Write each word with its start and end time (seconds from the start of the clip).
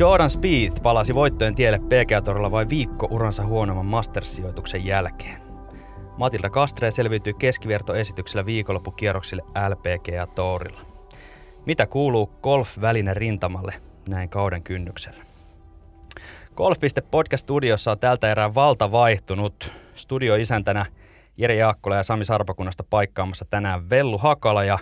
Jordan 0.00 0.30
Spieth 0.30 0.82
palasi 0.82 1.14
voittojen 1.14 1.54
tielle 1.54 1.78
PGA-torilla 1.78 2.50
vain 2.50 2.68
viikko 2.68 3.08
uransa 3.10 3.46
huonomman 3.46 3.86
Masters-sijoituksen 3.86 4.84
jälkeen. 4.84 5.42
Matilda 6.18 6.50
Kastre 6.50 6.90
selviytyi 6.90 7.34
keskivertoesityksellä 7.34 8.46
viikonloppukierroksille 8.46 9.42
LPGA-torilla. 9.68 10.80
Mitä 11.66 11.86
kuuluu 11.86 12.26
golf-väline 12.42 13.14
rintamalle 13.14 13.74
näin 14.08 14.28
kauden 14.28 14.62
kynnyksellä? 14.62 15.24
Golf.podcast-studiossa 16.56 17.90
on 17.90 17.98
tältä 17.98 18.30
erää 18.30 18.54
valta 18.54 18.92
vaihtunut. 18.92 19.72
Studioisäntänä 19.94 20.86
Jere 21.36 21.54
Jaakkola 21.54 21.96
ja 21.96 22.02
Sami 22.02 22.24
Sarpakunnasta 22.24 22.84
paikkaamassa 22.90 23.44
tänään 23.44 23.90
Vellu 23.90 24.18
Hakala 24.18 24.64
ja 24.64 24.78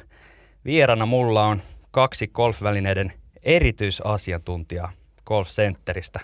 vierana 0.65 1.07
mulla 1.07 1.47
on 1.47 1.63
kaksi 1.91 2.29
golfvälineiden 2.29 3.13
erityisasiantuntijaa 3.43 4.93
Golf 5.25 5.49
Centeristä. 5.49 6.21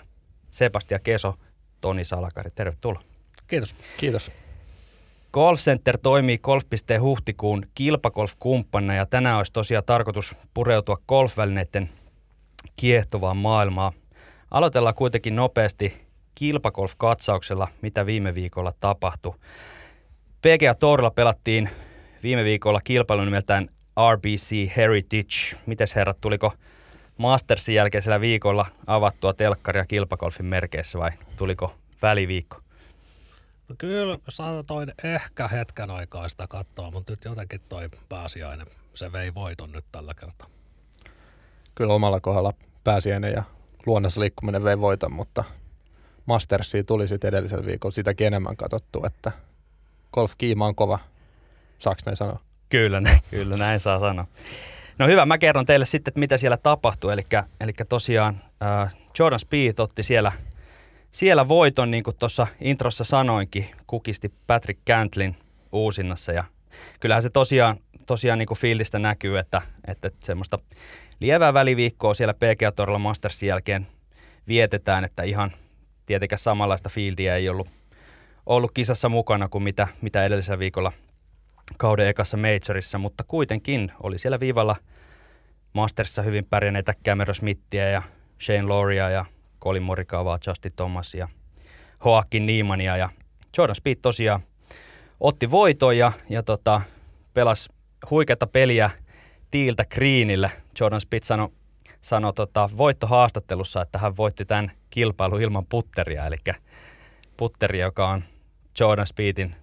Sebastian 0.51 1.01
Keso, 1.01 1.35
Toni 1.81 2.05
Salakari, 2.05 2.51
tervetuloa. 2.51 3.01
Kiitos. 3.47 3.75
Kiitos. 3.97 4.31
Golf 5.33 5.59
Center 5.59 5.97
toimii 5.97 6.37
Golf.de 6.37 6.97
huhtikuun 6.97 7.63
kilpagolf-kumppanina 7.75 8.95
ja 8.95 9.05
tänään 9.05 9.37
olisi 9.37 9.53
tosiaan 9.53 9.83
tarkoitus 9.85 10.35
pureutua 10.53 10.97
golfvälineiden 11.07 11.89
kiehtovaan 12.75 13.37
maailmaan. 13.37 13.93
Aloitellaan 14.51 14.95
kuitenkin 14.95 15.35
nopeasti 15.35 16.07
kilpagolf-katsauksella, 16.35 17.67
mitä 17.81 18.05
viime 18.05 18.35
viikolla 18.35 18.73
tapahtui. 18.79 19.35
PGA 20.41 20.75
Tourilla 20.75 21.11
pelattiin 21.11 21.69
viime 22.23 22.43
viikolla 22.43 22.81
kilpailu 22.81 23.25
nimeltään 23.25 23.67
RBC 24.13 24.75
Heritage. 24.75 25.61
Mites 25.65 25.95
herrat, 25.95 26.21
tuliko 26.21 26.53
Mastersin 27.19 27.75
jälkeisellä 27.75 28.21
viikolla 28.21 28.65
avattua 28.87 29.33
telkkaria 29.33 29.85
kilpagolfin 29.85 30.45
merkeissä 30.45 30.99
vai 30.99 31.11
tuliko 31.37 31.75
väliviikko? 32.01 32.57
No 33.69 33.75
kyllä 33.77 34.17
saatoin 34.29 34.93
ehkä 35.03 35.47
hetken 35.47 35.91
aikaa 35.91 36.29
sitä 36.29 36.47
katsoa, 36.47 36.91
mutta 36.91 37.13
nyt 37.13 37.25
jotenkin 37.25 37.61
toi 37.69 37.89
pääsiäinen, 38.09 38.67
se 38.93 39.11
vei 39.11 39.33
voiton 39.33 39.71
nyt 39.71 39.85
tällä 39.91 40.13
kertaa. 40.13 40.47
Kyllä 41.75 41.93
omalla 41.93 42.19
kohdalla 42.19 42.53
pääsiäinen 42.83 43.33
ja 43.33 43.43
luonnossa 43.85 44.21
liikkuminen 44.21 44.63
vei 44.63 44.79
voiton, 44.79 45.13
mutta 45.13 45.43
Mastersia 46.25 46.83
tuli 46.83 47.07
sitten 47.07 47.27
edellisellä 47.27 47.65
viikolla 47.65 47.91
sitäkin 47.91 48.27
enemmän 48.27 48.57
katsottu, 48.57 49.05
että 49.05 49.31
golf-kiima 50.13 50.65
on 50.67 50.75
kova. 50.75 50.99
Saaks 51.79 52.05
näin 52.05 52.17
sanoa? 52.17 52.39
Kyllä, 52.69 53.01
kyllä 53.31 53.57
näin 53.57 53.79
saa 53.79 53.99
sanoa. 53.99 54.27
No 54.99 55.07
hyvä, 55.07 55.25
mä 55.25 55.37
kerron 55.37 55.65
teille 55.65 55.85
sitten, 55.85 56.11
että 56.11 56.19
mitä 56.19 56.37
siellä 56.37 56.57
tapahtui. 56.57 57.13
Eli, 57.13 57.73
tosiaan 57.89 58.41
äh, 58.63 58.95
Jordan 59.19 59.39
Speed 59.39 59.79
otti 59.79 60.03
siellä, 60.03 60.31
siellä 61.11 61.47
voiton, 61.47 61.91
niin 61.91 62.03
kuin 62.03 62.15
tuossa 62.15 62.47
introssa 62.61 63.03
sanoinkin, 63.03 63.65
kukisti 63.87 64.33
Patrick 64.47 64.81
Cantlin 64.87 65.35
uusinnassa. 65.71 66.31
Ja 66.31 66.43
kyllähän 66.99 67.23
se 67.23 67.29
tosiaan, 67.29 67.77
tosiaan 68.05 68.39
niin 68.39 68.47
kuin 68.47 68.57
fiildistä 68.57 68.99
näkyy, 68.99 69.37
että, 69.37 69.61
että 69.87 70.11
semmoista 70.23 70.59
lievää 71.19 71.53
väliviikkoa 71.53 72.13
siellä 72.13 72.33
PGA-torilla 72.33 72.99
Mastersin 72.99 73.49
jälkeen 73.49 73.87
vietetään, 74.47 75.03
että 75.03 75.23
ihan 75.23 75.51
tietenkään 76.05 76.39
samanlaista 76.39 76.89
fieldiä 76.89 77.35
ei 77.35 77.49
ollut, 77.49 77.67
ollut 78.45 78.71
kisassa 78.71 79.09
mukana 79.09 79.49
kuin 79.49 79.63
mitä, 79.63 79.87
mitä 80.01 80.25
edellisellä 80.25 80.59
viikolla 80.59 80.91
kauden 81.77 82.07
ekassa 82.07 82.37
majorissa, 82.37 82.97
mutta 82.97 83.23
kuitenkin 83.23 83.91
oli 84.03 84.19
siellä 84.19 84.39
viivalla 84.39 84.75
Mastersissa 85.73 86.21
hyvin 86.21 86.45
pärjänneitä 86.45 86.93
Cameron 87.05 87.35
Smithia 87.35 87.89
ja 87.89 88.01
Shane 88.41 88.61
Loria 88.61 89.09
ja 89.09 89.25
Colin 89.61 89.83
Morikavaa, 89.83 90.39
Justin 90.47 90.73
Thomasia, 90.75 91.29
Joaquin 92.05 92.45
Niemania 92.45 92.97
ja 92.97 93.09
Jordan 93.57 93.75
Speed 93.75 93.95
tosiaan 94.01 94.41
otti 95.19 95.51
voiton 95.51 95.97
ja, 95.97 96.11
ja 96.29 96.43
tota, 96.43 96.81
pelasi 97.33 97.69
huikeata 98.09 98.47
peliä 98.47 98.89
tiiltä 99.51 99.85
Greenille. 99.85 100.51
Jordan 100.79 101.01
Speed 101.01 101.23
sanoi 101.23 101.49
sano 102.01 102.31
tota, 102.31 102.69
voittohaastattelussa, 102.77 103.81
että 103.81 103.97
hän 103.97 104.17
voitti 104.17 104.45
tämän 104.45 104.71
kilpailun 104.89 105.41
ilman 105.41 105.65
putteria, 105.65 106.25
eli 106.25 106.37
putteri, 107.37 107.79
joka 107.79 108.09
on 108.09 108.23
Jordan 108.79 109.07
Speedin 109.07 109.55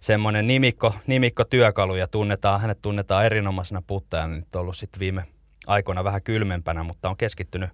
semmoinen 0.00 0.46
nimikko, 0.46 0.94
nimikko 1.06 1.44
työkalu 1.44 1.94
ja 1.94 2.08
tunnetaan, 2.08 2.60
hänet 2.60 2.82
tunnetaan 2.82 3.24
erinomaisena 3.24 3.82
puttajana, 3.86 4.36
nyt 4.36 4.56
on 4.56 4.60
ollut 4.60 4.76
sitten 4.76 5.00
viime 5.00 5.24
aikoina 5.66 6.04
vähän 6.04 6.22
kylmempänä, 6.22 6.82
mutta 6.82 7.08
on 7.08 7.16
keskittynyt 7.16 7.70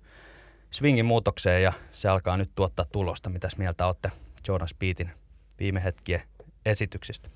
swingin 0.71 1.07
muutokseen 1.07 1.63
ja 1.63 1.73
se 1.93 2.09
alkaa 2.09 2.37
nyt 2.37 2.51
tuottaa 2.55 2.87
tulosta. 2.93 3.31
Mitäs 3.31 3.57
mieltä 3.57 3.87
olette 3.87 4.11
Jordan 4.49 4.69
Speedin 4.69 5.11
viime 5.59 5.85
hetkien 5.85 6.23
esityksistä? 6.67 7.29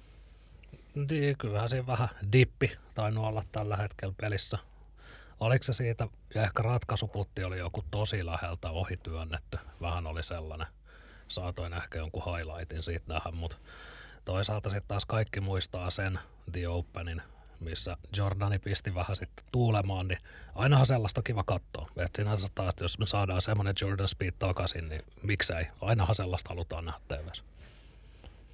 Niin, 1.10 1.36
kyllähän 1.38 1.68
siinä 1.68 1.86
vähän 1.86 2.08
dippi 2.32 2.72
tainnut 2.94 3.24
olla 3.24 3.42
tällä 3.52 3.76
hetkellä 3.76 4.14
pelissä. 4.20 4.58
Oliko 5.40 5.64
se 5.64 5.72
siitä, 5.72 6.08
ja 6.34 6.42
ehkä 6.42 6.62
ratkaisuputti 6.62 7.44
oli 7.44 7.58
joku 7.58 7.84
tosi 7.90 8.26
läheltä 8.26 8.70
ohityönnetty. 8.70 9.58
Vähän 9.80 10.06
oli 10.06 10.22
sellainen. 10.22 10.66
Saatoin 11.28 11.72
ehkä 11.72 11.98
jonkun 11.98 12.22
highlightin 12.24 12.82
siitä 12.82 13.14
nähdä, 13.14 13.30
mutta 13.30 13.56
toisaalta 14.24 14.70
sitten 14.70 14.88
taas 14.88 15.06
kaikki 15.06 15.40
muistaa 15.40 15.90
sen 15.90 16.18
The 16.52 16.68
Openin, 16.68 17.22
missä 17.60 17.96
Jordani 18.16 18.58
pisti 18.58 18.94
vähän 18.94 19.16
sitten 19.16 19.44
tuulemaan, 19.52 20.08
niin 20.08 20.18
ainahan 20.54 20.86
sellaista 20.86 21.22
kiva 21.22 21.44
katsoa. 21.44 21.86
Et 21.96 22.10
sinänsä 22.16 22.48
taas, 22.54 22.74
jos 22.80 22.98
me 22.98 23.06
saadaan 23.06 23.42
semmoinen 23.42 23.74
Jordan 23.80 24.08
Speed 24.08 24.32
takaisin, 24.38 24.88
niin 24.88 25.02
miksei. 25.22 25.66
Ainahan 25.80 26.14
sellaista 26.14 26.48
halutaan 26.48 26.84
nähdä 26.84 27.00
TVssä. 27.08 27.44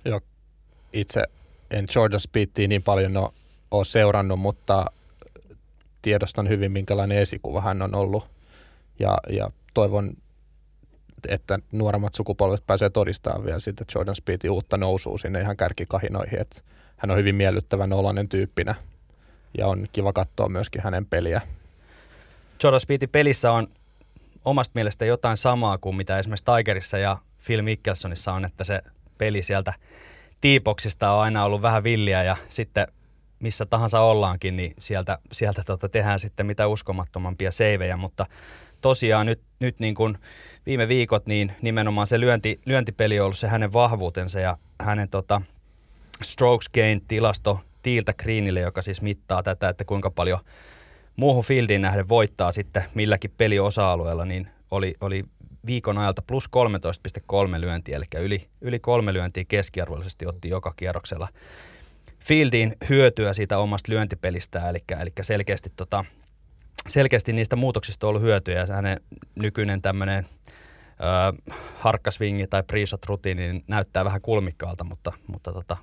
Joo, 0.05 0.21
itse 0.93 1.25
en 1.71 1.87
Jordan 1.95 2.21
Speedia 2.21 2.69
niin 2.69 2.83
paljon 2.83 3.13
ole 3.71 3.85
seurannut, 3.85 4.41
mutta 4.41 4.87
tiedostan 6.03 6.49
hyvin, 6.49 6.73
minkälainen 6.73 7.19
esikuva 7.19 7.61
hän 7.61 7.83
on 7.83 7.95
ollut. 7.95 8.29
Ja, 8.99 9.19
ja 9.29 9.51
toivon, 9.75 10.13
että 11.29 11.59
nuoremmat 11.73 12.15
sukupolvet 12.15 12.67
pääsee 12.67 12.91
todistamaan 12.91 13.45
vielä 13.45 13.61
sitä 13.61 13.85
Jordan 13.95 14.15
Speedin 14.15 14.51
uutta 14.51 14.77
nousua 14.77 15.19
sinne 15.19 15.41
ihan 15.41 15.57
kärkikahinoihin. 15.57 16.41
Että 16.41 16.61
hän 16.97 17.11
on 17.11 17.17
hyvin 17.17 17.35
miellyttävän 17.35 17.93
oloinen 17.93 18.29
tyyppinä 18.29 18.75
ja 19.59 19.67
on 19.67 19.87
kiva 19.93 20.13
katsoa 20.13 20.49
myöskin 20.49 20.83
hänen 20.83 21.07
peliä. 21.07 21.41
Jordan 22.63 22.81
Speedin 22.81 23.09
pelissä 23.09 23.53
on 23.53 23.67
omasta 24.45 24.73
mielestä 24.75 25.05
jotain 25.05 25.37
samaa 25.37 25.79
kuin 25.79 25.97
mitä 25.97 26.19
esimerkiksi 26.19 26.45
Tigerissa 26.57 26.99
ja 26.99 27.19
Phil 27.47 27.63
Mickelsonissa 27.63 28.33
on, 28.33 28.45
että 28.45 28.65
se 28.65 28.83
peli 29.19 29.43
sieltä 29.43 29.73
tiipoksista 30.41 31.11
on 31.11 31.23
aina 31.23 31.45
ollut 31.45 31.63
vähän 31.63 31.85
villiä 31.85 32.23
ja 32.23 32.37
sitten 32.49 32.87
missä 33.41 33.67
tahansa 33.67 34.01
ollaankin, 34.01 34.57
niin 34.57 34.75
sieltä, 34.81 35.19
sieltä 35.33 35.63
tota 35.67 35.89
tehdään 35.89 36.21
sitten 36.21 36.47
mitä 36.47 36.67
uskomattomampia 36.67 37.51
seivejä, 37.51 37.97
mutta 37.97 38.27
tosiaan 38.81 39.27
nyt, 39.27 39.41
nyt 39.61 39.81
niin 39.81 39.95
kuin 39.95 40.19
viime 40.67 40.89
viikot, 40.89 41.27
niin 41.27 41.53
nimenomaan 41.63 42.07
se 42.07 42.21
lyönti, 42.21 42.61
lyöntipeli 42.67 43.21
on 43.21 43.25
ollut 43.25 43.39
se 43.39 43.49
hänen 43.49 43.73
vahvuutensa 43.73 44.41
ja 44.41 44.57
hänen 44.81 45.09
tota, 45.09 45.43
strokes 46.23 46.69
gain 46.69 47.03
tilasto 47.09 47.61
tiiltä 47.83 48.13
greenille, 48.13 48.61
joka 48.61 48.83
siis 48.83 49.03
mittaa 49.03 49.43
tätä, 49.43 49.69
että 49.69 49.85
kuinka 49.85 50.11
paljon 50.11 50.41
muuhun 51.17 51.45
fieldiin 51.45 51.83
nähden 51.83 52.09
voittaa 52.09 52.53
sitten 52.53 52.85
milläkin 52.95 53.33
peliosa-alueella, 53.37 54.25
niin 54.25 54.49
oli, 54.71 54.95
oli 55.01 55.25
viikon 55.67 55.99
ajalta 55.99 56.23
plus 56.23 56.49
13,3 57.55 57.61
lyöntiä, 57.61 57.97
eli 57.97 58.25
yli, 58.25 58.49
yli 58.61 58.79
kolme 58.79 59.13
lyöntiä 59.13 59.45
keskiarvollisesti 59.49 60.27
otti 60.27 60.49
joka 60.49 60.73
kierroksella 60.77 61.29
Fieldin 62.27 62.77
hyötyä 62.89 63.33
siitä 63.33 63.59
omasta 63.59 63.93
lyöntipelistään, 63.93 64.71
eli, 64.71 64.79
eli 65.01 65.11
selkeästi, 65.21 65.73
tota, 65.77 66.05
selkeästi 66.89 67.33
niistä 67.33 67.57
muutoksista 67.57 68.07
on 68.07 68.09
ollut 68.09 68.23
hyötyä, 68.23 68.55
ja 68.55 68.67
hänen 68.75 69.01
nykyinen 69.35 69.83
tämmöinen 69.83 70.27
harkkasvingi 71.77 72.47
tai 72.47 72.63
pre 72.63 72.81
rutiini 73.07 73.53
niin 73.53 73.65
näyttää 73.69 74.05
vähän 74.05 74.21
kulmikkaalta, 74.21 74.85
mutta, 74.85 75.13
mutta 75.27 75.53
tota, 75.53 75.77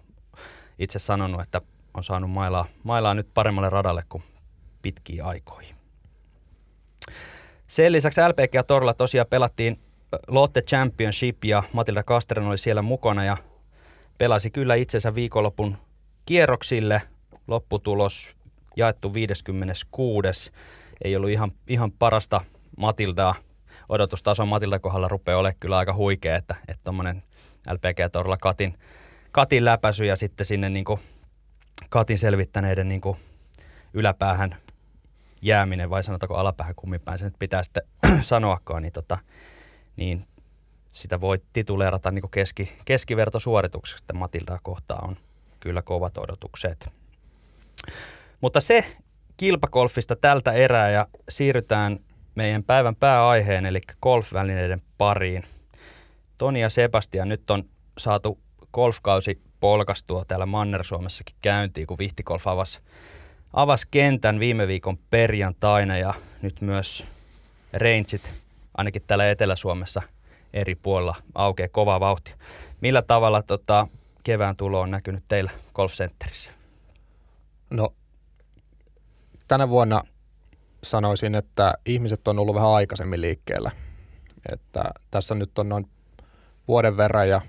itse 0.79 0.99
sanonut, 0.99 1.41
että 1.41 1.61
on 1.93 2.03
saanut 2.03 2.31
mailaa, 2.31 2.65
mailaa 2.83 3.13
nyt 3.13 3.27
paremmalle 3.33 3.69
radalle 3.69 4.03
kuin 4.09 4.23
pitkiä 4.81 5.25
aikoihin. 5.25 5.75
Sen 7.67 7.91
lisäksi 7.91 8.21
LPG 8.21 8.67
Torilla 8.67 8.93
tosiaan 8.93 9.27
pelattiin 9.29 9.79
Lotte 10.27 10.61
Championship 10.61 11.43
ja 11.45 11.63
Matilda 11.73 12.03
Kasteren 12.03 12.45
oli 12.47 12.57
siellä 12.57 12.81
mukana 12.81 13.23
ja 13.23 13.37
pelasi 14.17 14.49
kyllä 14.49 14.75
itsensä 14.75 15.15
viikonlopun 15.15 15.77
kierroksille. 16.25 17.01
Lopputulos 17.47 18.35
jaettu 18.75 19.13
56. 19.13 20.51
Ei 21.03 21.15
ollut 21.15 21.29
ihan, 21.29 21.51
ihan 21.67 21.91
parasta 21.91 22.41
Matildaa. 22.77 23.35
Odotustaso 23.89 24.45
Matilda 24.45 24.79
kohdalla 24.79 25.07
rupeaa 25.07 25.39
olemaan 25.39 25.59
kyllä 25.59 25.77
aika 25.77 25.93
huikea, 25.93 26.35
että 26.35 26.55
tuommoinen 26.83 27.23
että 27.67 27.73
LPG 27.73 28.11
Torilla 28.11 28.37
Katin, 28.37 28.77
Katin 29.31 29.65
läpäisy 29.65 30.05
ja 30.05 30.15
sitten 30.15 30.45
sinne 30.45 30.69
niin 30.69 30.85
kuin 30.85 30.99
Katin 31.89 32.17
selvittäneiden 32.17 32.89
niin 32.89 33.01
kuin 33.01 33.17
yläpäähän 33.93 34.55
jääminen, 35.41 35.89
vai 35.89 36.03
sanotaanko 36.03 36.35
alapäähän 36.35 36.75
kumminpäin, 36.75 37.19
se 37.19 37.25
nyt 37.25 37.39
pitää 37.39 37.63
sitten 37.63 37.83
sanoakaan, 38.21 38.81
niin, 38.81 38.93
tota, 38.93 39.17
niin 39.95 40.27
sitä 40.91 41.21
voi 41.21 41.41
tituleerata 41.53 42.11
niin 42.11 42.31
keski, 42.31 42.77
keskivertosuoritukseksi, 42.85 44.03
että 44.03 44.13
Matildaa 44.13 44.59
kohtaan 44.63 45.09
on 45.09 45.17
kyllä 45.59 45.81
kovat 45.81 46.17
odotukset. 46.17 46.89
Mutta 48.41 48.59
se 48.59 48.97
kilpakolfista 49.37 50.15
tältä 50.15 50.51
erää 50.51 50.89
ja 50.89 51.07
siirrytään 51.29 51.99
meidän 52.35 52.63
päivän 52.63 52.95
pääaiheen, 52.95 53.65
eli 53.65 53.81
golfvälineiden 54.01 54.81
pariin. 54.97 55.43
Toni 56.37 56.61
ja 56.61 56.69
Sebastian, 56.69 57.29
nyt 57.29 57.51
on 57.51 57.63
saatu 57.97 58.39
golfkausi 58.73 59.41
polkastua 59.59 60.25
täällä 60.25 60.45
Manner-Suomessakin 60.45 61.35
käyntiin, 61.41 61.87
kun 61.87 61.97
Vihtikolf 61.97 62.47
avasi, 62.47 62.79
avasi 63.53 63.87
kentän 63.91 64.39
viime 64.39 64.67
viikon 64.67 64.97
perjantaina 65.09 65.97
ja 65.97 66.13
nyt 66.41 66.61
myös 66.61 67.05
rangeit, 67.73 68.33
ainakin 68.77 69.01
täällä 69.07 69.29
Etelä-Suomessa 69.31 70.01
eri 70.53 70.75
puolilla 70.75 71.15
aukeaa 71.35 71.69
kovaa 71.69 71.99
vauhtia. 71.99 72.35
Millä 72.81 73.01
tavalla 73.01 73.41
tota, 73.41 73.87
kevään 74.23 74.55
tulo 74.55 74.79
on 74.79 74.91
näkynyt 74.91 75.23
teillä 75.27 75.51
Golf 75.73 75.91
Centerissä? 75.91 76.51
No, 77.69 77.93
tänä 79.53 79.69
vuonna 79.69 80.01
sanoisin, 80.83 81.35
että 81.35 81.73
ihmiset 81.85 82.27
on 82.27 82.39
ollut 82.39 82.55
vähän 82.55 82.69
aikaisemmin 82.69 83.21
liikkeellä. 83.21 83.71
Että 84.51 84.83
tässä 85.11 85.35
nyt 85.35 85.59
on 85.59 85.69
noin 85.69 85.87
vuoden 86.67 86.97
verran 86.97 87.29
ja 87.29 87.41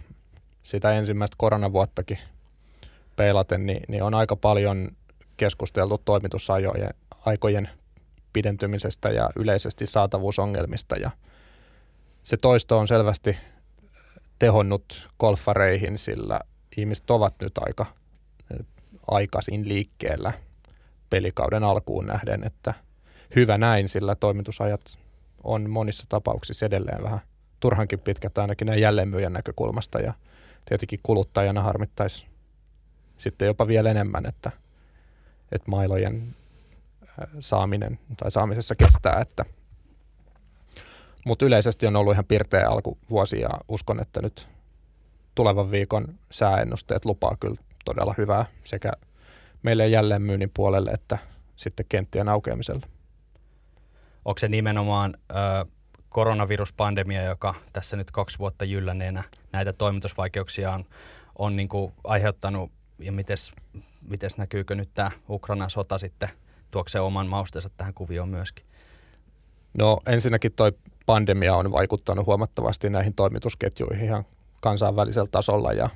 sitä 0.62 0.92
ensimmäistä 0.92 1.34
koronavuottakin 1.38 2.18
peilaten, 3.16 3.66
niin, 3.66 3.82
niin 3.88 4.02
on 4.02 4.14
aika 4.14 4.36
paljon 4.36 4.88
keskusteltu 5.36 5.98
toimitusajojen 5.98 6.94
aikojen 7.26 7.68
pidentymisestä 8.32 9.08
ja 9.08 9.30
yleisesti 9.36 9.86
saatavuusongelmista. 9.86 10.96
Ja 10.96 11.10
se 12.22 12.36
toisto 12.36 12.78
on 12.78 12.88
selvästi 12.88 13.36
tehonnut 14.38 15.08
golfareihin, 15.20 15.98
sillä 15.98 16.40
ihmiset 16.76 17.10
ovat 17.10 17.34
nyt 17.40 17.58
aika 17.58 17.86
aikaisin 19.10 19.68
liikkeellä 19.68 20.32
pelikauden 21.10 21.64
alkuun 21.64 22.06
nähden, 22.06 22.44
että 22.44 22.74
hyvä 23.36 23.58
näin, 23.58 23.88
sillä 23.88 24.14
toimitusajat 24.14 24.98
on 25.44 25.70
monissa 25.70 26.04
tapauksissa 26.08 26.66
edelleen 26.66 27.02
vähän 27.02 27.20
turhankin 27.60 28.00
pitkät 28.00 28.38
ainakin 28.38 28.66
näin 28.66 28.80
jälleenmyyjän 28.80 29.32
näkökulmasta 29.32 29.98
ja 29.98 30.14
tietenkin 30.64 31.00
kuluttajana 31.02 31.62
harmittaisi 31.62 32.26
sitten 33.18 33.46
jopa 33.46 33.66
vielä 33.66 33.90
enemmän, 33.90 34.26
että, 34.26 34.50
että 35.52 35.70
mailojen 35.70 36.34
saaminen 37.40 37.98
tai 38.16 38.30
saamisessa 38.30 38.74
kestää, 38.74 39.20
että. 39.20 39.44
Mutta 41.26 41.46
yleisesti 41.46 41.86
on 41.86 41.96
ollut 41.96 42.12
ihan 42.12 42.24
pirteä 42.24 42.68
alkuvuosi 42.68 43.40
ja 43.40 43.48
uskon, 43.68 44.00
että 44.00 44.22
nyt 44.22 44.48
tulevan 45.34 45.70
viikon 45.70 46.14
sääennusteet 46.30 47.04
lupaa 47.04 47.36
kyllä 47.40 47.56
todella 47.84 48.14
hyvää 48.18 48.44
sekä 48.64 48.92
meille 49.64 49.88
jälleen 49.88 50.22
myynnin 50.22 50.50
puolelle 50.54 50.90
että 50.90 51.18
sitten 51.56 51.86
kenttien 51.88 52.28
aukeamiselle. 52.28 52.86
Onko 54.24 54.38
se 54.38 54.48
nimenomaan 54.48 55.16
ö, 55.30 55.34
koronaviruspandemia, 56.08 57.22
joka 57.22 57.54
tässä 57.72 57.96
nyt 57.96 58.10
kaksi 58.10 58.38
vuotta 58.38 58.64
jylläneenä 58.64 59.24
näitä 59.52 59.72
toimitusvaikeuksia 59.72 60.72
on, 60.72 60.84
on 61.38 61.56
niin 61.56 61.68
kuin 61.68 61.92
aiheuttanut 62.04 62.70
ja 62.98 63.12
mites, 63.12 63.52
mites 64.02 64.36
näkyykö 64.36 64.74
nyt 64.74 64.90
tämä 64.94 65.10
Ukrainan 65.28 65.70
sota 65.70 65.98
sitten 65.98 66.28
tuoksee 66.70 67.00
oman 67.00 67.26
mausteensa 67.26 67.70
tähän 67.76 67.94
kuvioon 67.94 68.28
myöskin? 68.28 68.66
No 69.78 70.00
ensinnäkin 70.06 70.52
toi 70.52 70.72
pandemia 71.06 71.56
on 71.56 71.72
vaikuttanut 71.72 72.26
huomattavasti 72.26 72.90
näihin 72.90 73.14
toimitusketjuihin 73.14 74.04
ihan 74.04 74.24
kansainvälisellä 74.60 75.28
tasolla 75.30 75.72
ja 75.72 75.90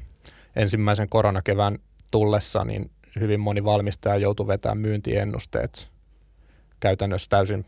ensimmäisen 0.57 1.09
koronakevään 1.09 1.79
tullessa 2.11 2.65
niin 2.65 2.91
hyvin 3.21 3.41
moni 3.41 3.65
valmistaja 3.65 4.17
joutui 4.17 4.47
vetämään 4.47 4.79
myyntiennusteet 4.79 5.91
käytännössä 6.81 7.31
täysin 7.31 7.67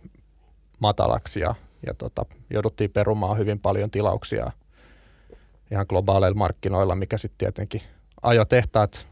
matalaksi 0.79 1.41
ja, 1.41 1.55
ja 1.87 1.95
tota, 1.95 2.27
jouduttiin 2.51 2.91
perumaan 2.91 3.39
hyvin 3.39 3.61
paljon 3.61 3.91
tilauksia 3.91 4.53
ihan 5.71 5.87
globaaleilla 5.89 6.39
markkinoilla, 6.39 6.95
mikä 6.95 7.19
sitten 7.19 7.39
tietenkin 7.39 7.83
ajoi 8.23 8.47
tehtaat 8.47 9.09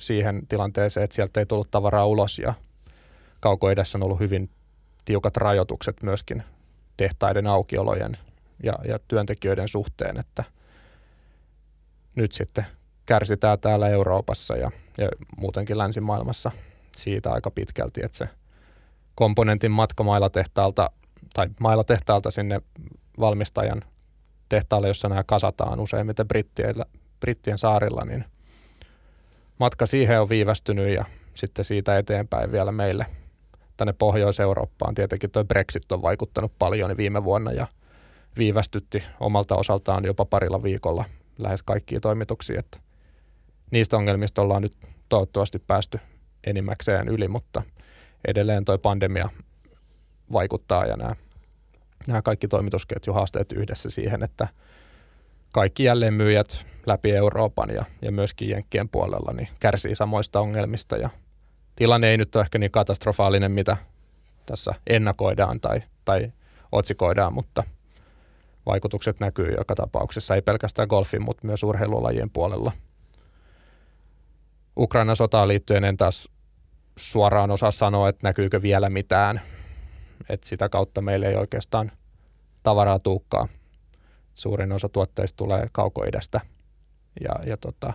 siihen 0.00 0.46
tilanteeseen, 0.46 1.04
että 1.04 1.14
sieltä 1.14 1.40
ei 1.40 1.46
tullut 1.46 1.70
tavaraa 1.70 2.06
ulos 2.06 2.38
ja 2.38 2.54
kaukoidessä 3.40 3.98
on 3.98 4.02
ollut 4.02 4.20
hyvin 4.20 4.50
tiukat 5.04 5.36
rajoitukset 5.36 6.02
myöskin 6.02 6.42
tehtaiden 6.96 7.46
aukiolojen 7.46 8.16
ja, 8.62 8.78
ja 8.88 8.98
työntekijöiden 9.08 9.68
suhteen, 9.68 10.18
että 10.18 10.44
nyt 12.14 12.32
sitten 12.32 12.66
kärsitään 13.08 13.60
täällä 13.60 13.88
Euroopassa 13.88 14.56
ja, 14.56 14.70
ja 14.98 15.08
muutenkin 15.36 15.78
länsimaailmassa 15.78 16.50
siitä 16.96 17.32
aika 17.32 17.50
pitkälti, 17.50 18.00
että 18.04 18.18
se 18.18 18.28
komponentin 19.14 19.70
matka 19.70 20.04
mailatehtaalta 20.04 20.90
tai 21.34 21.48
mailatehtaalta 21.60 22.30
sinne 22.30 22.60
valmistajan 23.20 23.84
tehtaalle, 24.48 24.88
jossa 24.88 25.08
nämä 25.08 25.24
kasataan 25.24 25.80
useimmiten 25.80 26.28
Brittien, 26.28 26.74
Brittien 27.20 27.58
saarilla, 27.58 28.04
niin 28.04 28.24
matka 29.58 29.86
siihen 29.86 30.20
on 30.20 30.28
viivästynyt 30.28 30.94
ja 30.94 31.04
sitten 31.34 31.64
siitä 31.64 31.98
eteenpäin 31.98 32.52
vielä 32.52 32.72
meille 32.72 33.06
tänne 33.76 33.92
Pohjois-Eurooppaan. 33.92 34.94
Tietenkin 34.94 35.30
tuo 35.30 35.44
Brexit 35.44 35.92
on 35.92 36.02
vaikuttanut 36.02 36.52
paljon 36.58 36.96
viime 36.96 37.24
vuonna 37.24 37.52
ja 37.52 37.66
viivästytti 38.38 39.02
omalta 39.20 39.56
osaltaan 39.56 40.04
jopa 40.04 40.24
parilla 40.24 40.62
viikolla 40.62 41.04
lähes 41.38 41.62
kaikkia 41.62 42.00
toimituksia. 42.00 42.60
Että 42.60 42.78
niistä 43.70 43.96
ongelmista 43.96 44.42
ollaan 44.42 44.62
nyt 44.62 44.74
toivottavasti 45.08 45.58
päästy 45.58 46.00
enimmäkseen 46.44 47.08
yli, 47.08 47.28
mutta 47.28 47.62
edelleen 48.28 48.64
tuo 48.64 48.78
pandemia 48.78 49.28
vaikuttaa 50.32 50.86
ja 50.86 50.96
nämä, 50.96 51.16
nämä 52.06 52.22
kaikki 52.22 52.48
toimitusketjuhaasteet 52.48 53.52
yhdessä 53.52 53.90
siihen, 53.90 54.22
että 54.22 54.48
kaikki 55.52 55.84
jälleenmyyjät 55.84 56.66
läpi 56.86 57.10
Euroopan 57.10 57.68
ja, 57.74 57.84
ja 58.02 58.12
myöskin 58.12 58.48
Jenkkien 58.48 58.88
puolella 58.88 59.32
niin 59.32 59.48
kärsii 59.60 59.94
samoista 59.94 60.40
ongelmista 60.40 60.96
ja 60.96 61.10
tilanne 61.76 62.10
ei 62.10 62.16
nyt 62.16 62.36
ole 62.36 62.42
ehkä 62.42 62.58
niin 62.58 62.70
katastrofaalinen, 62.70 63.52
mitä 63.52 63.76
tässä 64.46 64.74
ennakoidaan 64.86 65.60
tai, 65.60 65.82
tai 66.04 66.32
otsikoidaan, 66.72 67.32
mutta 67.32 67.64
vaikutukset 68.66 69.20
näkyy 69.20 69.54
joka 69.58 69.74
tapauksessa, 69.74 70.34
ei 70.34 70.42
pelkästään 70.42 70.88
golfin, 70.88 71.22
mutta 71.22 71.46
myös 71.46 71.62
urheilulajien 71.62 72.30
puolella. 72.30 72.72
Ukrainan 74.78 75.16
sotaan 75.16 75.48
liittyen 75.48 75.84
en 75.84 75.96
taas 75.96 76.28
suoraan 76.96 77.50
osaa 77.50 77.70
sanoa, 77.70 78.08
että 78.08 78.28
näkyykö 78.28 78.62
vielä 78.62 78.90
mitään. 78.90 79.40
Et 80.28 80.44
sitä 80.44 80.68
kautta 80.68 81.02
meillä 81.02 81.26
ei 81.28 81.36
oikeastaan 81.36 81.92
tavaraa 82.62 82.98
tuukkaa. 82.98 83.48
Suurin 84.34 84.72
osa 84.72 84.88
tuotteista 84.88 85.36
tulee 85.36 85.68
kaukoidästä 85.72 86.40
ja, 87.20 87.30
ja 87.46 87.56
tota, 87.56 87.92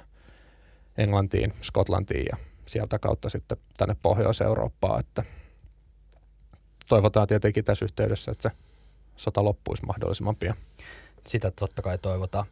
Englantiin, 0.98 1.54
Skotlantiin 1.62 2.26
ja 2.32 2.38
sieltä 2.66 3.00
kautta 3.00 3.30
sitten 3.30 3.58
tänne 3.78 3.96
Pohjois-Eurooppaan, 4.02 5.00
että 5.00 5.24
toivotaan 6.88 7.28
tietenkin 7.28 7.66
tässä 7.66 7.86
yhteydessä, 7.86 8.32
että 8.32 8.50
se 8.50 8.56
sota 9.16 9.44
loppuisi 9.44 9.86
mahdollisimman 9.86 10.36
pian. 10.36 10.56
Sitä 11.28 11.52
totta 11.52 11.82
kai 11.82 11.98
toivotaan. 11.98 12.46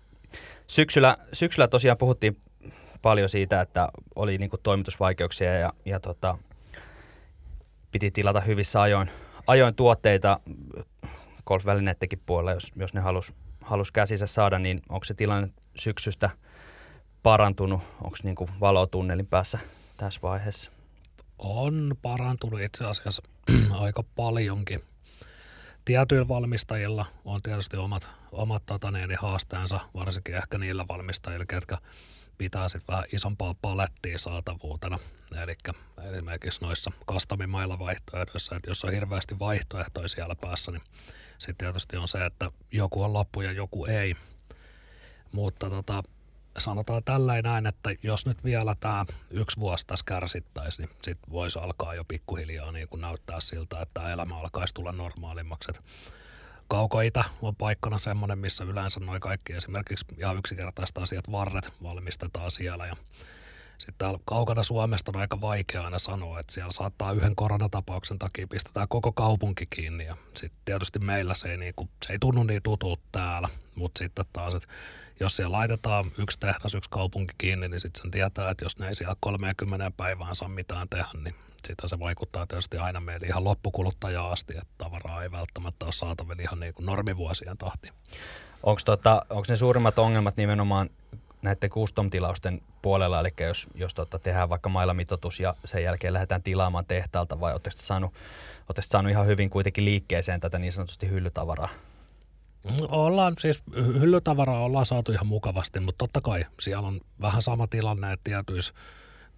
Syksyllä, 0.68 1.18
syksyllä 1.34 1.68
tosiaan 1.68 1.98
puhuttiin 1.98 2.38
paljon 3.02 3.30
siitä, 3.30 3.62
että 3.62 3.90
oli 4.16 4.38
niin 4.38 4.52
toimitusvaikeuksia 4.64 5.60
ja, 5.60 5.74
ja 5.86 6.00
tota, 6.00 6.38
piti 7.92 8.12
tilata 8.12 8.42
hyvissä 8.42 8.82
ajoin, 8.82 9.10
ajoin 9.48 9.76
tuotteita 9.76 10.40
golfvälineettenkin 11.46 12.22
puolella, 12.26 12.52
jos, 12.52 12.72
jos 12.76 12.94
ne 12.94 13.02
halus, 13.02 13.34
halus 13.62 13.92
käsissä 13.92 14.28
saada, 14.28 14.60
niin 14.60 14.82
onko 14.90 15.06
se 15.06 15.14
tilanne 15.14 15.50
syksystä 15.76 16.30
parantunut? 17.24 17.82
Onko 18.02 18.18
niin 18.24 18.36
valotunnelin 18.60 19.28
päässä 19.28 19.60
tässä 19.98 20.20
vaiheessa? 20.24 20.72
On 21.40 21.96
parantunut 22.02 22.62
itse 22.62 22.86
asiassa 22.86 23.24
aika 23.80 24.04
paljonkin. 24.16 24.82
Tietyillä 25.86 26.28
valmistajilla 26.28 27.06
on 27.26 27.42
tietysti 27.42 27.78
omat, 27.78 28.10
omat 28.32 28.64
tota, 28.66 28.92
niin, 28.92 29.18
haasteensa, 29.20 29.80
varsinkin 29.94 30.36
ehkä 30.36 30.58
niillä 30.58 30.86
valmistajilla, 30.88 31.46
ketkä 31.46 31.78
pitää 32.42 32.70
sitten 32.70 32.94
vähän 32.94 33.06
isompaa 33.14 33.56
palettia 33.62 34.18
saatavuutena. 34.18 35.00
Eli 35.36 35.56
esimerkiksi 36.14 36.62
noissa 36.62 36.92
custom-mailla 37.12 37.80
vaihtoehdoissa, 37.80 38.56
että 38.56 38.70
jos 38.70 38.84
on 38.84 38.92
hirveästi 38.92 39.40
vaihtoehtoja 39.40 40.08
siellä 40.08 40.36
päässä, 40.36 40.72
niin 40.72 40.82
sitten 41.40 41.58
tietysti 41.58 41.98
on 41.98 42.08
se, 42.08 42.26
että 42.26 42.52
joku 42.72 43.04
on 43.04 43.14
loppu 43.14 43.42
ja 43.42 43.52
joku 43.52 43.86
ei. 43.86 44.16
Mutta 45.32 45.70
tota, 45.70 46.04
sanotaan 46.58 47.04
tälleen 47.04 47.44
näin, 47.44 47.66
että 47.66 47.90
jos 48.04 48.26
nyt 48.26 48.44
vielä 48.44 48.76
tämä 48.80 49.06
yksi 49.32 49.60
vuosi 49.60 49.88
tässä 49.88 50.06
kärsittäisiin, 50.08 50.90
niin 50.90 50.98
sitten 51.04 51.32
voisi 51.32 51.60
alkaa 51.60 51.96
jo 51.96 52.04
pikkuhiljaa 52.08 52.72
niin 52.72 52.88
kuin 52.88 53.02
näyttää 53.02 53.40
siltä, 53.40 53.82
että 53.82 54.12
elämä 54.12 54.40
alkaisi 54.40 54.74
tulla 54.74 54.92
normaalimmaksi. 54.92 55.72
Kaukoita 56.72 57.24
on 57.42 57.56
paikkana 57.56 57.98
semmoinen, 57.98 58.40
missä 58.40 58.64
yleensä 58.64 59.00
noin 59.00 59.22
kaikki 59.22 59.54
esimerkiksi 59.54 60.06
ihan 60.18 60.38
yksinkertaiset 60.38 60.98
asiat, 60.98 61.32
varret 61.32 61.74
valmistetaan 61.84 62.52
siellä 62.52 62.88
ja 62.88 62.96
sitten 63.78 63.96
täällä 63.98 64.20
kaukana 64.26 64.64
Suomesta 64.64 65.12
on 65.16 65.22
aika 65.22 65.42
vaikea 65.42 65.84
aina 65.84 66.00
sanoa, 66.00 66.40
että 66.40 66.54
siellä 66.54 66.72
saattaa 66.72 67.12
yhden 67.12 67.36
koronatapauksen 67.36 68.20
takia 68.20 68.48
pistetään 68.48 68.88
koko 68.88 69.12
kaupunki 69.12 69.66
kiinni. 69.66 70.06
Ja 70.06 70.18
sitten 70.34 70.62
tietysti 70.66 71.00
meillä 71.00 71.34
se 71.34 71.52
ei, 71.52 71.58
niinku, 71.58 71.90
se 72.06 72.14
ei 72.14 72.20
tunnu 72.20 72.44
niin 72.44 72.64
tutulta 72.64 73.02
täällä, 73.12 73.48
mutta 73.76 74.00
sitten 74.00 74.26
taas, 74.34 74.54
että 74.56 74.68
jos 75.20 75.36
siellä 75.36 75.58
laitetaan 75.58 76.06
yksi 76.18 76.40
tehdas, 76.40 76.76
yksi 76.76 76.90
kaupunki 76.90 77.34
kiinni, 77.38 77.70
niin 77.70 77.80
sitten 77.80 78.02
sen 78.02 78.12
tietää, 78.12 78.50
että 78.50 78.66
jos 78.66 78.80
ne 78.80 78.88
ei 78.88 78.96
siellä 78.96 79.16
30 79.20 79.92
päivään 79.98 80.36
saa 80.36 80.50
mitään 80.50 80.90
tehdä, 80.90 81.10
niin 81.24 81.36
sitä 81.68 81.88
se 81.88 82.00
vaikuttaa 82.00 82.48
tietysti 82.48 82.78
aina 82.78 83.00
meille 83.00 83.28
ihan 83.28 83.44
loppukuluttajaa 83.44 84.32
asti, 84.32 84.54
että 84.54 84.74
tavaraa 84.78 85.24
ei 85.24 85.32
välttämättä 85.32 85.86
ole 85.86 85.94
saatavilla 85.94 86.42
ihan 86.42 86.60
niin 86.60 86.74
kuin 86.74 86.86
normivuosien 86.86 87.58
tahti. 87.58 87.90
Onko 88.64 88.82
tota, 88.86 89.26
ne 89.50 89.56
suurimmat 89.56 90.00
ongelmat 90.00 90.38
nimenomaan 90.38 90.90
näiden 91.42 91.70
custom-tilausten 91.70 92.62
puolella, 92.82 93.20
eli 93.20 93.30
jos, 93.40 93.68
jos 93.76 93.94
tota, 93.94 94.20
tehdään 94.20 94.50
vaikka 94.50 94.70
mailamitoitus 94.70 95.40
ja 95.40 95.56
sen 95.66 95.84
jälkeen 95.84 96.14
lähdetään 96.14 96.44
tilaamaan 96.44 96.86
tehtaalta, 96.86 97.40
vai 97.40 97.52
oletteko 97.52 97.76
saanut, 97.80 98.14
saanut 98.80 99.12
ihan 99.12 99.28
hyvin 99.28 99.50
kuitenkin 99.50 99.86
liikkeeseen 99.86 100.40
tätä 100.40 100.60
niin 100.60 100.74
sanotusti 100.74 101.10
hyllytavaraa? 101.10 101.70
Ollaan 102.90 103.36
siis, 103.40 103.64
hyllytavaraa 103.76 104.64
ollaan 104.64 104.86
saatu 104.86 105.12
ihan 105.12 105.28
mukavasti, 105.28 105.80
mutta 105.80 105.98
totta 105.98 106.22
kai 106.22 106.46
siellä 106.60 106.88
on 106.88 107.02
vähän 107.22 107.42
sama 107.42 107.68
tilanne, 107.68 108.14
että 108.14 108.24
tietyissä 108.24 108.74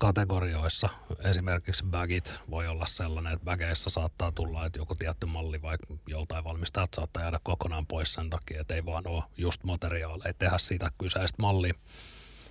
kategorioissa, 0.03 0.89
esimerkiksi 1.19 1.83
bagit 1.85 2.39
voi 2.49 2.67
olla 2.67 2.85
sellainen, 2.85 3.33
että 3.33 3.45
bageissa 3.45 3.89
saattaa 3.89 4.31
tulla, 4.31 4.65
että 4.65 4.79
joku 4.79 4.95
tietty 4.95 5.25
malli 5.25 5.61
vaikka 5.61 5.93
joltain 6.07 6.43
valmistajat 6.43 6.93
saattaa 6.93 7.23
jäädä 7.23 7.39
kokonaan 7.43 7.85
pois 7.85 8.13
sen 8.13 8.29
takia, 8.29 8.61
että 8.61 8.75
ei 8.75 8.85
vaan 8.85 9.07
ole 9.07 9.23
just 9.37 9.63
materiaaleja 9.63 10.33
tehdä 10.33 10.57
siitä 10.57 10.89
kyseistä 10.97 11.41
mallia. 11.41 11.73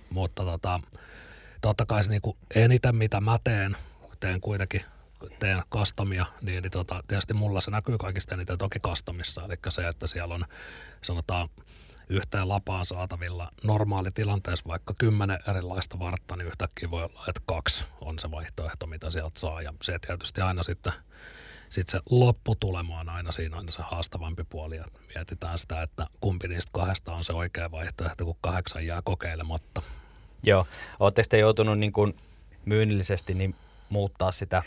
Mutta 0.09 0.43
tota, 0.43 0.79
totta 1.61 1.85
kai 1.85 2.03
se 2.03 2.09
niinku 2.09 2.37
eniten 2.55 2.95
mitä 2.95 3.21
mä 3.21 3.39
teen, 3.43 3.77
teen 4.19 4.41
kuitenkin 4.41 4.81
teen 5.39 5.63
kastamia, 5.69 6.25
niin, 6.41 6.61
niin 6.61 6.71
tota, 6.71 7.03
tietysti 7.07 7.33
mulla 7.33 7.61
se 7.61 7.71
näkyy 7.71 7.97
kaikista 7.97 8.35
eniten 8.35 8.57
toki 8.57 8.79
kastamissa, 8.79 9.45
eli 9.45 9.55
se, 9.69 9.87
että 9.87 10.07
siellä 10.07 10.35
on 10.35 10.45
sanotaan 11.01 11.49
yhteen 12.09 12.49
lapaan 12.49 12.85
saatavilla 12.85 13.51
normaali 13.63 14.09
tilanteessa 14.13 14.69
vaikka 14.69 14.93
kymmenen 14.97 15.39
erilaista 15.49 15.99
vartta, 15.99 16.35
niin 16.35 16.47
yhtäkkiä 16.47 16.91
voi 16.91 17.03
olla, 17.03 17.25
että 17.27 17.41
kaksi 17.45 17.85
on 18.01 18.19
se 18.19 18.31
vaihtoehto, 18.31 18.87
mitä 18.87 19.11
sieltä 19.11 19.39
saa. 19.39 19.61
Ja 19.61 19.73
se 19.81 19.99
tietysti 19.99 20.41
aina 20.41 20.63
sitten 20.63 20.93
sit 21.69 21.87
se 21.87 21.99
lopputulema 22.09 22.99
on 22.99 23.09
aina 23.09 23.31
siinä 23.31 23.57
aina 23.57 23.71
se 23.71 23.81
haastavampi 23.81 24.43
puoli. 24.43 24.75
Ja 24.75 24.85
mietitään 25.15 25.57
sitä, 25.57 25.81
että 25.81 26.07
kumpi 26.19 26.47
niistä 26.47 26.71
kahdesta 26.73 27.13
on 27.13 27.23
se 27.23 27.33
oikea 27.33 27.71
vaihtoehto, 27.71 28.25
kun 28.25 28.35
kahdeksan 28.41 28.85
jää 28.85 29.01
kokeilematta. 29.03 29.81
Joo. 30.43 30.67
Oletteko 30.99 31.27
te 31.29 31.37
joutunut 31.37 31.79
niin 31.79 31.93
kuin 31.93 32.15
myynnillisesti 32.65 33.33
niin 33.33 33.55
muuttaa 33.89 34.31
sitä 34.31 34.63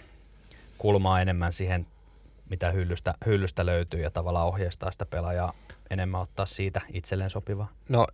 kulmaa 0.79 1.21
enemmän 1.21 1.53
siihen, 1.53 1.87
mitä 2.51 2.71
hyllystä, 2.71 3.15
hyllystä 3.27 3.67
löytyy 3.67 4.01
ja 4.01 4.11
tavallaan 4.11 4.47
ohjeistaa 4.47 4.91
sitä 4.91 5.07
pelaajaa 5.07 5.53
enemmän 5.91 6.21
ottaa 6.21 6.47
siitä 6.47 6.81
itselleen 6.93 7.31
sopivaa? 7.31 7.73
No 7.89 8.07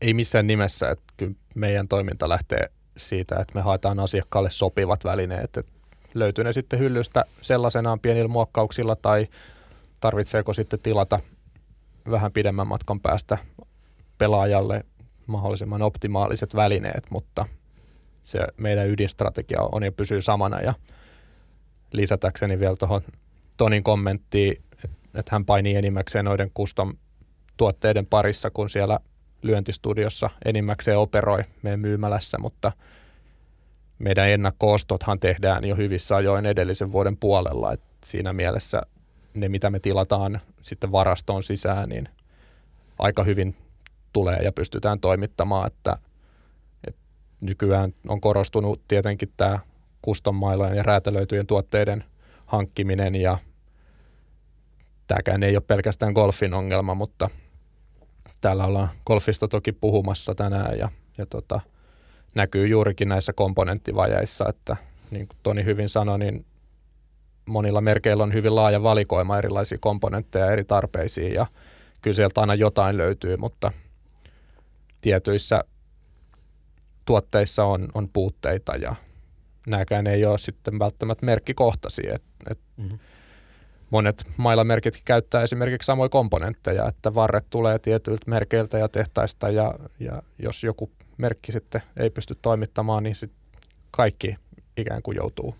ei 0.00 0.14
missään 0.14 0.46
nimessä, 0.46 0.88
että 0.88 1.04
kyllä 1.16 1.34
meidän 1.54 1.88
toiminta 1.88 2.28
lähtee 2.28 2.70
siitä, 2.96 3.34
että 3.40 3.54
me 3.54 3.60
haetaan 3.60 4.00
asiakkaalle 4.00 4.50
sopivat 4.50 5.04
välineet, 5.04 5.44
että 5.44 5.62
löytyy 6.14 6.44
ne 6.44 6.52
sitten 6.52 6.78
hyllystä 6.78 7.24
sellaisenaan 7.40 8.00
pienillä 8.00 8.28
muokkauksilla 8.28 8.96
tai 8.96 9.28
tarvitseeko 10.00 10.52
sitten 10.52 10.80
tilata 10.80 11.20
vähän 12.10 12.32
pidemmän 12.32 12.66
matkan 12.66 13.00
päästä 13.00 13.38
pelaajalle 14.18 14.84
mahdollisimman 15.26 15.82
optimaaliset 15.82 16.54
välineet, 16.54 17.04
mutta 17.10 17.46
se 18.22 18.38
meidän 18.56 18.88
ydinstrategia 18.88 19.58
on 19.72 19.82
ja 19.82 19.92
pysyy 19.92 20.22
samana 20.22 20.60
ja 20.60 20.74
lisätäkseni 21.92 22.60
vielä 22.60 22.76
tuohon 22.76 23.02
Tonin 23.56 23.82
kommenttiin, 23.82 24.62
että 24.84 24.88
hän 25.30 25.44
painii 25.44 25.76
enimmäkseen 25.76 26.24
noiden 26.24 26.50
custom 26.50 26.92
tuotteiden 27.56 28.06
parissa, 28.06 28.50
kun 28.50 28.70
siellä 28.70 29.00
lyöntistudiossa 29.42 30.30
enimmäkseen 30.44 30.98
operoi 30.98 31.44
meidän 31.62 31.80
myymälässä, 31.80 32.38
mutta 32.38 32.72
meidän 33.98 34.28
ennakkoostothan 34.28 35.20
tehdään 35.20 35.64
jo 35.64 35.76
hyvissä 35.76 36.16
ajoin 36.16 36.46
edellisen 36.46 36.92
vuoden 36.92 37.16
puolella, 37.16 37.72
että 37.72 37.86
siinä 38.04 38.32
mielessä 38.32 38.82
ne, 39.34 39.48
mitä 39.48 39.70
me 39.70 39.80
tilataan 39.80 40.40
sitten 40.62 40.92
varastoon 40.92 41.42
sisään, 41.42 41.88
niin 41.88 42.08
aika 42.98 43.24
hyvin 43.24 43.56
tulee 44.12 44.38
ja 44.38 44.52
pystytään 44.52 45.00
toimittamaan, 45.00 45.66
että, 45.66 45.98
että 46.86 47.00
nykyään 47.40 47.94
on 48.08 48.20
korostunut 48.20 48.82
tietenkin 48.88 49.32
tämä 49.36 49.58
custom 50.04 50.40
ja 50.76 50.82
räätälöityjen 50.82 51.46
tuotteiden 51.46 52.04
hankkiminen 52.46 53.14
ja 53.14 53.38
tämäkään 55.06 55.42
ei 55.42 55.56
ole 55.56 55.64
pelkästään 55.66 56.12
golfin 56.12 56.54
ongelma, 56.54 56.94
mutta 56.94 57.30
täällä 58.40 58.64
ollaan 58.64 58.88
golfista 59.06 59.48
toki 59.48 59.72
puhumassa 59.72 60.34
tänään 60.34 60.78
ja, 60.78 60.88
ja 61.18 61.26
tota, 61.26 61.60
näkyy 62.34 62.66
juurikin 62.66 63.08
näissä 63.08 63.32
komponenttivajeissa, 63.32 64.48
että 64.48 64.76
niin 65.10 65.28
kuin 65.28 65.38
Toni 65.42 65.64
hyvin 65.64 65.88
sanoi, 65.88 66.18
niin 66.18 66.46
monilla 67.46 67.80
merkeillä 67.80 68.22
on 68.22 68.32
hyvin 68.32 68.54
laaja 68.54 68.82
valikoima 68.82 69.38
erilaisia 69.38 69.78
komponentteja 69.80 70.50
eri 70.50 70.64
tarpeisiin 70.64 71.34
ja 71.34 71.46
kyllä 72.02 72.14
sieltä 72.14 72.40
aina 72.40 72.54
jotain 72.54 72.96
löytyy, 72.96 73.36
mutta 73.36 73.72
tietyissä 75.00 75.64
tuotteissa 77.04 77.64
on, 77.64 77.88
on 77.94 78.08
puutteita 78.12 78.76
ja 78.76 78.94
nämäkään 79.66 80.06
ei 80.06 80.24
ole 80.24 80.38
sitten 80.38 80.78
välttämättä 80.78 81.26
merkkikohtaisia. 81.26 82.14
Et, 82.14 82.22
et 82.50 82.58
mm-hmm 82.76 82.98
monet 83.94 84.24
mailamerkit 84.36 85.02
käyttää 85.04 85.42
esimerkiksi 85.42 85.86
samoja 85.86 86.08
komponentteja, 86.08 86.88
että 86.88 87.14
varret 87.14 87.46
tulee 87.50 87.78
tietyiltä 87.78 88.30
merkeiltä 88.30 88.78
ja 88.78 88.88
tehtaista 88.88 89.50
ja, 89.50 89.74
ja 90.00 90.22
jos 90.38 90.64
joku 90.64 90.90
merkki 91.16 91.52
sitten 91.52 91.82
ei 91.96 92.10
pysty 92.10 92.34
toimittamaan, 92.42 93.02
niin 93.02 93.16
sit 93.16 93.32
kaikki 93.90 94.36
ikään 94.76 95.02
kuin 95.02 95.16
joutuu 95.16 95.56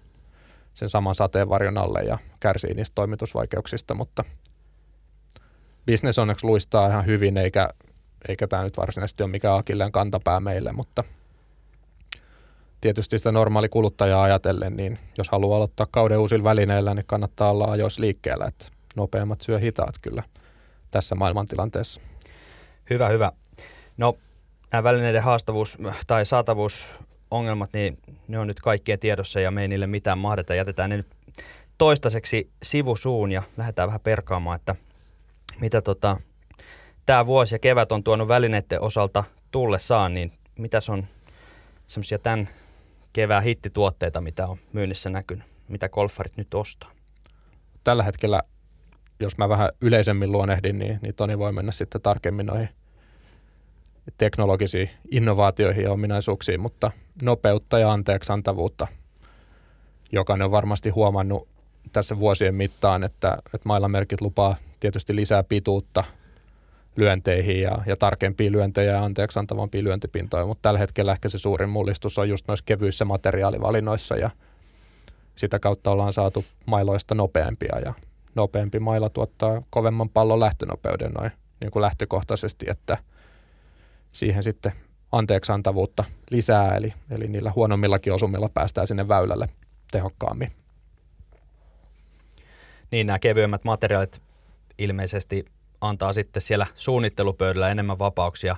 sen 0.74 0.88
saman 0.88 1.14
sateenvarjon 1.14 1.78
alle 1.78 2.00
ja 2.00 2.18
kärsii 2.40 2.74
niistä 2.74 2.94
toimitusvaikeuksista, 2.94 3.94
mutta 3.94 4.24
business 5.86 6.18
onneksi 6.18 6.46
luistaa 6.46 6.88
ihan 6.88 7.06
hyvin, 7.06 7.36
eikä, 7.36 7.68
eikä 8.28 8.46
tämä 8.46 8.62
nyt 8.62 8.76
varsinaisesti 8.76 9.22
ole 9.22 9.30
mikään 9.30 9.58
akilleen 9.58 9.92
kantapää 9.92 10.40
meille, 10.40 10.72
mutta 10.72 11.04
tietysti 12.84 13.18
sitä 13.18 13.32
normaali 13.32 13.68
kuluttajaa 13.68 14.22
ajatellen, 14.22 14.76
niin 14.76 14.98
jos 15.18 15.28
haluaa 15.28 15.56
aloittaa 15.56 15.86
kauden 15.90 16.18
uusilla 16.18 16.44
välineillä, 16.44 16.94
niin 16.94 17.06
kannattaa 17.06 17.50
olla 17.50 17.64
ajoissa 17.64 18.00
liikkeellä, 18.00 18.46
että 18.46 18.64
nopeammat 18.96 19.40
syö 19.40 19.58
hitaat 19.58 19.94
kyllä 20.02 20.22
tässä 20.90 21.14
maailmantilanteessa. 21.14 22.00
Hyvä, 22.90 23.08
hyvä. 23.08 23.32
No 23.96 24.16
nämä 24.72 24.82
välineiden 24.82 25.22
haastavuus 25.22 25.78
tai 26.06 26.26
saatavuusongelmat, 26.26 27.70
niin 27.72 27.98
ne 28.28 28.38
on 28.38 28.46
nyt 28.46 28.60
kaikkien 28.60 28.98
tiedossa 28.98 29.40
ja 29.40 29.50
me 29.50 29.62
ei 29.62 29.68
niille 29.68 29.86
mitään 29.86 30.18
mahdeta. 30.18 30.54
Jätetään 30.54 30.90
ne 30.90 30.96
nyt 30.96 31.08
toistaiseksi 31.78 32.50
sivusuun 32.62 33.32
ja 33.32 33.42
lähdetään 33.56 33.88
vähän 33.88 34.00
perkaamaan, 34.00 34.56
että 34.56 34.76
mitä 35.60 35.82
tota, 35.82 36.16
tämä 37.06 37.26
vuosi 37.26 37.54
ja 37.54 37.58
kevät 37.58 37.92
on 37.92 38.04
tuonut 38.04 38.28
välineiden 38.28 38.80
osalta 38.80 39.24
tullessaan, 39.50 40.14
niin 40.14 40.32
mitäs 40.58 40.90
on 40.90 41.06
semmoisia 41.86 42.18
tämän 42.18 42.48
kevään 43.14 43.42
hittituotteita, 43.42 44.20
mitä 44.20 44.46
on 44.46 44.58
myynnissä 44.72 45.10
näkynyt? 45.10 45.44
Mitä 45.68 45.88
golfarit 45.88 46.36
nyt 46.36 46.54
ostaa? 46.54 46.90
Tällä 47.84 48.02
hetkellä, 48.02 48.42
jos 49.20 49.38
mä 49.38 49.48
vähän 49.48 49.68
yleisemmin 49.80 50.32
luonehdin, 50.32 50.78
niin, 50.78 50.98
niin 51.02 51.14
Toni 51.14 51.38
voi 51.38 51.52
mennä 51.52 51.72
sitten 51.72 52.00
tarkemmin 52.00 52.46
noihin 52.46 52.68
teknologisiin 54.18 54.90
innovaatioihin 55.10 55.84
ja 55.84 55.92
ominaisuuksiin, 55.92 56.60
mutta 56.60 56.90
nopeutta 57.22 57.78
ja 57.78 57.92
anteeksantavuutta. 57.92 58.86
Jokainen 60.12 60.44
on 60.44 60.50
varmasti 60.50 60.90
huomannut 60.90 61.48
tässä 61.92 62.18
vuosien 62.18 62.54
mittaan, 62.54 63.04
että, 63.04 63.38
että 63.44 63.68
mailamerkit 63.68 64.20
lupaa 64.20 64.56
tietysti 64.80 65.16
lisää 65.16 65.42
pituutta– 65.42 66.04
lyönteihin 66.96 67.60
ja, 67.60 67.78
ja 67.86 67.96
tarkempia 67.96 68.52
lyöntejä 68.52 68.92
ja 68.92 69.04
anteeksi 69.04 69.38
antavampia 69.38 69.84
lyöntipintoja, 69.84 70.46
mutta 70.46 70.62
tällä 70.62 70.78
hetkellä 70.78 71.12
ehkä 71.12 71.28
se 71.28 71.38
suurin 71.38 71.68
mullistus 71.68 72.18
on 72.18 72.28
just 72.28 72.48
noissa 72.48 72.64
kevyissä 72.64 73.04
materiaalivalinnoissa 73.04 74.16
ja 74.16 74.30
sitä 75.34 75.58
kautta 75.58 75.90
ollaan 75.90 76.12
saatu 76.12 76.44
mailoista 76.66 77.14
nopeampia 77.14 77.78
ja 77.84 77.94
nopeampi 78.34 78.78
maila 78.78 79.08
tuottaa 79.08 79.62
kovemman 79.70 80.08
pallon 80.08 80.40
lähtönopeuden 80.40 81.12
noin 81.12 81.30
niin 81.60 81.70
kuin 81.70 81.80
lähtökohtaisesti, 81.80 82.66
että 82.68 82.98
siihen 84.12 84.42
sitten 84.42 84.72
anteeksantavuutta 85.12 86.04
lisää, 86.30 86.76
eli, 86.76 86.94
eli 87.10 87.28
niillä 87.28 87.52
huonommillakin 87.56 88.12
osumilla 88.12 88.48
päästään 88.48 88.86
sinne 88.86 89.08
väylälle 89.08 89.46
tehokkaammin. 89.90 90.50
Niin, 92.90 93.06
nämä 93.06 93.18
kevyemmät 93.18 93.64
materiaalit 93.64 94.22
ilmeisesti 94.78 95.44
antaa 95.80 96.12
sitten 96.12 96.42
siellä 96.42 96.66
suunnittelupöydällä 96.74 97.70
enemmän 97.70 97.98
vapauksia 97.98 98.56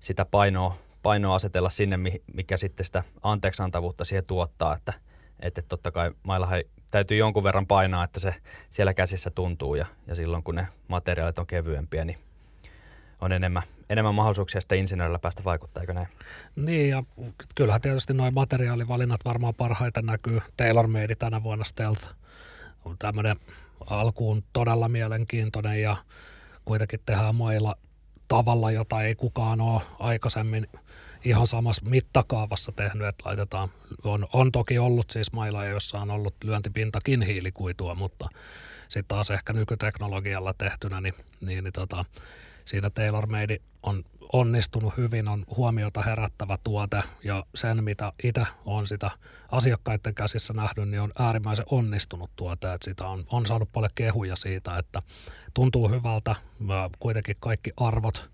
sitä 0.00 0.24
painoa, 0.24 0.76
painoa 1.02 1.34
asetella 1.34 1.70
sinne, 1.70 1.98
mikä 2.34 2.56
sitten 2.56 2.86
sitä 2.86 3.02
anteeksantavuutta 3.22 4.04
siihen 4.04 4.26
tuottaa, 4.26 4.76
että, 4.76 4.92
että 5.40 5.62
totta 5.62 5.90
kai 5.90 6.10
maillahan 6.22 6.62
täytyy 6.90 7.16
jonkun 7.16 7.44
verran 7.44 7.66
painaa, 7.66 8.04
että 8.04 8.20
se 8.20 8.34
siellä 8.70 8.94
käsissä 8.94 9.30
tuntuu 9.30 9.74
ja, 9.74 9.86
ja 10.06 10.14
silloin 10.14 10.42
kun 10.42 10.54
ne 10.54 10.68
materiaalit 10.88 11.38
on 11.38 11.46
kevyempiä, 11.46 12.04
niin 12.04 12.18
on 13.20 13.32
enemmän, 13.32 13.62
enemmän 13.90 14.14
mahdollisuuksia 14.14 14.60
sitten 14.60 14.78
insinöörillä 14.78 15.18
päästä 15.18 15.44
vaikuttaa, 15.44 15.80
eikö 15.80 15.94
näin? 15.94 16.08
Niin, 16.56 16.90
ja 16.90 17.02
kyllähän 17.54 17.80
tietysti 17.80 18.14
nuo 18.14 18.30
materiaalivalinnat 18.30 19.20
varmaan 19.24 19.54
parhaiten 19.54 20.06
näkyy 20.06 20.40
TaylorMade 20.56 21.14
tänä 21.14 21.42
vuonna 21.42 21.64
Stealth. 21.64 22.08
On 22.84 22.96
tämmöinen 22.98 23.36
alkuun 23.86 24.44
todella 24.52 24.88
mielenkiintoinen 24.88 25.82
ja 25.82 25.96
kuitenkin 26.64 27.00
tehdään 27.06 27.34
mailla 27.34 27.74
tavalla, 28.28 28.70
jota 28.70 29.02
ei 29.02 29.14
kukaan 29.14 29.60
ole 29.60 29.82
aikaisemmin 29.98 30.66
ihan 31.24 31.46
samassa 31.46 31.90
mittakaavassa 31.90 32.72
tehnyt, 32.72 33.08
että 33.08 33.28
laitetaan, 33.28 33.68
on, 34.04 34.26
on 34.32 34.52
toki 34.52 34.78
ollut 34.78 35.10
siis 35.10 35.32
mailla, 35.32 35.64
joissa 35.64 35.98
on 35.98 36.10
ollut 36.10 36.34
lyöntipintakin 36.44 37.22
hiilikuitua, 37.22 37.94
mutta 37.94 38.28
sitten 38.88 39.16
taas 39.16 39.30
ehkä 39.30 39.52
nykyteknologialla 39.52 40.54
tehtynä, 40.54 41.00
niin, 41.00 41.14
niin, 41.40 41.64
niin 41.64 41.72
tota, 41.72 42.04
siinä 42.64 42.90
TaylorMade 42.90 43.58
on 43.82 44.04
onnistunut 44.32 44.96
hyvin, 44.96 45.28
on 45.28 45.44
huomiota 45.56 46.02
herättävä 46.02 46.58
tuote 46.64 47.00
ja 47.24 47.44
sen, 47.54 47.84
mitä 47.84 48.12
itse 48.22 48.42
on 48.64 48.86
sitä 48.86 49.10
asiakkaiden 49.48 50.14
käsissä 50.14 50.52
nähnyt, 50.52 50.88
niin 50.88 51.00
on 51.00 51.12
äärimmäisen 51.18 51.66
onnistunut 51.70 52.30
tuote, 52.36 52.72
että 52.74 52.84
sitä 52.84 53.06
on, 53.06 53.24
on 53.30 53.46
saanut 53.46 53.68
paljon 53.72 53.92
kehuja 53.94 54.36
siitä, 54.36 54.78
että 54.78 55.02
tuntuu 55.54 55.88
hyvältä, 55.88 56.34
kuitenkin 56.98 57.36
kaikki 57.40 57.70
arvot, 57.76 58.30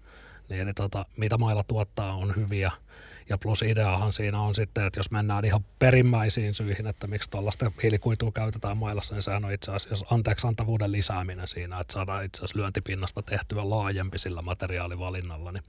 niin, 0.49 0.65
niin 0.65 0.75
tota, 0.75 1.07
mitä 1.17 1.39
mailla 1.39 1.65
tuottaa 1.65 2.15
on 2.15 2.37
hyviä– 2.37 2.71
ja 3.29 3.39
plus 3.39 3.63
ideahan 3.63 4.13
siinä 4.13 4.41
on 4.41 4.55
sitten, 4.55 4.87
että 4.87 4.99
jos 4.99 5.11
mennään 5.11 5.45
ihan 5.45 5.65
perimmäisiin 5.79 6.55
syihin, 6.55 6.87
että 6.87 7.07
miksi 7.07 7.31
tuollaista 7.31 7.73
hiilikuitua 7.83 8.33
käytetään 8.33 8.77
mailassa, 8.77 9.15
niin 9.15 9.23
sehän 9.23 9.45
on 9.45 9.53
itse 9.53 9.73
asiassa 9.73 10.07
anteeksantavuuden 10.11 10.93
lisääminen 10.93 11.49
siinä, 11.49 11.81
että 11.81 11.93
saadaan 11.93 12.25
itse 12.25 12.39
asiassa 12.39 12.59
lyöntipinnasta 12.59 13.23
tehtyä 13.23 13.71
laajempi 13.71 14.19
sillä 14.19 14.43
materiaalivalinnalla, 14.43 15.53
niin 15.53 15.63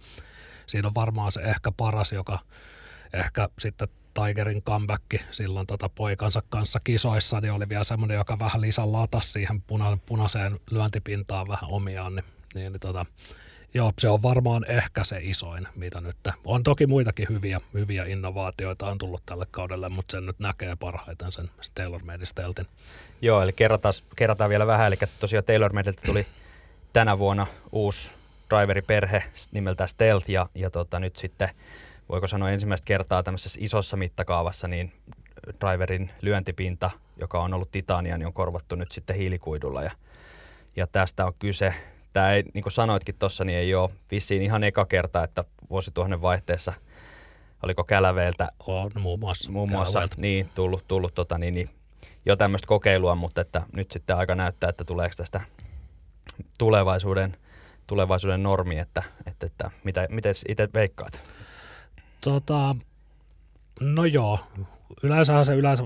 siinä 0.65 0.87
on 0.87 0.95
varmaan 0.95 1.31
se 1.31 1.41
ehkä 1.41 1.71
paras, 1.71 2.11
joka 2.11 2.39
ehkä 3.13 3.49
sitten 3.59 3.87
Tigerin 4.13 4.61
comeback 4.61 5.03
silloin 5.31 5.67
tota 5.67 5.89
poikansa 5.89 6.41
kanssa 6.49 6.79
kisoissa, 6.83 7.41
niin 7.41 7.53
oli 7.53 7.69
vielä 7.69 7.83
semmoinen, 7.83 8.17
joka 8.17 8.39
vähän 8.39 8.61
lisää 8.61 8.91
latas 8.91 9.33
siihen 9.33 9.61
puna, 9.61 9.97
punaiseen 10.05 10.59
lyöntipintaan 10.71 11.47
vähän 11.47 11.69
omiaan, 11.69 12.15
niin, 12.15 12.25
niin, 12.53 12.71
niin 12.71 12.79
tota, 12.79 13.05
Joo, 13.73 13.93
se 13.99 14.09
on 14.09 14.21
varmaan 14.21 14.65
ehkä 14.71 15.03
se 15.03 15.19
isoin, 15.21 15.67
mitä 15.75 16.01
nyt. 16.01 16.17
On 16.45 16.63
toki 16.63 16.87
muitakin 16.87 17.27
hyviä, 17.29 17.61
hyviä 17.73 18.05
innovaatioita 18.05 18.89
on 18.91 18.97
tullut 18.97 19.21
tälle 19.25 19.47
kaudelle, 19.51 19.89
mutta 19.89 20.11
sen 20.11 20.25
nyt 20.25 20.39
näkee 20.39 20.75
parhaiten 20.75 21.31
sen 21.31 21.49
TaylorMade 21.75 22.25
Stealthin. 22.25 22.67
Joo, 23.21 23.41
eli 23.41 23.53
kerrataan, 23.53 23.93
kerrataan 24.15 24.49
vielä 24.49 24.67
vähän. 24.67 24.87
Eli 24.87 24.95
tosiaan 25.19 25.43
TaylorMadelta 25.43 26.01
tuli 26.05 26.27
tänä 26.93 27.19
vuonna 27.19 27.47
uusi 27.71 28.11
driveriperhe 28.49 29.23
nimeltä 29.51 29.87
Stealth 29.87 30.29
ja, 30.29 30.49
ja 30.55 30.69
tota, 30.69 30.99
nyt 30.99 31.15
sitten 31.15 31.49
voiko 32.09 32.27
sanoa 32.27 32.49
ensimmäistä 32.49 32.85
kertaa 32.85 33.23
tämmöisessä 33.23 33.59
isossa 33.63 33.97
mittakaavassa, 33.97 34.67
niin 34.67 34.93
driverin 35.59 36.11
lyöntipinta, 36.21 36.91
joka 37.17 37.39
on 37.39 37.53
ollut 37.53 37.71
titania, 37.71 38.17
niin 38.17 38.27
on 38.27 38.33
korvattu 38.33 38.75
nyt 38.75 38.91
sitten 38.91 39.15
hiilikuidulla 39.15 39.83
ja, 39.83 39.91
ja 40.75 40.87
tästä 40.87 41.25
on 41.25 41.33
kyse 41.39 41.73
tämä 42.13 42.33
ei, 42.33 42.43
niin 42.53 42.63
kuin 42.63 42.73
sanoitkin 42.73 43.15
tuossa, 43.19 43.45
niin 43.45 43.59
ei 43.59 43.75
ole 43.75 43.89
vissiin 44.11 44.41
ihan 44.41 44.63
eka 44.63 44.85
kerta, 44.85 45.23
että 45.23 45.43
vuosituhannen 45.69 46.21
vaihteessa 46.21 46.73
oliko 47.63 47.83
Käläveeltä 47.83 48.49
on 48.59 48.91
muun 48.99 49.19
muassa, 49.19 49.51
muun 49.51 49.69
muassa 49.69 50.07
niin, 50.17 50.49
tullut, 50.55 50.87
tullut 50.87 51.13
tota, 51.13 51.37
niin, 51.37 51.53
niin, 51.53 51.69
jo 52.25 52.35
tämmöistä 52.35 52.67
kokeilua, 52.67 53.15
mutta 53.15 53.41
että 53.41 53.61
nyt 53.73 53.91
sitten 53.91 54.17
aika 54.17 54.35
näyttää, 54.35 54.69
että 54.69 54.83
tuleeko 54.83 55.13
tästä 55.17 55.41
tulevaisuuden, 56.57 57.37
tulevaisuuden 57.87 58.43
normi, 58.43 58.79
että, 58.79 59.03
että, 59.25 59.45
että 59.45 59.71
mitä, 59.83 60.07
miten 60.09 60.33
itse 60.47 60.69
veikkaat? 60.73 61.23
Tota, 62.21 62.75
no 63.79 64.05
joo, 64.05 64.39
yleensähän 65.03 65.45
se 65.45 65.55
yleensä 65.55 65.83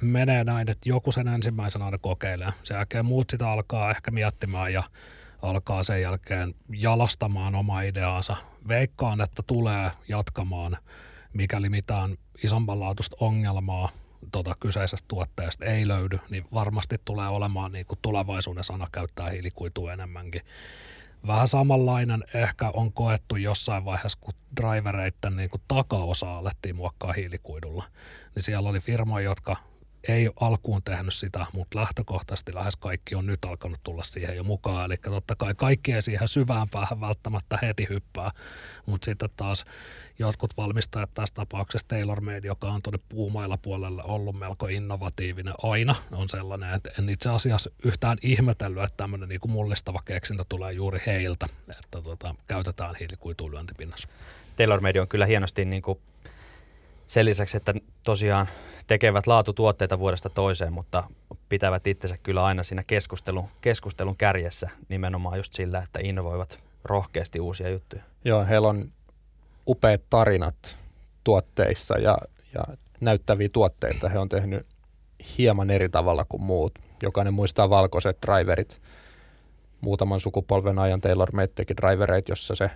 menee 0.00 0.44
näin, 0.44 0.70
että 0.70 0.88
joku 0.88 1.12
sen 1.12 1.28
ensimmäisenä 1.28 1.84
aina 1.84 1.98
kokeilee. 1.98 2.52
Sen 2.62 2.74
jälkeen 2.74 3.06
muut 3.06 3.30
sitä 3.30 3.50
alkaa 3.50 3.90
ehkä 3.90 4.10
miettimään 4.10 4.72
ja 4.72 4.82
alkaa 5.50 5.82
sen 5.82 6.02
jälkeen 6.02 6.54
jalastamaan 6.72 7.54
oma 7.54 7.82
ideaansa. 7.82 8.36
Veikkaan, 8.68 9.20
että 9.20 9.42
tulee 9.46 9.90
jatkamaan, 10.08 10.76
mikäli 11.32 11.68
mitään 11.68 12.16
isommanlaatuista 12.44 13.16
ongelmaa 13.20 13.88
tota 14.32 14.54
kyseisestä 14.60 15.08
tuotteesta 15.08 15.64
ei 15.64 15.88
löydy, 15.88 16.18
niin 16.30 16.44
varmasti 16.54 16.96
tulee 17.04 17.28
olemaan 17.28 17.72
niin 17.72 17.86
kuin 17.86 17.98
tulevaisuuden 18.02 18.64
sana 18.64 18.86
käyttää 18.92 19.30
hiilikuitua 19.30 19.92
enemmänkin. 19.92 20.42
Vähän 21.26 21.48
samanlainen 21.48 22.24
ehkä 22.34 22.70
on 22.70 22.92
koettu 22.92 23.36
jossain 23.36 23.84
vaiheessa, 23.84 24.18
kun 24.20 24.32
drivereiden 24.60 25.36
niin 25.36 25.50
kuin 25.50 25.62
takaosa 25.68 26.38
alettiin 26.38 26.76
muokkaa 26.76 27.12
hiilikuidulla. 27.12 27.84
Niin 28.34 28.42
siellä 28.42 28.68
oli 28.68 28.80
firmoja, 28.80 29.24
jotka 29.24 29.56
ei 30.08 30.30
alkuun 30.40 30.82
tehnyt 30.82 31.14
sitä, 31.14 31.46
mutta 31.52 31.78
lähtökohtaisesti 31.78 32.54
lähes 32.54 32.76
kaikki 32.76 33.14
on 33.14 33.26
nyt 33.26 33.44
alkanut 33.44 33.80
tulla 33.84 34.02
siihen 34.02 34.36
jo 34.36 34.44
mukaan. 34.44 34.84
Eli 34.84 34.96
totta 34.96 35.34
kai 35.34 35.54
kaikki 35.54 35.92
ei 35.92 36.02
siihen 36.02 36.28
syvään 36.28 36.68
päähän 36.68 37.00
välttämättä 37.00 37.58
heti 37.62 37.86
hyppää, 37.90 38.30
mutta 38.86 39.04
sitten 39.04 39.28
taas 39.36 39.64
jotkut 40.18 40.56
valmistajat 40.56 41.10
tässä 41.14 41.34
tapauksessa 41.34 41.88
TaylorMade, 41.88 42.40
joka 42.44 42.68
on 42.68 42.80
tuonne 42.82 42.98
puumailla 43.08 43.56
puolelle 43.56 44.02
ollut 44.04 44.38
melko 44.38 44.66
innovatiivinen 44.66 45.54
aina, 45.62 45.94
on 46.12 46.28
sellainen, 46.28 46.74
että 46.74 46.90
en 46.98 47.08
itse 47.08 47.30
asiassa 47.30 47.70
yhtään 47.84 48.18
ihmetellyt, 48.22 48.82
että 48.82 48.96
tämmöinen 48.96 49.28
niin 49.28 49.40
mullistava 49.48 49.98
keksintö 50.04 50.44
tulee 50.48 50.72
juuri 50.72 51.00
heiltä, 51.06 51.46
että 51.68 52.02
tuota, 52.02 52.34
käytetään 52.48 52.90
hiilikuitua 53.00 53.50
lyöntipinnassa. 53.50 54.08
TaylorMade 54.56 55.00
on 55.00 55.08
kyllä 55.08 55.26
hienosti 55.26 55.64
niin 55.64 55.82
kuin 55.82 55.98
sen 57.06 57.24
lisäksi, 57.24 57.56
että 57.56 57.74
tosiaan 58.02 58.46
tekevät 58.86 59.26
laatutuotteita 59.26 59.98
vuodesta 59.98 60.30
toiseen, 60.30 60.72
mutta 60.72 61.04
pitävät 61.48 61.86
itsensä 61.86 62.18
kyllä 62.22 62.44
aina 62.44 62.62
siinä 62.62 62.84
keskustelun, 62.86 63.48
keskustelun 63.60 64.16
kärjessä 64.16 64.70
nimenomaan 64.88 65.36
just 65.36 65.52
sillä, 65.54 65.82
että 65.82 65.98
innovoivat 66.02 66.60
rohkeasti 66.84 67.40
uusia 67.40 67.68
juttuja. 67.68 68.02
Joo, 68.24 68.44
heillä 68.44 68.68
on 68.68 68.92
upeat 69.68 70.02
tarinat 70.10 70.78
tuotteissa 71.24 71.98
ja, 71.98 72.18
ja 72.54 72.76
näyttäviä 73.00 73.48
tuotteita. 73.52 74.08
He 74.08 74.18
on 74.18 74.28
tehnyt 74.28 74.66
hieman 75.38 75.70
eri 75.70 75.88
tavalla 75.88 76.24
kuin 76.28 76.42
muut. 76.42 76.78
Jokainen 77.02 77.34
muistaa 77.34 77.70
valkoiset 77.70 78.18
driverit. 78.26 78.80
Muutaman 79.80 80.20
sukupolven 80.20 80.78
ajan 80.78 81.00
Taylor 81.00 81.32
Made 81.32 81.48
teki 81.48 81.74
jossa 82.28 82.54
se 82.54 82.70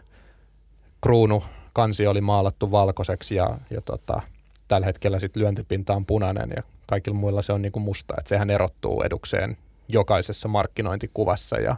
kruunu 1.01 1.43
kansi 1.73 2.07
oli 2.07 2.21
maalattu 2.21 2.71
valkoiseksi 2.71 3.35
ja, 3.35 3.59
ja 3.71 3.81
tota, 3.81 4.21
tällä 4.69 4.87
hetkellä 4.87 5.21
sit 5.21 5.37
lyöntipinta 5.37 5.95
on 5.95 6.07
punainen 6.07 6.53
ja 6.57 6.63
kaikilla 6.87 7.19
muilla 7.19 7.43
se 7.43 7.53
on 7.53 7.63
niin 7.63 7.73
kuin 7.73 7.83
musta. 7.83 8.15
Että 8.19 8.29
sehän 8.29 8.51
erottuu 8.51 9.03
edukseen 9.03 9.57
jokaisessa 9.89 10.49
markkinointikuvassa 10.49 11.57
ja 11.57 11.77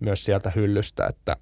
myös 0.00 0.24
sieltä 0.24 0.52
hyllystä, 0.56 1.06
että 1.06 1.36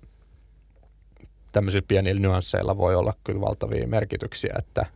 tämmöisillä 1.53 1.85
pienillä 1.89 2.21
nyansseilla 2.21 2.77
voi 2.77 2.95
olla 2.95 3.15
kyllä 3.25 3.41
valtavia 3.41 3.89
merkityksiä, 3.89 4.55
että 4.59 4.87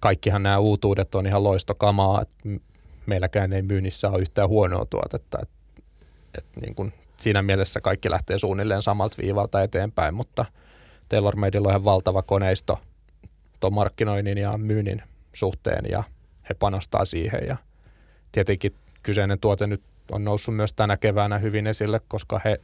kaikkihan 0.00 0.42
nämä 0.42 0.58
uutuudet 0.58 1.14
on 1.14 1.26
ihan 1.26 1.44
loistokamaa, 1.44 2.22
että 2.22 2.48
meilläkään 3.06 3.52
ei 3.52 3.62
myynnissä 3.62 4.10
ole 4.10 4.20
yhtään 4.20 4.48
huonoa 4.48 4.84
tuotetta, 4.84 5.38
että, 5.42 5.54
että 6.38 6.60
niin 6.60 6.74
kuin 6.74 6.92
siinä 7.16 7.42
mielessä 7.42 7.80
kaikki 7.80 8.10
lähtee 8.10 8.38
suunnilleen 8.38 8.82
samalta 8.82 9.16
viivalta 9.22 9.62
eteenpäin, 9.62 10.14
mutta 10.14 10.44
TaylorMadeilla 11.16 11.68
on 11.68 11.72
ihan 11.72 11.84
valtava 11.84 12.22
koneisto– 12.22 12.78
tuon 13.62 13.72
markkinoinnin 13.72 14.38
ja 14.38 14.58
myynnin 14.58 15.02
suhteen 15.32 15.84
ja 15.90 16.02
he 16.48 16.54
panostaa 16.54 17.04
siihen. 17.04 17.40
Ja 17.46 17.56
tietenkin 18.32 18.74
kyseinen 19.02 19.40
tuote 19.40 19.66
nyt 19.66 19.82
on 20.12 20.24
noussut 20.24 20.56
myös 20.56 20.72
tänä 20.72 20.96
keväänä 20.96 21.38
hyvin 21.38 21.66
esille, 21.66 22.00
koska 22.08 22.40
he 22.44 22.60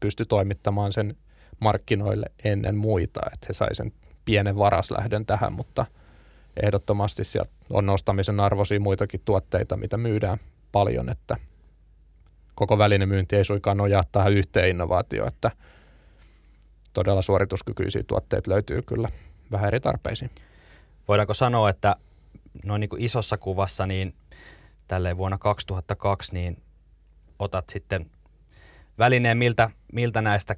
pysty 0.00 0.24
toimittamaan 0.24 0.92
sen 0.92 1.16
markkinoille 1.60 2.26
ennen 2.44 2.76
muita, 2.76 3.20
että 3.32 3.46
he 3.48 3.52
sai 3.52 3.74
sen 3.74 3.92
pienen 4.24 4.56
varaslähdön 4.56 5.26
tähän, 5.26 5.52
mutta 5.52 5.86
ehdottomasti 6.62 7.24
sieltä 7.24 7.50
on 7.70 7.86
nostamisen 7.86 8.40
arvoisia 8.40 8.80
muitakin 8.80 9.20
tuotteita, 9.24 9.76
mitä 9.76 9.96
myydään 9.96 10.38
paljon, 10.72 11.08
että 11.08 11.36
koko 12.54 12.78
myynti 13.06 13.36
ei 13.36 13.44
suinkaan 13.44 13.76
nojaa 13.76 14.04
tähän 14.12 14.32
yhteen 14.32 14.68
innovaatioon, 14.68 15.28
että 15.28 15.50
todella 16.92 17.22
suorituskykyisiä 17.22 18.02
tuotteita 18.06 18.50
löytyy 18.50 18.82
kyllä 18.82 19.08
vähän 19.50 19.68
eri 19.68 19.80
tarpeisiin. 19.80 20.30
Voidaanko 21.08 21.34
sanoa, 21.34 21.70
että 21.70 21.96
noin 22.64 22.80
niin 22.80 22.88
kuin 22.88 23.02
isossa 23.02 23.36
kuvassa 23.36 23.86
niin 23.86 24.14
tälleen 24.88 25.16
vuonna 25.16 25.38
2002 25.38 26.32
niin 26.34 26.62
otat 27.38 27.68
sitten 27.68 28.10
välineen, 28.98 29.38
miltä, 29.38 29.70
miltä 29.92 30.22
näistä 30.22 30.56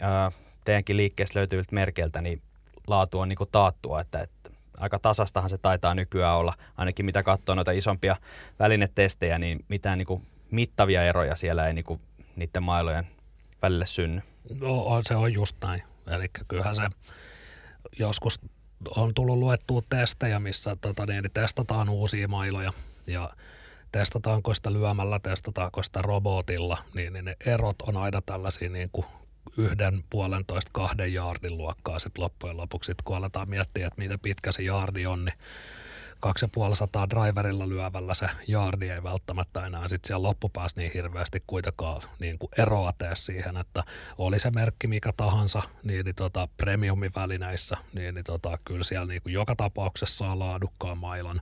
ää, 0.00 0.32
teidänkin 0.64 0.96
liikkeessä 0.96 1.38
löytyviltä 1.38 1.74
merkeiltä, 1.74 2.20
niin 2.22 2.42
laatu 2.86 3.20
on 3.20 3.28
niin 3.28 3.36
kuin 3.36 3.50
taattua, 3.52 4.00
että, 4.00 4.20
että 4.20 4.50
aika 4.76 4.98
tasastahan 4.98 5.50
se 5.50 5.58
taitaa 5.58 5.94
nykyään 5.94 6.36
olla, 6.36 6.54
ainakin 6.76 7.06
mitä 7.06 7.22
katsoo 7.22 7.54
noita 7.54 7.72
isompia 7.72 8.16
välinetestejä, 8.58 9.38
niin 9.38 9.64
mitään 9.68 9.98
niin 9.98 10.06
kuin 10.06 10.26
mittavia 10.50 11.04
eroja 11.04 11.36
siellä 11.36 11.66
ei 11.66 11.74
niin 11.74 11.84
kuin 11.84 12.00
niiden 12.36 12.62
mailojen 12.62 13.06
välille 13.62 13.86
synny. 13.86 14.22
No, 14.60 14.82
on, 14.82 15.04
se 15.04 15.16
on 15.16 15.32
just 15.32 15.56
näin. 15.64 15.82
Eli 16.06 16.28
kyllähän 16.48 16.74
se 16.74 16.82
joskus 17.98 18.40
on 18.96 19.14
tullut 19.14 19.38
luettua 19.38 19.82
testejä, 19.90 20.38
missä 20.38 20.76
tota, 20.76 21.06
niin, 21.06 21.24
testataan 21.34 21.88
uusia 21.88 22.28
mailoja 22.28 22.72
ja 23.06 23.30
testataanko 23.92 24.54
sitä 24.54 24.72
lyömällä, 24.72 25.18
testataanko 25.18 25.82
sitä 25.82 26.02
robotilla, 26.02 26.78
niin, 26.94 27.12
niin 27.12 27.24
ne 27.24 27.36
erot 27.46 27.82
on 27.82 27.96
aina 27.96 28.22
tällaisia 28.22 28.70
niin 28.70 28.90
kuin 28.92 29.06
yhden, 29.56 30.04
puolentoista, 30.10 30.70
kahden 30.72 31.12
jaardin 31.12 31.58
luokkaa 31.58 31.98
sitten 31.98 32.24
loppujen 32.24 32.56
lopuksi, 32.56 32.86
sit 32.86 33.02
kun 33.02 33.16
aletaan 33.16 33.48
miettiä, 33.48 33.86
että 33.86 34.02
mitä 34.02 34.18
pitkä 34.18 34.52
se 34.52 34.62
jaardi 34.62 35.06
on, 35.06 35.24
niin 35.24 35.38
2500 36.24 37.10
driverilla 37.10 37.68
lyövällä 37.68 38.14
se 38.14 38.26
jaardi 38.46 38.88
ei 38.88 39.02
välttämättä 39.02 39.66
enää 39.66 39.88
sitten 39.88 40.06
siellä 40.06 40.28
loppupäässä 40.28 40.80
niin 40.80 40.90
hirveästi 40.94 41.42
kuitenkaan 41.46 42.02
niin 42.20 42.38
kuin 42.38 42.50
eroa 42.58 42.92
tee 42.98 43.14
siihen, 43.14 43.56
että 43.56 43.84
oli 44.18 44.38
se 44.38 44.50
merkki 44.50 44.86
mikä 44.86 45.12
tahansa 45.16 45.62
niin, 45.82 46.04
niin 46.04 46.14
tota, 46.14 46.48
premiumivälineissä, 46.56 47.76
niin, 47.92 48.14
niin 48.14 48.24
tota, 48.24 48.58
kyllä 48.64 48.84
siellä 48.84 49.06
niin 49.06 49.22
kuin 49.22 49.32
joka 49.32 49.56
tapauksessa 49.56 50.16
saa 50.16 50.38
laadukkaan 50.38 50.98
mailan 50.98 51.40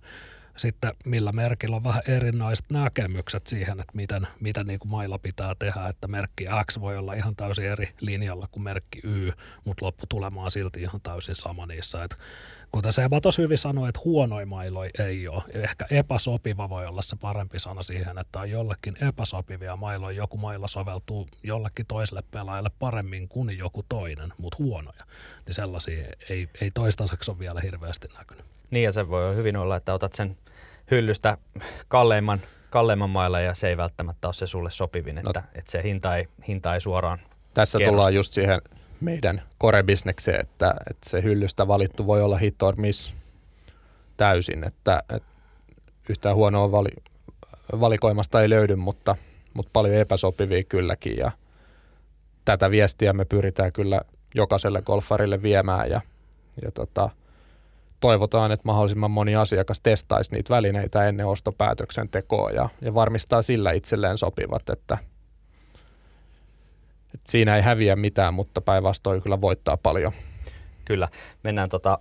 sitten 0.56 0.92
millä 1.04 1.32
merkillä 1.32 1.76
on 1.76 1.84
vähän 1.84 2.02
erinaiset 2.06 2.64
näkemykset 2.72 3.46
siihen, 3.46 3.80
että 3.80 3.92
miten, 3.94 4.26
miten 4.40 4.66
niin 4.66 4.78
kuin 4.78 4.90
mailla 4.90 5.18
pitää 5.18 5.54
tehdä, 5.58 5.88
että 5.88 6.08
merkki 6.08 6.44
X 6.70 6.80
voi 6.80 6.96
olla 6.96 7.14
ihan 7.14 7.36
täysin 7.36 7.64
eri 7.64 7.88
linjalla 8.00 8.48
kuin 8.50 8.62
merkki 8.62 9.00
Y, 9.04 9.32
mutta 9.64 9.84
lopputulema 9.86 10.44
on 10.44 10.50
silti 10.50 10.82
ihan 10.82 11.00
täysin 11.00 11.36
sama 11.36 11.66
niissä. 11.66 12.04
Et 12.04 12.16
kuten 12.72 12.92
se 12.92 13.08
Batos 13.08 13.38
hyvin 13.38 13.58
sanoi, 13.58 13.88
että 13.88 14.00
huonoin 14.04 14.48
mailoi 14.48 14.90
ei 14.98 15.28
ole. 15.28 15.42
Ehkä 15.52 15.86
epäsopiva 15.90 16.68
voi 16.68 16.86
olla 16.86 17.02
se 17.02 17.16
parempi 17.16 17.58
sana 17.58 17.82
siihen, 17.82 18.18
että 18.18 18.40
on 18.40 18.50
jollekin 18.50 18.96
epäsopivia 19.04 19.76
mailoja. 19.76 20.16
Joku 20.16 20.36
mailla 20.36 20.68
soveltuu 20.68 21.28
jollekin 21.42 21.86
toiselle 21.86 22.22
pelaajalle 22.30 22.70
paremmin 22.78 23.28
kuin 23.28 23.58
joku 23.58 23.84
toinen, 23.88 24.32
mutta 24.38 24.56
huonoja. 24.58 25.06
Niin 25.46 25.54
sellaisia 25.54 26.06
ei, 26.28 26.48
ei 26.60 26.70
toistaiseksi 26.70 27.30
ole 27.30 27.38
vielä 27.38 27.60
hirveästi 27.60 28.08
näkynyt. 28.18 28.51
Niin 28.72 28.84
ja 28.84 28.92
se 28.92 29.08
voi 29.08 29.36
hyvin 29.36 29.56
olla, 29.56 29.76
että 29.76 29.94
otat 29.94 30.12
sen 30.12 30.36
hyllystä 30.90 31.38
kalleimman, 31.88 32.40
kalleimman 32.70 33.10
mailla 33.10 33.40
ja 33.40 33.54
se 33.54 33.68
ei 33.68 33.76
välttämättä 33.76 34.28
ole 34.28 34.34
se 34.34 34.46
sulle 34.46 34.70
sopivin, 34.70 35.14
no. 35.14 35.22
että, 35.26 35.42
että 35.54 35.70
se 35.70 35.82
hinta 35.82 36.16
ei, 36.16 36.28
hinta 36.48 36.74
ei 36.74 36.80
suoraan 36.80 37.18
Tässä 37.54 37.78
kerrosta. 37.78 37.92
tullaan 37.92 38.14
just 38.14 38.32
siihen 38.32 38.62
meidän 39.00 39.42
core-bisnekseen, 39.64 40.40
että, 40.40 40.74
että 40.90 41.10
se 41.10 41.22
hyllystä 41.22 41.68
valittu 41.68 42.06
voi 42.06 42.22
olla 42.22 42.36
hit 42.36 42.62
or 42.62 42.74
miss 42.76 43.14
täysin, 44.16 44.64
että, 44.64 45.02
että 45.08 45.28
yhtään 46.08 46.36
huonoa 46.36 46.72
vali, 46.72 46.90
valikoimasta 47.80 48.42
ei 48.42 48.50
löydy, 48.50 48.76
mutta, 48.76 49.16
mutta 49.54 49.70
paljon 49.72 49.96
epäsopivia 49.96 50.62
kylläkin 50.68 51.16
ja 51.16 51.30
tätä 52.44 52.70
viestiä 52.70 53.12
me 53.12 53.24
pyritään 53.24 53.72
kyllä 53.72 54.00
jokaiselle 54.34 54.82
golfarille 54.82 55.42
viemään 55.42 55.90
ja, 55.90 56.00
ja 56.62 56.70
tota, 56.70 57.10
toivotaan, 58.02 58.52
että 58.52 58.66
mahdollisimman 58.66 59.10
moni 59.10 59.36
asiakas 59.36 59.80
testaisi 59.80 60.32
niitä 60.32 60.54
välineitä 60.54 61.08
ennen 61.08 61.26
ostopäätöksentekoa 61.26 62.50
ja, 62.50 62.68
ja 62.80 62.94
varmistaa 62.94 63.42
sillä 63.42 63.72
itselleen 63.72 64.18
sopivat, 64.18 64.70
että, 64.70 64.98
että 67.14 67.30
siinä 67.30 67.56
ei 67.56 67.62
häviä 67.62 67.96
mitään, 67.96 68.34
mutta 68.34 68.60
päinvastoin 68.60 69.22
kyllä 69.22 69.40
voittaa 69.40 69.76
paljon. 69.76 70.12
Kyllä. 70.84 71.08
Mennään, 71.44 71.68
tota, 71.68 71.98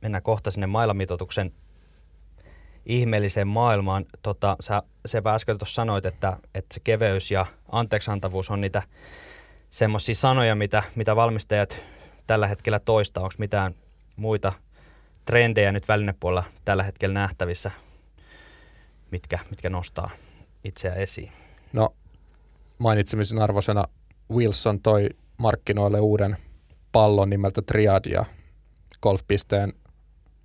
mennään 0.00 0.22
kohta 0.22 0.50
sinne 0.50 0.66
mailamitoituksen 0.66 1.52
ihmeelliseen 2.86 3.48
maailmaan. 3.48 4.04
Tota, 4.22 4.56
sä 4.60 4.82
Sepä 5.06 5.34
äsken 5.34 5.58
tuossa 5.58 5.74
sanoit, 5.74 6.06
että, 6.06 6.36
että 6.54 6.74
se 6.74 6.80
keveys 6.84 7.30
ja 7.30 7.46
anteeksantavuus 7.72 8.50
on 8.50 8.60
niitä 8.60 8.82
semmoisia 9.70 10.14
sanoja, 10.14 10.54
mitä, 10.54 10.82
mitä 10.94 11.16
valmistajat 11.16 11.76
tällä 12.26 12.46
hetkellä 12.46 12.80
toistaa. 12.80 13.22
Onko 13.22 13.34
mitään 13.38 13.74
muita 14.16 14.52
trendejä 15.24 15.72
nyt 15.72 15.88
välinepuolella 15.88 16.44
tällä 16.64 16.82
hetkellä 16.82 17.14
nähtävissä, 17.14 17.70
mitkä, 19.10 19.38
mitkä 19.50 19.70
nostaa 19.70 20.10
itseä 20.64 20.94
esiin? 20.94 21.32
No 21.72 21.94
mainitsemisen 22.78 23.42
arvoisena 23.42 23.84
Wilson 24.30 24.80
toi 24.80 25.08
markkinoille 25.36 26.00
uuden 26.00 26.36
pallon 26.92 27.30
nimeltä 27.30 27.62
Triad 27.62 28.04
ja 28.10 28.24
golfpisteen 29.02 29.72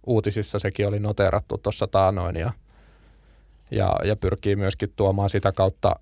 uutisissa 0.06 0.60
sekin 0.60 0.88
oli 0.88 1.00
noterattu 1.00 1.58
tuossa 1.58 1.88
taanoin 1.88 2.36
ja, 2.36 2.54
ja, 3.72 3.96
ja 4.04 4.16
pyrkii 4.16 4.56
myöskin 4.56 4.94
tuomaan 4.96 5.30
sitä 5.30 5.52
kautta 5.52 5.96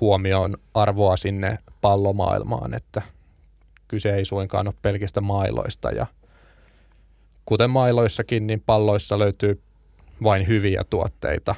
huomioon 0.00 0.56
arvoa 0.74 1.16
sinne 1.16 1.58
pallomaailmaan, 1.80 2.74
että 2.74 3.02
kyse 3.88 4.14
ei 4.14 4.24
suinkaan 4.24 4.68
ole 4.68 4.74
pelkistä 4.82 5.20
mailoista 5.20 5.90
ja– 5.90 6.06
kuten 7.48 7.70
mailoissakin, 7.70 8.46
niin 8.46 8.62
palloissa 8.66 9.18
löytyy 9.18 9.62
vain 10.22 10.46
hyviä 10.46 10.84
tuotteita. 10.90 11.54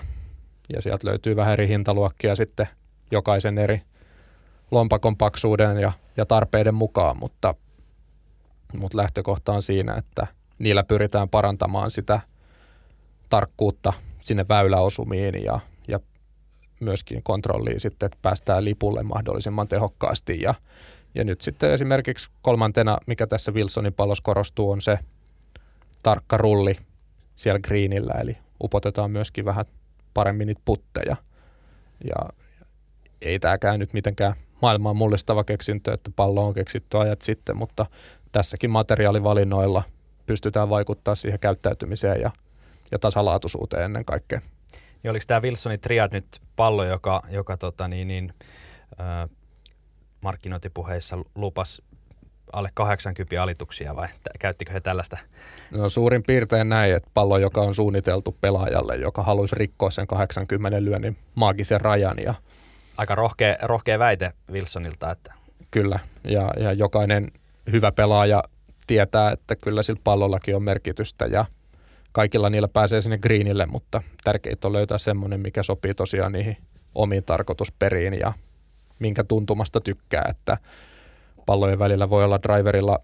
Ja 0.73 0.83
sieltä 0.83 1.09
löytyy 1.09 1.37
vähän 1.37 1.53
eri 1.53 1.69
hintaluokkia 1.69 2.35
sitten 2.35 2.69
jokaisen 3.11 3.59
eri 3.59 3.83
lompakon 4.71 5.17
paksuuden 5.17 5.77
ja, 5.77 5.93
ja 6.17 6.27
tarpeiden 6.27 6.75
mukaan, 6.75 7.19
mutta, 7.19 7.55
mutta 8.79 8.99
lähtökohta 8.99 9.53
on 9.53 9.63
siinä, 9.63 9.95
että 9.95 10.27
niillä 10.59 10.83
pyritään 10.83 11.29
parantamaan 11.29 11.91
sitä 11.91 12.21
tarkkuutta 13.29 13.93
sinne 14.21 14.49
väyläosumiin 14.49 15.45
ja, 15.45 15.61
ja 15.89 16.01
myöskin 16.81 17.23
kontrolliin 17.23 17.81
sitten, 17.81 18.07
että 18.07 18.19
päästään 18.23 18.65
lipulle 18.65 19.03
mahdollisimman 19.03 19.69
tehokkaasti. 19.69 20.41
Ja, 20.43 20.55
ja 21.15 21.25
nyt 21.25 21.41
sitten 21.41 21.73
esimerkiksi 21.73 22.31
kolmantena, 22.43 22.99
mikä 23.07 23.27
tässä 23.27 23.53
Wilsonin 23.53 23.95
pallossa 23.95 24.25
korostuu, 24.25 24.71
on 24.71 24.81
se 24.81 24.99
tarkka 26.03 26.37
rulli 26.37 26.75
siellä 27.37 27.61
greenillä, 27.61 28.15
eli 28.21 28.39
upotetaan 28.63 29.11
myöskin 29.11 29.45
vähän 29.45 29.65
paremmin 30.15 30.47
niitä 30.47 30.63
putteja. 30.65 31.17
Ja 32.05 32.29
ei 33.23 33.39
tämäkään 33.39 33.79
nyt 33.79 33.93
mitenkään 33.93 34.35
maailmaan 34.63 34.97
mullistava 34.97 35.45
keksintö, 35.45 35.93
että 35.93 36.11
pallo 36.17 36.47
on 36.47 36.55
keksitty 36.55 36.99
ajat 36.99 37.23
sitten, 37.23 37.57
mutta 37.57 37.87
tässäkin 38.33 38.71
materiaalivalinnoilla 38.71 39.83
pystytään 40.27 40.69
vaikuttaa 40.69 41.15
siihen 41.15 41.41
käyttäytymiseen 41.41 42.21
ja, 42.21 42.31
ja 42.91 42.99
tasalaatuisuuteen 42.99 43.85
ennen 43.85 44.05
kaikkea. 44.05 44.41
Niin 45.03 45.11
oliko 45.11 45.25
tämä 45.27 45.43
Wilsonin 45.43 45.81
Triad 45.81 46.13
nyt 46.13 46.27
pallo, 46.57 46.85
joka, 46.85 47.23
joka 47.31 47.57
tota 47.57 47.89
niin, 47.89 48.09
niin, 48.09 48.35
äh, 49.01 49.31
markkinointipuheissa 50.21 51.19
lupas 51.35 51.83
alle 52.53 52.71
80 52.75 53.43
alituksia 53.43 53.97
vai 53.97 54.09
käyttikö 54.39 54.73
he 54.73 54.81
tällaista? 54.81 55.19
No 55.71 55.89
suurin 55.89 56.23
piirtein 56.27 56.69
näin, 56.69 56.95
että 56.95 57.11
pallo, 57.15 57.39
joka 57.39 57.61
on 57.61 57.75
suunniteltu 57.75 58.37
pelaajalle, 58.41 58.97
joka 58.97 59.23
haluaisi 59.23 59.57
rikkoa 59.57 59.91
sen 59.91 60.07
80 60.07 60.85
lyönnin 60.85 61.17
maagisen 61.35 61.81
rajan. 61.81 62.17
Ja 62.25 62.35
Aika 62.97 63.15
rohkea, 63.15 63.57
rohkea 63.63 63.99
väite 63.99 64.33
Wilsonilta. 64.53 65.11
Että... 65.11 65.35
Kyllä, 65.71 65.99
ja, 66.25 66.51
ja 66.61 66.73
jokainen 66.73 67.29
hyvä 67.73 67.93
pelaaja 67.93 68.43
tietää, 68.87 69.33
että 69.33 69.57
kyllä 69.57 69.83
sillä 69.83 70.01
pallollakin 70.05 70.57
on 70.57 70.63
merkitystä 70.63 71.27
ja 71.27 71.45
kaikilla 72.13 72.51
niillä 72.51 72.69
pääsee 72.69 73.03
sinne 73.03 73.19
greenille, 73.19 73.67
mutta 73.67 74.03
tärkeintä 74.25 74.69
on 74.69 74.73
löytää 74.73 74.99
semmoinen, 74.99 75.41
mikä 75.41 75.63
sopii 75.63 75.95
tosiaan 75.95 76.33
niihin 76.33 76.57
omiin 76.95 77.25
tarkoitusperiin 77.25 78.15
ja 78.15 78.33
minkä 78.99 79.25
tuntumasta 79.25 79.81
tykkää, 79.81 80.25
että 80.31 80.57
pallojen 81.47 81.79
välillä 81.79 82.11
voi 82.11 82.25
olla 82.25 82.43
driverilla 82.43 82.99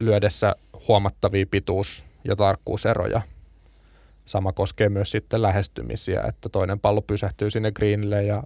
lyödessä 0.00 0.56
huomattavia 0.88 1.46
pituus- 1.50 2.04
ja 2.24 2.36
tarkkuuseroja. 2.36 3.20
Sama 4.24 4.52
koskee 4.52 4.88
myös 4.88 5.10
sitten 5.10 5.42
lähestymisiä, 5.42 6.22
että 6.28 6.48
toinen 6.48 6.80
pallo 6.80 7.02
pysähtyy 7.02 7.50
sinne 7.50 7.72
greenille 7.72 8.24
ja 8.24 8.42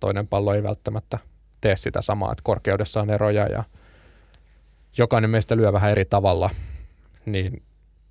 toinen 0.00 0.28
pallo 0.28 0.54
ei 0.54 0.62
välttämättä 0.62 1.18
tee 1.60 1.76
sitä 1.76 2.02
samaa, 2.02 2.32
että 2.32 2.42
korkeudessa 2.44 3.00
on 3.00 3.10
eroja 3.10 3.46
ja 3.46 3.64
jokainen 4.98 5.30
meistä 5.30 5.56
lyö 5.56 5.72
vähän 5.72 5.90
eri 5.90 6.04
tavalla, 6.04 6.50
niin 7.26 7.62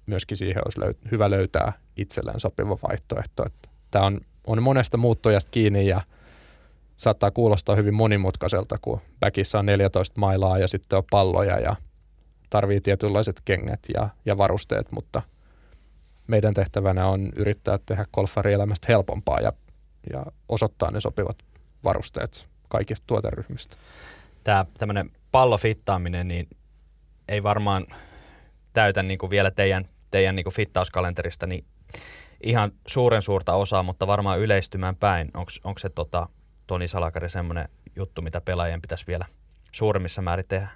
myöskin 0.06 0.38
siihen 0.38 0.62
olisi 0.66 0.80
löy- 0.80 1.12
hyvä 1.12 1.30
löytää 1.30 1.74
itselleen 1.98 2.40
sopiva 2.40 2.78
vaihtoehto. 2.90 3.46
Tämä 3.92 4.06
on, 4.06 4.22
on 4.48 4.64
monesta 4.64 4.98
muuttujasta 4.98 5.52
kiinni 5.52 5.88
ja 5.88 6.02
saattaa 6.98 7.32
kuulostaa 7.32 7.76
hyvin 7.76 7.94
monimutkaiselta, 7.94 8.78
kun 8.82 9.02
backissa 9.20 9.60
on 9.60 9.66
14 9.66 10.20
mailaa 10.20 10.58
ja 10.58 10.68
sitten 10.68 10.98
on 10.98 11.04
palloja 11.12 11.60
ja 11.60 11.76
tarvii 12.50 12.82
tietynlaiset 12.82 13.42
kengät 13.46 13.80
ja, 13.94 14.10
ja 14.26 14.38
varusteet, 14.38 14.92
mutta 14.92 15.22
meidän 16.28 16.54
tehtävänä 16.54 17.08
on 17.08 17.32
yrittää 17.36 17.80
tehdä 17.86 18.06
golfarielämästä 18.14 18.88
helpompaa 18.90 19.40
ja, 19.40 19.54
ja 20.14 20.26
osoittaa 20.50 20.92
ne 20.92 21.02
sopivat 21.02 21.38
varusteet 21.84 22.48
kaikista 22.68 23.04
tuoteryhmistä. 23.08 23.78
Tämä 24.44 24.66
tämmöinen 24.78 25.12
pallofittaaminen, 25.32 26.28
niin 26.28 26.48
ei 27.28 27.44
varmaan 27.44 27.88
täytä 28.74 29.04
niin 29.04 29.18
kuin 29.18 29.30
vielä 29.30 29.52
teidän, 29.52 29.86
teidän 30.12 30.36
niin 30.36 30.44
kuin 30.44 30.54
fittauskalenterista 30.54 31.48
niin 31.48 31.66
ihan 32.44 32.72
suuren 32.88 33.22
suurta 33.22 33.54
osaa, 33.54 33.84
mutta 33.84 34.08
varmaan 34.08 34.40
yleistymään 34.40 34.96
päin. 34.96 35.32
Onko 35.64 35.80
se 35.80 35.90
tota, 35.90 36.30
Toni 36.68 36.88
Salakari 36.88 37.30
semmoinen 37.30 37.70
juttu, 37.96 38.22
mitä 38.22 38.42
pelaajien 38.42 38.82
pitäisi 38.82 39.08
vielä 39.08 39.26
suuremmissa 39.72 40.22
määrin 40.22 40.46
tehdä? 40.48 40.68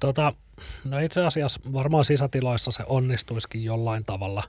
Tota, 0.00 0.32
no 0.84 0.98
itse 0.98 1.24
asiassa 1.24 1.60
varmaan 1.72 2.04
sisätiloissa 2.04 2.70
se 2.70 2.84
onnistuisikin 2.86 3.64
jollain 3.64 4.04
tavalla 4.04 4.42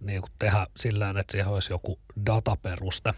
niin 0.00 0.20
kuin 0.20 0.32
tehdä 0.38 0.66
sillä 0.76 1.10
että 1.10 1.32
siihen 1.32 1.48
olisi 1.48 1.72
joku 1.72 1.98
dataperuste. 2.26 3.14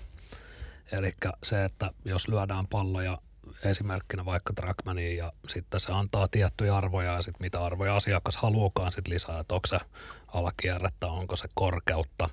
Eli 0.92 1.12
se, 1.42 1.64
että 1.64 1.90
jos 2.04 2.28
lyödään 2.28 2.66
palloja 2.66 3.18
esimerkkinä 3.64 4.24
vaikka 4.24 4.52
Trackmaniin 4.52 5.16
ja 5.16 5.32
sitten 5.48 5.80
se 5.80 5.92
antaa 5.92 6.28
tiettyjä 6.28 6.76
arvoja 6.76 7.12
ja 7.12 7.22
sitten 7.22 7.44
mitä 7.44 7.64
arvoja 7.64 7.96
asiakas 7.96 8.36
haluukaan 8.36 8.92
sitten 8.92 9.14
lisää, 9.14 9.40
että 9.40 9.54
onko 9.54 9.66
se 9.66 9.78
alakierrettä, 10.26 11.06
onko 11.06 11.36
se 11.36 11.48
korkeutta. 11.54 12.28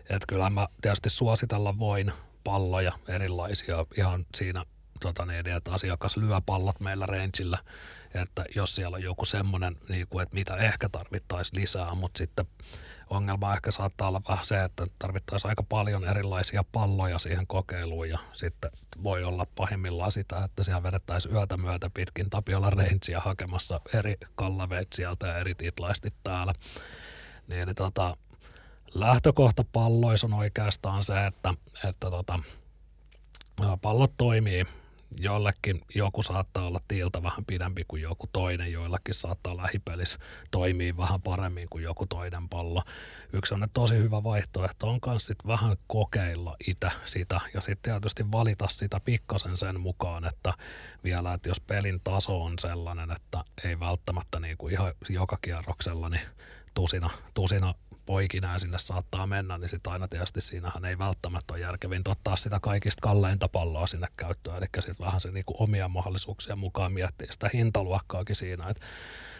Että 0.00 0.26
kyllä 0.28 0.50
mä 0.50 0.68
tietysti 0.80 1.10
suositella 1.10 1.78
voin 1.78 2.12
palloja 2.46 2.92
erilaisia. 3.08 3.86
Ihan 3.98 4.26
siinä 4.34 4.64
tota 5.00 5.26
niin, 5.26 5.48
että 5.48 5.72
asiakas 5.72 6.16
lyö 6.16 6.40
pallot 6.46 6.80
meillä 6.80 7.06
rangeillä, 7.06 7.58
että 8.14 8.44
jos 8.54 8.74
siellä 8.74 8.94
on 8.94 9.02
joku 9.02 9.24
semmoinen, 9.24 9.76
niin 9.88 10.06
kuin, 10.10 10.22
että 10.22 10.34
mitä 10.34 10.56
ehkä 10.56 10.88
tarvittaisiin 10.88 11.60
lisää, 11.60 11.94
mutta 11.94 12.18
sitten 12.18 12.46
ongelma 13.10 13.54
ehkä 13.54 13.70
saattaa 13.70 14.08
olla 14.08 14.22
vähän 14.28 14.44
se, 14.44 14.64
että 14.64 14.86
tarvittaisiin 14.98 15.48
aika 15.48 15.62
paljon 15.62 16.04
erilaisia 16.04 16.64
palloja 16.72 17.18
siihen 17.18 17.46
kokeiluun. 17.46 18.08
Ja 18.08 18.18
sitten 18.34 18.70
voi 19.02 19.24
olla 19.24 19.46
pahimmillaan 19.54 20.12
sitä, 20.12 20.44
että 20.44 20.62
siellä 20.62 20.82
vedettäisiin 20.82 21.34
yötä 21.34 21.56
myötä 21.56 21.90
pitkin 21.94 22.30
Tapiola 22.30 22.70
Rangea 22.70 23.20
hakemassa 23.20 23.80
eri 23.94 24.16
kallaveet 24.34 24.92
sieltä 24.92 25.26
ja 25.26 25.38
eri 25.38 25.54
titlaistit 25.54 26.16
täällä. 26.22 26.52
Niin, 27.48 27.60
eli 27.60 27.74
tota, 27.74 28.16
lähtökohta 29.00 29.64
palloissa 29.72 30.26
on 30.26 30.34
oikeastaan 30.34 31.04
se, 31.04 31.26
että, 31.26 31.54
että 31.84 32.10
tota, 32.10 32.40
pallot 33.82 34.12
toimii 34.16 34.64
jollekin 35.20 35.80
joku 35.94 36.22
saattaa 36.22 36.66
olla 36.66 36.80
tiiltä 36.88 37.22
vähän 37.22 37.44
pidempi 37.44 37.84
kuin 37.88 38.02
joku 38.02 38.26
toinen, 38.32 38.72
joillakin 38.72 39.14
saattaa 39.14 39.56
lähipelis 39.56 40.18
toimii 40.50 40.96
vähän 40.96 41.22
paremmin 41.22 41.66
kuin 41.70 41.84
joku 41.84 42.06
toinen 42.06 42.48
pallo. 42.48 42.82
Yksi 43.32 43.54
on 43.54 43.68
tosi 43.72 43.94
hyvä 43.94 44.24
vaihtoehto 44.24 44.88
on 44.88 44.98
myös 45.06 45.26
sit 45.26 45.46
vähän 45.46 45.76
kokeilla 45.86 46.56
itse 46.66 46.88
sitä 47.04 47.40
ja 47.54 47.60
sitten 47.60 47.92
tietysti 47.92 48.32
valita 48.32 48.68
sitä 48.68 49.00
pikkasen 49.00 49.56
sen 49.56 49.80
mukaan, 49.80 50.24
että 50.24 50.52
vielä, 51.04 51.34
että 51.34 51.48
jos 51.48 51.60
pelin 51.60 52.00
taso 52.04 52.42
on 52.42 52.58
sellainen, 52.58 53.10
että 53.10 53.44
ei 53.64 53.80
välttämättä 53.80 54.40
niin 54.40 54.56
kuin 54.56 54.72
ihan 54.72 54.92
joka 55.08 55.38
kierroksella 55.42 56.08
niin 56.08 56.26
tusina, 56.74 57.10
tusina 57.34 57.74
poikinään 58.06 58.60
sinne 58.60 58.78
saattaa 58.78 59.26
mennä, 59.26 59.58
niin 59.58 59.68
sitten 59.68 59.92
aina 59.92 60.08
tietysti 60.08 60.40
siinähän 60.40 60.84
ei 60.84 60.98
välttämättä 60.98 61.54
ole 61.54 61.60
järkevin 61.60 62.02
ottaa 62.08 62.36
sitä 62.36 62.60
kaikista 62.60 63.00
kalleinta 63.00 63.48
palloa 63.48 63.86
sinne 63.86 64.06
käyttöön, 64.16 64.56
eli 64.56 64.66
sitten 64.78 65.06
vähän 65.06 65.20
se 65.20 65.30
niinku 65.30 65.54
omia 65.58 65.88
mahdollisuuksia 65.88 66.56
mukaan 66.56 66.92
miettiä 66.92 67.28
sitä 67.30 67.50
hintaluokkaakin 67.54 68.36
siinä, 68.36 68.70
että 68.70 68.86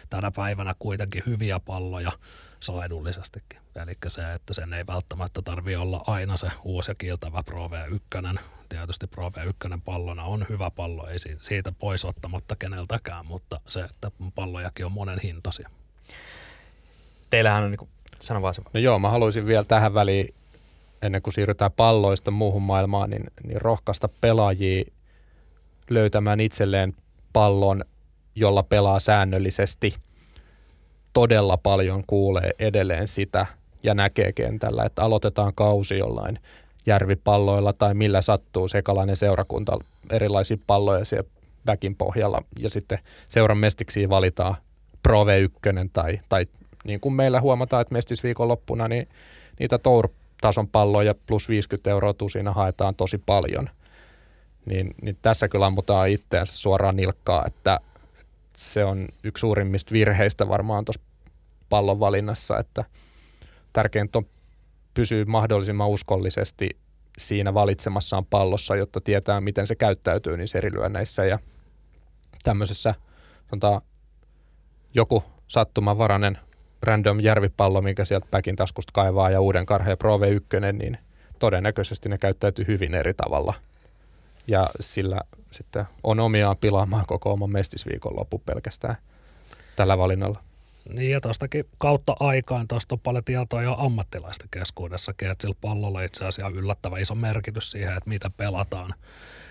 tänä 0.09 0.31
päivänä 0.31 0.75
kuitenkin 0.79 1.23
hyviä 1.25 1.59
palloja 1.59 2.11
saa 2.59 2.85
edullisestikin. 2.85 3.59
Eli 3.75 3.93
se, 4.07 4.33
että 4.33 4.53
sen 4.53 4.73
ei 4.73 4.87
välttämättä 4.87 5.41
tarvi 5.41 5.75
olla 5.75 6.03
aina 6.07 6.37
se 6.37 6.47
uusi 6.63 6.91
ja 6.91 6.95
kiiltävä 6.95 7.43
Pro 7.43 7.67
V1. 7.67 8.39
Tietysti 8.69 9.07
Pro 9.07 9.29
V1 9.29 9.81
pallona 9.85 10.23
on 10.23 10.45
hyvä 10.49 10.71
pallo, 10.71 11.07
ei 11.07 11.17
siitä 11.39 11.71
pois 11.71 12.05
ottamatta 12.05 12.55
keneltäkään, 12.55 13.25
mutta 13.25 13.61
se, 13.67 13.81
että 13.81 14.11
pallojakin 14.35 14.85
on 14.85 14.91
monen 14.91 15.19
hintaisia. 15.23 15.69
Teillähän 17.29 17.63
on 17.63 17.71
niin 17.71 17.89
Sano 18.19 18.41
vaan 18.41 18.53
se. 18.53 18.61
No 18.73 18.79
joo, 18.79 18.99
mä 18.99 19.09
haluaisin 19.09 19.45
vielä 19.45 19.63
tähän 19.63 19.93
väliin, 19.93 20.33
ennen 21.01 21.21
kuin 21.21 21.33
siirrytään 21.33 21.71
palloista 21.71 22.31
muuhun 22.31 22.61
maailmaan, 22.61 23.09
niin, 23.09 23.23
niin 23.47 23.61
rohkaista 23.61 24.09
pelaajia 24.21 24.85
löytämään 25.89 26.39
itselleen 26.39 26.93
pallon, 27.33 27.85
jolla 28.35 28.63
pelaa 28.63 28.99
säännöllisesti. 28.99 29.95
Todella 31.13 31.57
paljon 31.57 32.03
kuulee 32.07 32.51
edelleen 32.59 33.07
sitä 33.07 33.45
ja 33.83 33.93
näkee 33.93 34.33
kentällä, 34.33 34.83
että 34.83 35.03
aloitetaan 35.03 35.53
kausi 35.55 35.97
jollain 35.97 36.39
järvipalloilla 36.85 37.73
tai 37.73 37.93
millä 37.93 38.21
sattuu 38.21 38.67
sekalainen 38.67 39.17
seurakunta 39.17 39.79
erilaisia 40.11 40.57
palloja 40.67 41.05
siellä 41.05 41.29
väkin 41.67 41.95
pohjalla 41.95 42.43
ja 42.59 42.69
sitten 42.69 42.99
seuran 43.27 43.57
mestiksi 43.57 44.09
valitaan 44.09 44.55
Pro 45.03 45.23
V1 45.23 45.89
tai, 45.93 46.19
tai 46.29 46.45
niin 46.83 46.99
kuin 46.99 47.13
meillä 47.13 47.41
huomataan, 47.41 47.81
että 47.81 47.93
mestisviikon 47.93 48.47
loppuna, 48.47 48.87
niin 48.87 49.07
niitä 49.59 49.77
tour-tason 49.77 50.67
palloja 50.67 51.15
plus 51.25 51.49
50 51.49 51.89
euroa 51.89 52.13
tusina 52.13 52.53
haetaan 52.53 52.95
tosi 52.95 53.17
paljon. 53.17 53.69
Niin, 54.65 54.95
niin 55.01 55.17
tässä 55.21 55.47
kyllä 55.47 55.65
ammutaan 55.65 56.09
itseänsä 56.09 56.57
suoraan 56.57 56.95
nilkkaa, 56.95 57.45
että 57.47 57.79
se 58.55 58.85
on 58.85 59.07
yksi 59.23 59.41
suurimmista 59.41 59.93
virheistä 59.93 60.47
varmaan 60.47 60.85
tuossa 60.85 61.01
pallon 61.69 61.99
valinnassa, 61.99 62.59
että 62.59 62.85
tärkeintä 63.73 64.17
on 64.17 64.25
pysyä 64.93 65.25
mahdollisimman 65.25 65.89
uskollisesti 65.89 66.69
siinä 67.17 67.53
valitsemassaan 67.53 68.25
pallossa, 68.25 68.75
jotta 68.75 69.01
tietää, 69.01 69.41
miten 69.41 69.67
se 69.67 69.75
käyttäytyy 69.75 70.37
niissä 70.37 70.57
eri 70.57 70.71
lyönneissä 70.71 71.25
ja 71.25 71.39
tämmöisessä 72.43 72.95
sanotaan, 73.49 73.81
joku 74.93 75.23
sattumanvarainen 75.47 76.37
random 76.81 77.19
järvipallo, 77.19 77.81
mikä 77.81 78.05
sieltä 78.05 78.27
päkin 78.31 78.55
taskusta 78.55 78.91
kaivaa 78.93 79.29
ja 79.29 79.41
uuden 79.41 79.65
karheen 79.65 79.97
Pro 79.97 80.17
V1, 80.17 80.73
niin 80.73 80.97
todennäköisesti 81.39 82.09
ne 82.09 82.17
käyttäytyy 82.17 82.67
hyvin 82.67 82.95
eri 82.95 83.13
tavalla. 83.13 83.53
Ja 84.47 84.69
sillä 84.79 85.21
sitten 85.51 85.85
on 86.03 86.19
omiaan 86.19 86.57
pilaamaan 86.57 87.05
koko 87.07 87.31
oman 87.33 87.51
mestisviikon 87.51 88.15
loppu 88.15 88.41
pelkästään 88.45 88.95
tällä 89.75 89.97
valinnalla. 89.97 90.43
Niin 90.93 91.11
ja 91.11 91.21
tuostakin 91.21 91.65
kautta 91.77 92.15
aikaan 92.19 92.67
tuosta 92.67 92.95
on 92.95 92.99
paljon 92.99 93.23
tietoa 93.23 93.61
jo 93.61 93.75
ammattilaista 93.77 94.45
keskuudessakin, 94.51 95.31
että 95.31 95.41
sillä 95.41 95.55
pallolla 95.61 96.01
itse 96.01 96.25
asiassa 96.25 96.57
yllättävän 96.59 97.01
iso 97.01 97.15
merkitys 97.15 97.71
siihen, 97.71 97.97
että 97.97 98.09
mitä 98.09 98.29
pelataan. 98.37 98.93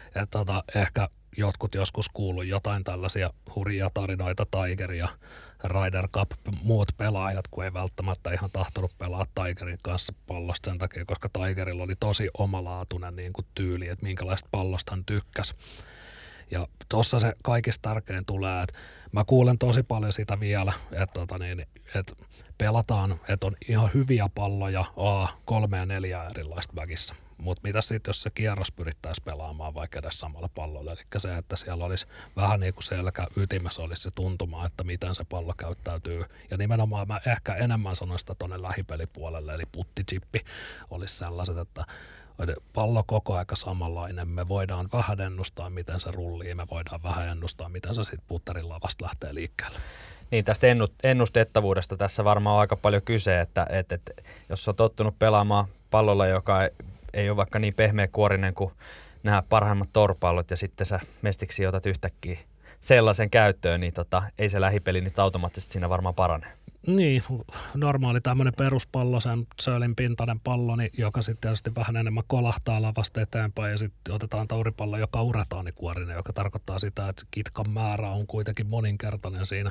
Että 0.06 0.26
tota, 0.30 0.64
ehkä 0.74 1.08
jotkut 1.36 1.74
joskus 1.74 2.08
kuullut 2.08 2.46
jotain 2.46 2.84
tällaisia 2.84 3.30
hurjia 3.54 3.88
tarinoita 3.94 4.46
Tiger 4.50 4.92
ja 4.92 5.08
Ryder 5.68 6.08
Cup 6.08 6.30
muut 6.62 6.88
pelaajat, 6.96 7.48
kun 7.50 7.64
ei 7.64 7.72
välttämättä 7.72 8.32
ihan 8.32 8.50
tahtonut 8.50 8.98
pelaa 8.98 9.24
Tigerin 9.34 9.78
kanssa 9.82 10.12
pallosta 10.26 10.70
sen 10.70 10.78
takia, 10.78 11.04
koska 11.06 11.28
Tigerilla 11.28 11.82
oli 11.82 11.94
tosi 12.00 12.30
omalaatuinen 12.38 13.16
niin 13.16 13.32
kuin 13.32 13.46
tyyli, 13.54 13.88
että 13.88 14.06
minkälaista 14.06 14.48
pallosta 14.50 14.92
hän 14.92 15.04
tykkäsi. 15.04 15.54
Ja 16.50 16.68
tuossa 16.88 17.18
se 17.18 17.32
kaikista 17.42 17.88
tärkein 17.88 18.24
tulee, 18.24 18.62
että 18.62 18.78
mä 19.12 19.24
kuulen 19.24 19.58
tosi 19.58 19.82
paljon 19.82 20.12
sitä 20.12 20.40
vielä, 20.40 20.72
että, 20.92 21.12
tota 21.14 21.38
niin, 21.38 21.66
että 21.94 22.12
pelataan, 22.58 23.20
että 23.28 23.46
on 23.46 23.56
ihan 23.68 23.90
hyviä 23.94 24.28
palloja 24.34 24.84
A, 24.96 25.28
kolme 25.44 25.76
ja 25.76 25.86
neljä 25.86 26.24
erilaista 26.24 26.76
väkissä 26.76 27.14
mutta 27.38 27.60
mitä 27.62 27.80
sitten, 27.80 28.08
jos 28.08 28.22
se 28.22 28.30
kierros 28.30 28.72
pyrittäisiin 28.72 29.24
pelaamaan 29.24 29.74
vaikka 29.74 29.98
edes 29.98 30.20
samalla 30.20 30.48
pallolla? 30.54 30.92
Eli 30.92 31.00
se, 31.16 31.36
että 31.36 31.56
siellä 31.56 31.84
olisi 31.84 32.06
vähän 32.36 32.60
niin 32.60 32.74
kuin 32.74 32.84
selkä 32.84 33.26
ytimessä 33.36 33.82
olisi 33.82 34.02
se 34.02 34.10
tuntuma, 34.10 34.66
että 34.66 34.84
miten 34.84 35.14
se 35.14 35.24
pallo 35.24 35.54
käyttäytyy. 35.58 36.24
Ja 36.50 36.56
nimenomaan 36.56 37.08
mä 37.08 37.20
ehkä 37.26 37.54
enemmän 37.54 37.96
sanoin 37.96 38.18
sitä 38.18 38.34
tuonne 38.34 38.62
lähipelipuolelle, 38.62 39.54
eli 39.54 39.64
puttitsippi 39.72 40.44
olisi 40.90 41.16
sellaiset, 41.16 41.58
että 41.58 41.84
pallo 42.72 43.04
koko 43.06 43.34
aika 43.34 43.56
samanlainen. 43.56 44.28
Me 44.28 44.48
voidaan 44.48 44.88
vähän 44.92 45.20
ennustaa, 45.20 45.70
miten 45.70 46.00
se 46.00 46.10
rullii, 46.10 46.54
me 46.54 46.66
voidaan 46.70 47.02
vähän 47.02 47.28
ennustaa, 47.28 47.68
miten 47.68 47.94
se 47.94 48.04
sitten 48.04 48.24
putterin 48.28 48.68
lavasta 48.68 49.04
lähtee 49.04 49.34
liikkeelle. 49.34 49.78
Niin, 50.30 50.44
tästä 50.44 50.66
ennustettavuudesta 51.02 51.96
tässä 51.96 52.24
varmaan 52.24 52.54
on 52.54 52.60
aika 52.60 52.76
paljon 52.76 53.02
kyse, 53.02 53.40
että, 53.40 53.66
että, 53.70 53.94
että 53.94 54.12
jos 54.48 54.68
on 54.68 54.76
tottunut 54.76 55.18
pelaamaan 55.18 55.66
pallolla, 55.90 56.26
joka 56.26 56.58
ei 57.14 57.30
ole 57.30 57.36
vaikka 57.36 57.58
niin 57.58 57.74
pehmeä 57.74 58.08
kuorinen 58.08 58.54
kuin 58.54 58.72
nämä 59.22 59.42
parhaimmat 59.48 59.88
torpallot 59.92 60.50
ja 60.50 60.56
sitten 60.56 60.86
sä 60.86 61.00
mestiksi 61.22 61.66
otat 61.66 61.86
yhtäkkiä 61.86 62.38
sellaisen 62.80 63.30
käyttöön, 63.30 63.80
niin 63.80 63.92
tota, 63.92 64.22
ei 64.38 64.48
se 64.48 64.60
lähipeli 64.60 65.00
nyt 65.00 65.18
automaattisesti 65.18 65.72
siinä 65.72 65.88
varmaan 65.88 66.14
parane. 66.14 66.46
Niin, 66.86 67.22
normaali 67.74 68.20
tämmöinen 68.20 68.52
peruspallo, 68.58 69.20
sen 69.20 69.46
söölin 69.60 69.96
pintainen 69.96 70.40
pallo, 70.40 70.76
niin 70.76 70.90
joka 70.98 71.22
sitten 71.22 71.40
tietysti 71.40 71.74
vähän 71.74 71.96
enemmän 71.96 72.24
kolahtaa 72.26 72.82
lavasta 72.82 73.20
eteenpäin 73.20 73.70
ja 73.70 73.78
sitten 73.78 74.14
otetaan 74.14 74.48
tauripallo, 74.48 74.98
joka 74.98 75.22
uretaanikuorinen, 75.22 76.16
joka 76.16 76.32
tarkoittaa 76.32 76.78
sitä, 76.78 77.08
että 77.08 77.22
kitkan 77.30 77.70
määrä 77.70 78.10
on 78.10 78.26
kuitenkin 78.26 78.66
moninkertainen 78.66 79.46
siinä. 79.46 79.70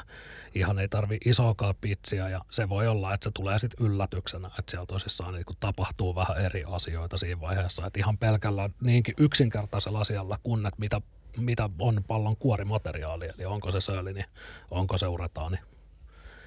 Ihan 0.55 0.79
ei 0.79 0.87
tarvi 0.87 1.17
isoakaan 1.25 1.75
pitsiä 1.81 2.29
ja 2.29 2.41
se 2.49 2.69
voi 2.69 2.87
olla, 2.87 3.13
että 3.13 3.23
se 3.23 3.31
tulee 3.33 3.59
sitten 3.59 3.85
yllätyksenä, 3.85 4.47
että 4.47 4.71
siellä 4.71 4.85
tosissaan 4.85 5.33
niin 5.33 5.45
kuin 5.45 5.57
tapahtuu 5.59 6.15
vähän 6.15 6.37
eri 6.37 6.63
asioita 6.67 7.17
siinä 7.17 7.41
vaiheessa. 7.41 7.87
Että 7.87 7.99
ihan 7.99 8.17
pelkällä 8.17 8.69
niinkin 8.85 9.15
yksinkertaisella 9.17 9.99
asialla 9.99 10.39
kun, 10.43 10.65
että 10.65 10.79
mitä, 10.79 11.01
mitä 11.37 11.69
on 11.79 12.03
pallon 12.07 12.37
kuorimateriaali, 12.37 13.29
eli 13.35 13.45
onko 13.45 13.71
se 13.71 13.81
sööli, 13.81 14.13
niin 14.13 14.25
onko 14.71 14.97
se 14.97 15.07
uretaani 15.07 15.57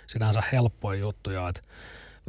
sinänsä 0.08 0.42
helppoja 0.52 1.00
juttuja, 1.00 1.48
että 1.48 1.60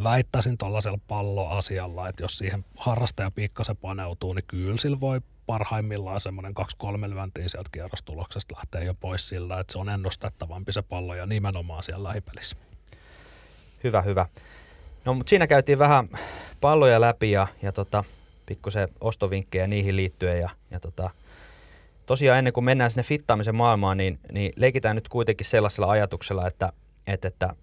väittäisin 0.04 0.58
tuollaisella 0.58 1.00
palloasialla, 1.08 2.10
että 2.10 2.24
jos 2.24 2.38
siihen 2.38 2.65
harrastaja 2.78 3.32
pikkasen 3.32 3.78
paneutuu, 3.78 4.34
niin 4.34 4.46
kyllä 4.48 4.78
sillä 4.78 5.00
voi 5.00 5.22
parhaimmillaan 5.46 6.20
semmoinen 6.20 6.54
kaksi-kolme 6.54 7.10
lyöntiä 7.10 7.48
sieltä 7.48 7.70
kierrostuloksesta 7.72 8.56
lähtee 8.56 8.84
jo 8.84 8.94
pois 8.94 9.28
sillä, 9.28 9.60
että 9.60 9.72
se 9.74 9.78
on 9.78 9.89
ennustettavampi 9.89 10.72
se 10.72 10.82
pallo 10.82 11.15
ja 11.15 11.26
nimenomaan 11.26 11.84
siellä 11.84 12.08
lähipelissä. 12.08 12.56
Hyvä, 13.84 14.02
hyvä. 14.02 14.26
No 15.06 15.13
mutta 15.13 15.30
siinä 15.30 15.48
käytiin 15.48 15.80
vähän 15.80 16.10
palloja 16.62 17.02
läpi 17.02 17.32
ja, 17.32 17.48
ja 17.62 17.72
tota, 17.72 18.04
pikkusen 18.46 18.89
ostovinkkejä 19.02 19.68
niihin 19.68 19.96
liittyen 19.96 20.39
ja, 20.39 20.50
ja 20.72 20.80
tota, 20.80 21.10
tosiaan 22.06 22.38
ennen 22.38 22.54
kuin 22.54 22.63
mennään 22.63 22.92
sinne 22.92 23.04
fittaamisen 23.04 23.56
maailmaan, 23.56 23.98
niin, 23.98 24.20
niin 24.32 24.54
leikitään 24.56 24.96
nyt 24.96 25.10
kuitenkin 25.10 25.48
sellaisella 25.48 25.92
ajatuksella, 25.92 26.48
että, 26.48 26.74
että, 27.08 27.28
että 27.28 27.56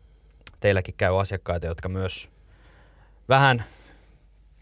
teilläkin 0.60 0.94
käy 0.96 1.20
asiakkaita, 1.20 1.66
jotka 1.66 1.88
myös 1.88 2.30
vähän, 3.28 3.64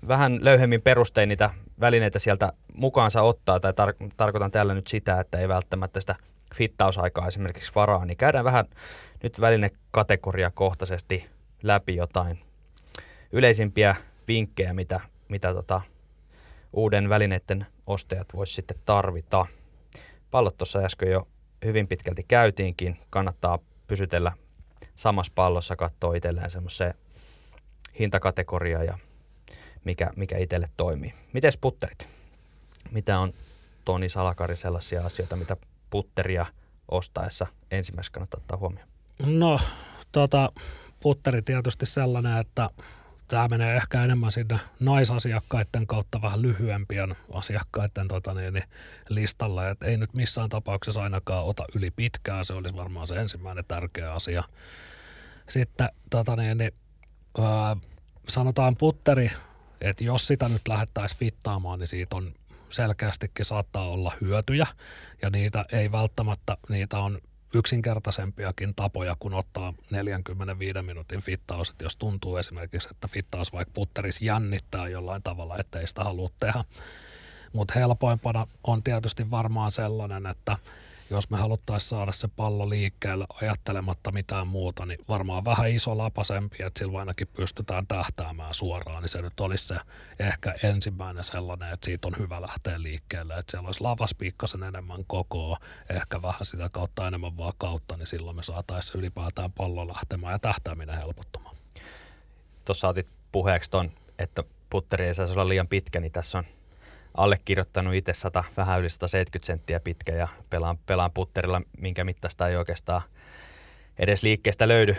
vähän 0.09 0.45
löyhemmin 0.45 0.83
perustein 0.83 1.29
niitä 1.29 1.51
välineitä 1.81 2.19
sieltä 2.19 2.53
mukaansa 2.75 3.23
ottaa, 3.23 3.61
tai 3.61 3.73
tar- 3.73 4.11
tarkoitan 4.17 4.51
tällä 4.51 4.75
nyt 4.75 4.87
sitä, 4.87 5.21
että 5.21 5.39
ei 5.39 5.49
välttämättä 5.49 6.01
sitä 6.01 6.17
fittausaikaa 6.55 7.27
esimerkiksi 7.27 7.73
varaa, 7.75 8.05
niin 8.05 8.17
käydään 8.17 8.45
vähän 8.45 8.65
nyt 9.23 9.41
välinekategoria 9.41 10.51
kohtaisesti 10.51 11.31
läpi 11.63 11.97
jotain 11.97 12.39
yleisimpiä 13.33 13.97
vinkkejä, 14.29 14.73
mitä, 14.73 15.01
mitä 15.29 15.55
tota, 15.55 15.81
uuden 16.73 17.09
välineiden 17.09 17.67
ostajat 17.87 18.29
voisi 18.35 18.55
sitten 18.55 18.77
tarvita. 18.85 19.47
Pallot 20.31 20.57
tuossa 20.57 20.79
äsken 20.79 21.11
jo 21.11 21.29
hyvin 21.65 21.89
pitkälti 21.89 22.23
käytiinkin. 22.29 22.99
Kannattaa 23.11 23.59
pysytellä 23.87 24.33
samassa 24.97 25.33
pallossa 25.35 25.77
katsoo 25.77 26.13
itselleen 26.13 26.51
semmoisen 26.51 26.95
hintakategoria 27.99 28.85
ja 28.85 28.99
mikä, 29.85 30.11
mikä 30.17 30.39
itselle 30.39 30.69
toimii. 30.77 31.15
Miten 31.33 31.53
putterit? 31.61 32.09
Mitä 32.91 33.19
on 33.19 33.33
Toni 33.85 34.09
Salakari 34.09 34.57
sellaisia 34.57 35.07
asioita, 35.07 35.37
mitä 35.37 35.57
putteria 35.91 36.47
ostaessa 36.89 37.47
ensimmäisenä 37.71 38.13
kannattaa 38.13 38.39
ottaa 38.39 38.59
huomioon? 38.59 38.89
No, 39.27 39.59
tota, 40.13 40.51
putteri 41.01 41.43
tietysti 41.43 41.87
sellainen, 41.87 42.39
että 42.39 42.71
tämä 43.29 43.49
menee 43.49 43.77
ehkä 43.77 44.05
enemmän 44.05 44.33
sinne 44.33 44.61
naisasiakkaiden 44.81 45.87
kautta 45.87 46.23
vähän 46.23 46.43
lyhyempien 46.43 47.17
asiakkaiden 47.33 48.09
tota 48.09 48.35
niin, 48.35 48.55
niin 48.55 48.65
listalle. 49.09 49.71
Et 49.71 49.83
ei 49.83 49.97
nyt 49.97 50.15
missään 50.15 50.49
tapauksessa 50.49 51.03
ainakaan 51.03 51.45
ota 51.45 51.65
yli 51.75 51.91
pitkää, 51.91 52.45
se 52.45 52.53
olisi 52.53 52.77
varmaan 52.77 53.07
se 53.07 53.15
ensimmäinen 53.15 53.65
tärkeä 53.69 54.11
asia. 54.11 54.43
Sitten 55.49 55.89
tota 56.11 56.37
niin, 56.37 56.59
niin, 56.59 56.73
öö, 57.39 57.45
sanotaan 58.29 58.77
putteri, 58.77 59.31
että 59.81 60.05
jos 60.05 60.27
sitä 60.27 60.49
nyt 60.49 60.69
lähdettäisiin 60.69 61.19
fittaamaan, 61.19 61.79
niin 61.79 61.89
siitä 61.89 62.17
on 62.17 62.35
selkeästikin 62.71 63.45
saattaa 63.45 63.89
olla 63.89 64.13
hyötyjä 64.21 64.67
ja 65.23 65.31
niitä 65.31 65.65
ei 65.73 65.93
välttämättä, 65.93 66.57
niitä 66.69 66.99
on 66.99 67.19
yksinkertaisempiakin 67.55 68.75
tapoja 68.75 69.17
kuin 69.19 69.35
ottaa 69.35 69.75
45 69.91 70.83
minuutin 70.83 71.21
fittaus, 71.21 71.71
että 71.71 71.85
jos 71.85 71.97
tuntuu 71.97 72.37
esimerkiksi, 72.37 72.89
että 72.91 73.09
fittaus 73.09 73.53
vaikka 73.53 73.73
putteris 73.75 74.23
jännittää 74.23 74.89
jollain 74.89 75.23
tavalla, 75.23 75.59
ettei 75.59 75.87
sitä 75.87 76.05
halua 76.05 76.29
tehdä. 76.41 76.65
Mutta 77.53 77.75
helpoimpana 77.77 78.47
on 78.65 78.83
tietysti 78.83 79.31
varmaan 79.31 79.73
sellainen, 79.73 80.27
että 80.27 80.59
jos 81.11 81.31
me 81.31 81.37
haluttaisiin 81.37 81.89
saada 81.89 82.13
se 82.13 82.29
pallo 82.29 82.71
liikkeelle 82.71 83.27
ajattelematta 83.43 84.13
mitään 84.13 84.47
muuta, 84.47 84.87
niin 84.87 84.99
varmaan 85.09 85.45
vähän 85.45 85.71
iso 85.71 85.99
lapasempi, 85.99 86.63
että 86.63 86.79
sillä 86.79 86.99
ainakin 86.99 87.29
pystytään 87.29 87.87
tähtäämään 87.87 88.55
suoraan, 88.55 89.03
niin 89.03 89.09
se 89.09 89.23
nyt 89.23 89.41
olisi 89.41 89.67
se 89.67 89.77
ehkä 90.19 90.55
ensimmäinen 90.63 91.25
sellainen, 91.25 91.73
että 91.73 91.85
siitä 91.85 92.09
on 92.09 92.15
hyvä 92.19 92.43
lähteä 92.43 92.83
liikkeelle, 92.83 93.39
että 93.39 93.51
siellä 93.51 93.67
olisi 93.67 93.81
lavas 93.81 94.15
pikkasen 94.15 94.63
enemmän 94.63 95.05
kokoa, 95.07 95.57
ehkä 95.91 96.23
vähän 96.23 96.47
sitä 96.47 96.69
kautta 96.69 97.09
enemmän 97.09 97.37
vaan 97.37 97.53
kautta, 97.59 97.97
niin 97.97 98.07
silloin 98.07 98.37
me 98.37 98.43
saataisiin 98.43 98.99
ylipäätään 98.99 99.53
pallo 99.53 99.89
lähtemään 99.89 100.33
ja 100.33 100.39
tähtääminen 100.39 100.99
helpottumaan. 100.99 101.57
Tuossa 102.65 102.89
otit 102.89 103.09
puheeksi 103.33 103.71
ton, 103.71 103.91
että 104.19 104.45
putteri 104.71 105.07
ei 105.07 105.15
saisi 105.15 105.33
olla 105.33 105.49
liian 105.49 105.69
pitkä, 105.69 106.01
niin 106.01 106.13
tässä 106.13 106.39
on 106.39 106.45
allekirjoittanut 107.15 107.95
itse 107.95 108.15
100, 108.15 108.45
vähän 108.57 108.81
yli 108.81 108.91
170 108.91 109.47
senttiä 109.47 109.81
pitkä 109.81 110.13
ja 110.13 110.29
pelaan, 110.51 110.79
pelaan 110.87 111.11
putterilla, 111.13 111.63
minkä 111.79 112.05
mittaista 112.05 112.49
ei 112.49 112.57
oikeastaan 112.57 113.03
edes 113.99 114.23
liikkeestä 114.23 114.69
löydy 114.69 114.97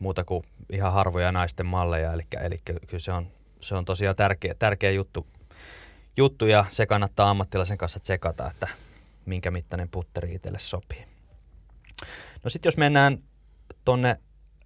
muuta 0.00 0.24
kuin 0.24 0.44
ihan 0.72 0.92
harvoja 0.92 1.32
naisten 1.32 1.66
malleja. 1.66 2.12
Eli, 2.12 2.22
eli 2.40 2.56
kyllä 2.64 2.98
se 2.98 3.12
on, 3.12 3.26
se 3.60 3.74
on 3.74 3.84
tosiaan 3.84 4.16
tärkeä, 4.16 4.54
tärkeä 4.58 4.90
juttu, 4.90 5.26
juttu 6.16 6.46
ja 6.46 6.64
se 6.68 6.86
kannattaa 6.86 7.30
ammattilaisen 7.30 7.78
kanssa 7.78 8.00
tsekata, 8.00 8.50
että 8.50 8.68
minkä 9.26 9.50
mittainen 9.50 9.88
putteri 9.88 10.34
itselle 10.34 10.58
sopii. 10.58 11.04
No 12.44 12.50
sitten 12.50 12.68
jos 12.68 12.76
mennään 12.76 13.18
tonne 13.84 14.16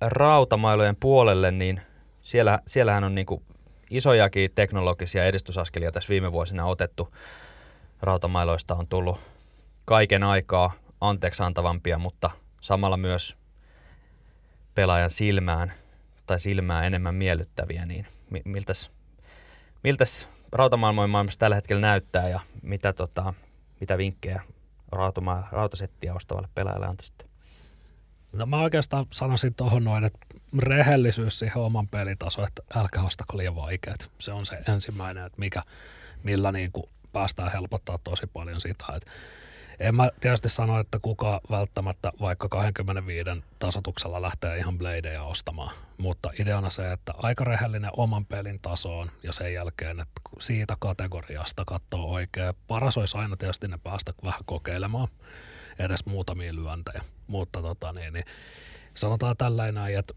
rautamailojen 0.01 0.97
puolelle, 0.97 1.51
niin 1.51 1.81
siellä, 2.21 2.59
siellähän 2.67 3.05
on 3.05 3.15
niinku 3.15 3.43
isojakin 3.91 4.51
teknologisia 4.55 5.25
edistysaskelia 5.25 5.93
tässä 5.93 6.09
viime 6.09 6.33
vuosina 6.33 6.67
otettu. 6.67 7.15
Rautamailoista 8.03 8.75
on 8.75 8.89
tullut 8.89 9.21
kaiken 9.85 10.23
aikaa 10.23 10.73
anteeksi 11.01 11.43
antavampia, 11.43 11.99
mutta 11.99 12.31
samalla 12.61 12.97
myös 12.97 13.37
pelaajan 14.75 15.11
silmään 15.11 15.73
tai 16.27 16.41
silmää 16.41 16.85
enemmän 16.85 17.15
miellyttäviä, 17.15 17.87
niin 17.87 18.07
miltäs, 18.45 18.91
miltäs 19.85 20.29
rautamaailmojen 20.53 21.11
maailmassa 21.11 21.41
tällä 21.41 21.57
hetkellä 21.57 21.81
näyttää 21.81 22.29
ja 22.29 22.41
mitä, 22.63 22.93
tota, 22.93 23.35
mitä 23.81 23.99
vinkkejä 23.99 24.43
rautama- 24.93 25.49
rautasettiä 25.53 26.15
ostavalle 26.15 26.49
pelaajalle 26.55 26.87
antaisitte? 26.87 27.28
No 28.33 28.47
mä 28.47 28.61
oikeastaan 28.61 29.07
sanoisin 29.11 29.55
tuohon 29.55 29.85
noin, 29.85 30.05
että 30.05 30.19
rehellisyys 30.59 31.39
siihen 31.39 31.57
oman 31.57 31.89
pelitaso, 31.89 32.45
että 32.47 32.63
älkää 32.75 33.03
ostako 33.03 33.39
liian 33.39 33.57
vaikeat. 33.57 34.11
Se 34.19 34.33
on 34.33 34.47
se 34.47 34.59
ensimmäinen, 34.69 35.27
että 35.27 35.41
mikä, 35.41 35.63
millä 36.23 36.53
niin 36.53 36.73
kuin 36.73 36.89
päästään 37.13 37.53
helpottaa 37.53 37.99
tosi 38.05 38.27
paljon 38.27 38.61
sitä. 38.61 38.85
Että 38.97 39.11
en 39.81 39.95
mä 39.95 40.11
tietysti 40.21 40.49
sano, 40.49 40.81
että 40.81 40.99
kuka 41.03 41.41
välttämättä 41.51 42.13
vaikka 42.21 42.49
25 42.49 43.31
tasotuksella 43.59 44.23
lähtee 44.23 44.59
ihan 44.59 44.79
bladeja 44.79 45.23
ostamaan, 45.23 45.75
mutta 45.99 46.31
ideana 46.41 46.71
se, 46.71 46.93
että 46.93 47.13
aika 47.17 47.45
rehellinen 47.45 47.91
oman 47.97 48.27
pelin 48.27 48.61
tasoon 48.61 49.11
ja 49.23 49.33
sen 49.33 49.55
jälkeen, 49.55 50.01
että 50.01 50.21
siitä 50.39 50.77
kategoriasta 50.81 51.65
katsoo 51.67 52.13
oikein. 52.13 52.55
Paras 52.69 52.99
olisi 52.99 53.19
aina 53.19 53.37
tietysti 53.37 53.69
ne 53.69 53.79
päästä 53.85 54.13
vähän 54.25 54.45
kokeilemaan 54.45 55.09
edes 55.79 56.07
muutamia 56.07 56.55
lyöntejä, 56.55 57.03
mutta 57.27 57.63
tota 57.63 57.93
niin, 57.93 58.13
niin 58.13 58.25
sanotaan 58.95 59.37
tällainen, 59.37 59.99
että 59.99 60.15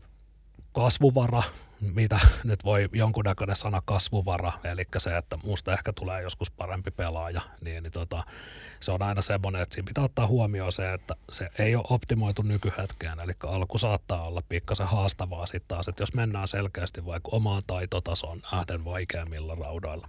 kasvuvara, 0.72 1.44
mitä 1.82 2.20
nyt 2.44 2.66
voi 2.66 2.90
jonkunnäköinen 2.94 3.56
sana 3.56 3.82
kasvuvara, 3.86 4.52
eli 4.64 4.84
se, 4.98 5.18
että 5.18 5.38
musta 5.44 5.74
ehkä 5.74 5.94
tulee 5.94 6.22
joskus 6.22 6.52
parempi 6.52 6.92
pelaaja, 6.92 7.42
niin, 7.62 7.84
niin 7.84 7.92
tota, 7.92 8.24
se 8.80 8.92
on 8.92 9.02
aina 9.02 9.22
semmoinen, 9.22 9.62
että 9.62 9.74
siinä 9.74 9.88
pitää 9.88 10.04
ottaa 10.04 10.28
huomioon 10.28 10.72
se, 10.72 10.94
että 10.94 11.16
se 11.32 11.50
ei 11.60 11.76
ole 11.76 11.86
optimoitu 11.90 12.42
nykyhetkeen, 12.42 13.20
eli 13.20 13.34
alku 13.44 13.78
saattaa 13.78 14.24
olla 14.24 14.44
pikkasen 14.50 14.88
haastavaa 14.88 15.46
sitten 15.46 15.68
taas, 15.68 15.88
että 15.88 16.02
jos 16.02 16.14
mennään 16.14 16.48
selkeästi 16.48 17.06
vaikka 17.06 17.30
omaan 17.32 17.62
taitotasoon 17.68 18.42
nähden 18.52 18.86
vaikeammilla 18.86 19.56
raudoilla. 19.56 20.08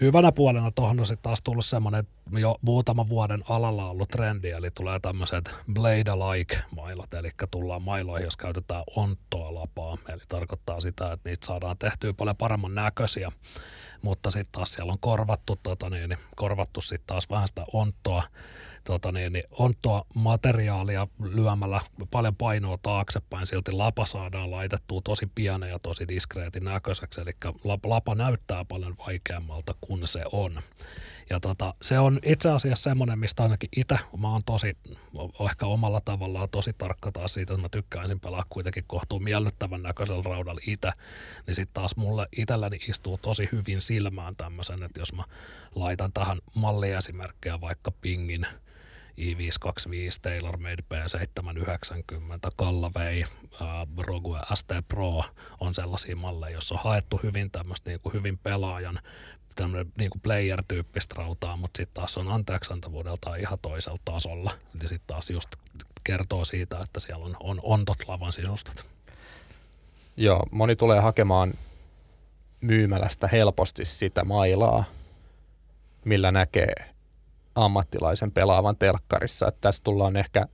Hyvänä 0.00 0.32
puolena 0.32 0.70
tuohon 0.70 1.00
on 1.00 1.06
sitten 1.06 1.22
taas 1.22 1.42
tullut 1.42 1.64
semmoinen 1.64 2.06
jo 2.32 2.56
muutaman 2.62 3.08
vuoden 3.08 3.44
alalla 3.48 3.90
ollut 3.90 4.08
trendi, 4.08 4.50
eli 4.50 4.70
tulee 4.70 5.00
tämmöiset 5.00 5.54
blade-alike 5.72 6.56
mailat, 6.76 7.14
eli 7.14 7.30
tullaan 7.50 7.82
mailoihin, 7.82 8.24
jos 8.24 8.36
käytetään 8.36 8.84
onttoa 8.96 9.54
lapaa, 9.54 9.98
eli 10.08 10.20
tarkoittaa 10.28 10.80
sitä, 10.80 11.12
että 11.12 11.28
niitä 11.28 11.46
saadaan 11.46 11.78
tehtyä 11.78 12.12
paljon 12.12 12.36
paremman 12.36 12.74
näköisiä, 12.74 13.32
mutta 14.02 14.30
sitten 14.30 14.52
taas 14.52 14.72
siellä 14.72 14.92
on 14.92 14.98
korvattu, 15.00 15.58
tota 15.62 15.90
niin, 15.90 16.08
niin 16.08 16.18
korvattu 16.36 16.80
sitten 16.80 17.06
taas 17.06 17.30
vähän 17.30 17.48
sitä 17.48 17.64
onttoa, 17.72 18.22
tota 18.86 19.12
niin, 19.12 19.32
niin 19.32 19.44
onttoa 19.50 20.04
materiaalia 20.14 21.08
lyömällä 21.18 21.80
paljon 22.10 22.36
painoa 22.36 22.78
taaksepäin, 22.82 23.46
silti 23.46 23.72
lapa 23.72 24.06
saadaan 24.06 24.50
laitettua 24.50 25.00
tosi 25.04 25.30
pienen 25.34 25.70
ja 25.70 25.78
tosi 25.78 26.08
diskreetin 26.08 26.64
näköiseksi, 26.64 27.20
eli 27.20 27.30
lapa 27.84 28.14
näyttää 28.14 28.64
paljon 28.64 28.96
vaikeammalta 29.06 29.74
kuin 29.80 30.08
se 30.08 30.22
on. 30.32 30.60
Ja 31.30 31.40
tota, 31.40 31.74
se 31.82 31.98
on 31.98 32.18
itse 32.24 32.50
asiassa 32.50 32.82
semmoinen, 32.90 33.18
mistä 33.18 33.42
ainakin 33.42 33.68
itse, 33.76 33.98
mä 34.16 34.28
oon 34.28 34.42
tosi, 34.46 34.76
ehkä 35.50 35.66
omalla 35.66 36.00
tavallaan 36.00 36.48
tosi 36.48 36.72
tarkka 36.72 37.12
taas 37.12 37.34
siitä, 37.34 37.52
että 37.52 37.62
mä 37.62 37.68
tykkäisin 37.68 38.20
pelaa 38.20 38.44
kuitenkin 38.48 38.84
kohtuu 38.86 39.18
miellyttävän 39.18 39.82
näköisellä 39.82 40.22
raudalla 40.22 40.60
itse, 40.66 40.90
niin 41.46 41.54
sitten 41.54 41.74
taas 41.74 41.96
mulle 41.96 42.26
itselläni 42.36 42.76
istuu 42.88 43.18
tosi 43.18 43.48
hyvin 43.52 43.80
silmään 43.80 44.36
tämmöisen, 44.36 44.82
että 44.82 45.00
jos 45.00 45.12
mä 45.12 45.24
laitan 45.74 46.12
tähän 46.12 46.38
malliesimerkkejä 46.54 47.60
vaikka 47.60 47.90
pingin, 47.90 48.46
i525 49.18 50.18
TaylorMade 50.22 50.82
P790, 50.94 52.50
Callavei, 52.58 53.22
äh, 53.22 53.68
Rogue 53.98 54.40
ST 54.54 54.70
Pro 54.88 55.22
on 55.60 55.74
sellaisia 55.74 56.16
malleja, 56.16 56.52
joissa 56.52 56.74
on 56.74 56.80
haettu 56.84 57.20
hyvin 57.22 57.50
tämmöistä 57.50 57.90
niin 57.90 58.00
kuin 58.00 58.12
hyvin 58.12 58.38
pelaajan 58.38 59.00
tämmöinen 59.56 59.92
niin 59.98 60.10
kuin 60.10 60.20
player-tyyppistä 60.20 61.14
rautaa, 61.18 61.56
mutta 61.56 61.76
sitten 61.76 61.94
taas 61.94 62.16
on 62.18 62.28
anteeksantavuudeltaan 62.28 63.40
ihan 63.40 63.58
toisella 63.62 63.98
tasolla. 64.04 64.50
Eli 64.74 64.88
sitten 64.88 65.06
taas 65.06 65.30
just 65.30 65.48
kertoo 66.04 66.44
siitä, 66.44 66.80
että 66.80 67.00
siellä 67.00 67.24
on, 67.24 67.36
on 67.40 67.60
ontot 67.62 67.98
lavan 68.08 68.32
sisustat. 68.32 68.86
Joo, 70.16 70.42
moni 70.50 70.76
tulee 70.76 71.00
hakemaan 71.00 71.54
myymälästä 72.60 73.28
helposti 73.28 73.84
sitä 73.84 74.24
mailaa, 74.24 74.84
millä 76.04 76.30
näkee 76.30 76.95
ammattilaisen 77.56 78.32
pelaavan 78.32 78.76
telkkarissa. 78.76 79.48
Että 79.48 79.60
tässä 79.60 79.82
tullaan 79.84 80.16
ehkä 80.16 80.46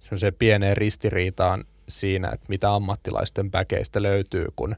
semmoiseen 0.00 0.34
pieneen 0.34 0.76
ristiriitaan 0.76 1.64
siinä, 1.88 2.28
että 2.28 2.46
mitä 2.48 2.74
ammattilaisten 2.74 3.50
päkeistä 3.50 4.02
löytyy, 4.02 4.46
kun 4.56 4.76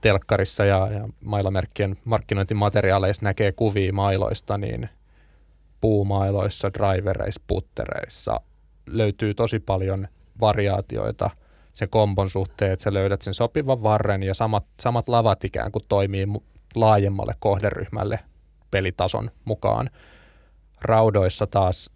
telkkarissa 0.00 0.64
ja, 0.64 0.88
ja 0.92 1.08
mailamerkkien 1.24 1.96
markkinointimateriaaleissa 2.04 3.24
näkee 3.24 3.52
kuvia 3.52 3.92
mailoista, 3.92 4.58
niin 4.58 4.88
puumailoissa, 5.80 6.70
drivereissa, 6.74 7.40
puttereissa 7.46 8.40
löytyy 8.86 9.34
tosi 9.34 9.60
paljon 9.60 10.08
variaatioita 10.40 11.30
sen 11.72 11.88
kombon 11.88 12.30
suhteen, 12.30 12.72
että 12.72 12.82
sä 12.82 12.94
löydät 12.94 13.22
sen 13.22 13.34
sopivan 13.34 13.82
varren 13.82 14.22
ja 14.22 14.34
samat, 14.34 14.66
samat 14.80 15.08
lavat 15.08 15.44
ikään 15.44 15.72
kuin 15.72 15.84
toimii 15.88 16.26
laajemmalle 16.74 17.34
kohderyhmälle 17.38 18.20
pelitason 18.70 19.30
mukaan 19.44 19.90
raudoissa 20.82 21.46
taas 21.46 21.90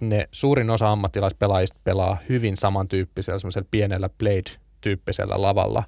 ne 0.00 0.28
suurin 0.32 0.70
osa 0.70 0.92
ammattilaispelaajista 0.92 1.80
pelaa 1.84 2.18
hyvin 2.28 2.56
samantyyppisellä 2.56 3.38
semmoisella 3.38 3.68
pienellä 3.70 4.08
blade-tyyppisellä 4.08 5.42
lavalla 5.42 5.82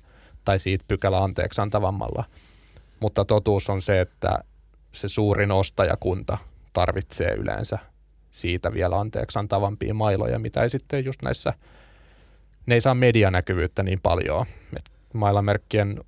tai 0.44 0.58
siitä 0.58 0.84
pykälä 0.88 1.24
anteeksi 1.24 1.60
antavammalla. 1.60 2.24
Mutta 3.00 3.24
totuus 3.24 3.70
on 3.70 3.82
se, 3.82 4.00
että 4.00 4.38
se 4.92 5.08
suurin 5.08 5.52
ostajakunta 5.52 6.38
tarvitsee 6.72 7.34
yleensä 7.34 7.78
siitä 8.30 8.72
vielä 8.72 9.00
anteeksi 9.00 9.38
antavampia 9.38 9.94
mailoja, 9.94 10.38
mitä 10.38 10.62
ei 10.62 10.70
sitten 10.70 11.04
just 11.04 11.22
näissä, 11.22 11.54
ne 12.66 12.74
ei 12.74 12.80
saa 12.80 12.94
medianäkyvyyttä 12.94 13.82
niin 13.82 14.00
paljon. 14.00 14.46
Et 14.76 14.90
mailamerkkien 15.14 16.00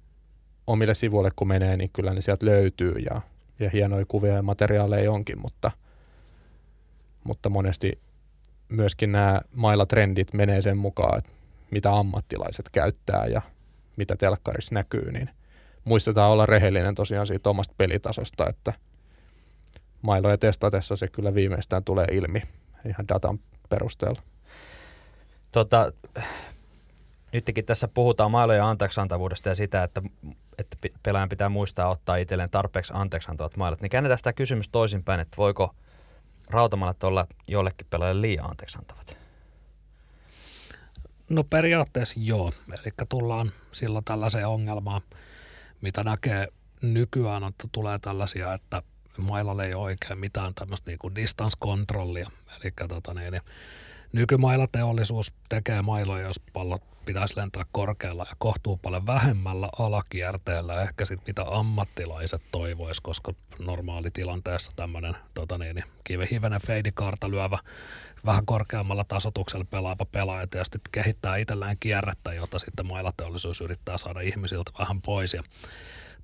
omille 0.66 0.94
sivuille 0.94 1.30
kun 1.36 1.48
menee, 1.48 1.76
niin 1.76 1.90
kyllä 1.92 2.14
ne 2.14 2.20
sieltä 2.20 2.46
löytyy 2.46 2.92
ja 2.92 3.20
ja 3.58 3.70
hienoja 3.70 4.04
kuvia 4.08 4.32
ja 4.32 4.42
materiaaleja 4.42 5.12
onkin, 5.12 5.38
mutta, 5.38 5.70
mutta 7.24 7.48
monesti 7.48 7.98
myöskin 8.68 9.12
nämä 9.12 9.40
mailatrendit 9.54 10.32
menee 10.32 10.60
sen 10.60 10.78
mukaan, 10.78 11.18
että 11.18 11.32
mitä 11.70 11.96
ammattilaiset 11.96 12.70
käyttää 12.72 13.26
ja 13.26 13.42
mitä 13.96 14.16
telkkarissa 14.16 14.74
näkyy, 14.74 15.12
niin 15.12 15.30
muistetaan 15.84 16.30
olla 16.30 16.46
rehellinen 16.46 16.94
tosiaan 16.94 17.26
siitä 17.26 17.50
omasta 17.50 17.74
pelitasosta, 17.78 18.48
että 18.48 18.72
mailoja 20.02 20.38
testatessa 20.38 20.96
se 20.96 21.08
kyllä 21.08 21.34
viimeistään 21.34 21.84
tulee 21.84 22.06
ilmi 22.12 22.42
ihan 22.88 23.08
datan 23.08 23.38
perusteella. 23.68 24.22
Tota, 25.52 25.92
nytkin 27.34 27.64
tässä 27.64 27.88
puhutaan 27.88 28.30
mailojen 28.30 28.64
anteeksantavuudesta 28.64 29.48
ja 29.48 29.54
sitä, 29.54 29.82
että, 29.82 30.02
että 30.58 30.76
pelaajan 31.02 31.28
pitää 31.28 31.48
muistaa 31.48 31.88
ottaa 31.88 32.16
itselleen 32.16 32.50
tarpeeksi 32.50 32.92
anteeksantavat 32.96 33.56
mailat, 33.56 33.80
niin 33.80 33.90
käännetään 33.90 34.18
sitä 34.18 34.32
kysymys 34.32 34.68
toisinpäin, 34.68 35.20
että 35.20 35.36
voiko 35.36 35.74
rautamallat 36.50 37.04
olla 37.04 37.26
jollekin 37.48 37.86
pelaajalle 37.90 38.20
liian 38.20 38.50
anteeksantavat? 38.50 39.18
No 41.28 41.44
periaatteessa 41.50 42.20
joo, 42.20 42.52
eli 42.68 42.92
tullaan 43.08 43.52
silloin 43.72 44.04
tällaiseen 44.04 44.46
ongelmaan, 44.48 45.02
mitä 45.80 46.04
näkee 46.04 46.48
nykyään, 46.82 47.44
että 47.44 47.68
tulee 47.72 47.98
tällaisia, 47.98 48.54
että 48.54 48.82
mailalle 49.18 49.66
ei 49.66 49.74
ole 49.74 49.82
oikein 49.82 50.18
mitään 50.18 50.54
tämmöistä 50.54 50.90
niin 50.90 51.16
distance-kontrollia, 51.16 52.30
eli 52.60 52.72
tota 52.88 53.14
niin, 53.14 53.32
niin 53.32 53.42
nykymailateollisuus 54.12 55.32
tekee 55.48 55.82
mailoja, 55.82 56.26
jos 56.26 56.40
pallot 56.52 56.93
pitäisi 57.04 57.36
lentää 57.36 57.62
korkealla 57.72 58.26
ja 58.30 58.36
kohtuu 58.38 58.76
paljon 58.76 59.06
vähemmällä 59.06 59.68
alakierteellä 59.78 60.82
ehkä 60.82 61.04
sit 61.04 61.20
mitä 61.26 61.44
ammattilaiset 61.48 62.42
toivois, 62.52 63.00
koska 63.00 63.32
normaalitilanteessa 63.58 64.72
tämmöinen 64.76 65.16
tota 65.34 65.58
niin, 65.58 65.76
niin 65.76 65.84
kivehivenen 66.04 66.60
feidikaarta 66.66 67.30
lyövä 67.30 67.58
vähän 68.26 68.46
korkeammalla 68.46 69.04
tasotuksella 69.04 69.64
pelaava 69.70 70.04
pelaaja 70.04 70.46
tietysti 70.46 70.78
kehittää 70.92 71.36
itsellään 71.36 71.76
kierrettä, 71.80 72.34
jota 72.34 72.58
sitten 72.58 72.86
mailateollisuus 72.86 73.60
yrittää 73.60 73.98
saada 73.98 74.20
ihmisiltä 74.20 74.70
vähän 74.78 75.02
pois 75.02 75.34
ja 75.34 75.42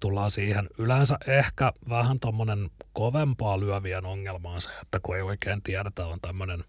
tullaan 0.01 0.31
siihen. 0.31 0.69
Yleensä 0.79 1.19
ehkä 1.27 1.73
vähän 1.89 2.21
tuommoinen 2.21 2.71
kovempaa 2.93 3.61
lyövien 3.61 4.07
ongelma 4.07 4.53
on 4.53 4.61
se, 4.61 4.71
että 4.83 5.01
kun 5.03 5.17
ei 5.17 5.23
oikein 5.23 5.63
tiedetä, 5.63 6.07
on 6.07 6.21
tämmöinen 6.21 6.65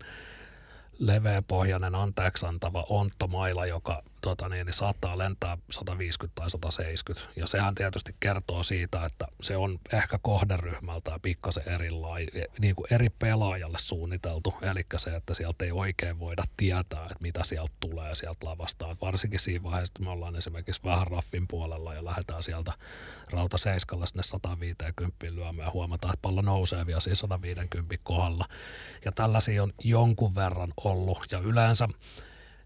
leveäpohjainen 1.02 1.96
anteeksiantava 1.96 2.86
onttomaila, 2.90 3.66
joka 3.66 4.04
tota 4.22 4.50
niin, 4.50 4.66
niin 4.66 4.74
saattaa 4.74 5.18
lentää 5.18 5.58
150 5.70 6.36
tai 6.36 6.50
170. 6.50 7.32
Ja 7.36 7.48
sehän 7.48 7.76
tietysti 7.76 8.16
kertoo 8.20 8.64
siitä, 8.64 9.06
että 9.06 9.28
se 9.42 9.58
on 9.58 9.80
ehkä 9.94 10.20
kohderyhmältä 10.22 11.20
pikkasen 11.22 11.68
erilainen, 11.68 12.46
niin 12.60 12.76
kuin 12.76 12.88
eri 12.92 13.10
pelaajalle 13.10 13.78
suunniteltu. 13.80 14.54
Eli 14.62 14.86
se, 14.98 15.16
että 15.16 15.34
sieltä 15.34 15.66
ei 15.66 15.72
oikein 15.72 16.20
voida 16.20 16.44
tietää, 16.58 17.04
että 17.04 17.18
mitä 17.22 17.44
sieltä 17.44 17.74
tulee 17.80 18.16
sieltä 18.16 18.46
lavasta. 18.46 18.96
Varsinkin 19.02 19.40
siinä 19.40 19.64
vaiheessa, 19.64 19.92
että 19.92 20.04
me 20.04 20.10
ollaan 20.10 20.36
esimerkiksi 20.36 20.84
vähän 20.84 21.08
raffin 21.08 21.48
puolella 21.48 21.94
ja 21.94 22.06
lähdetään 22.06 22.44
sieltä 22.44 22.74
rauta 23.32 23.58
seiskalla 23.58 24.06
sinne 24.06 24.24
150 24.24 25.26
lyömään 25.36 25.68
ja 25.68 25.72
huomataan, 25.72 26.14
että 26.14 26.22
pallo 26.22 26.42
nousee 26.42 26.86
vielä 26.86 27.00
siinä 27.00 27.16
150 27.16 27.96
kohdalla. 28.04 28.46
Ja 29.06 29.12
tällaisia 29.12 29.64
on 29.64 29.74
jonkun 29.84 30.36
verran 30.36 30.74
ollut 30.84 31.26
ja 31.32 31.40
yleensä 31.40 31.88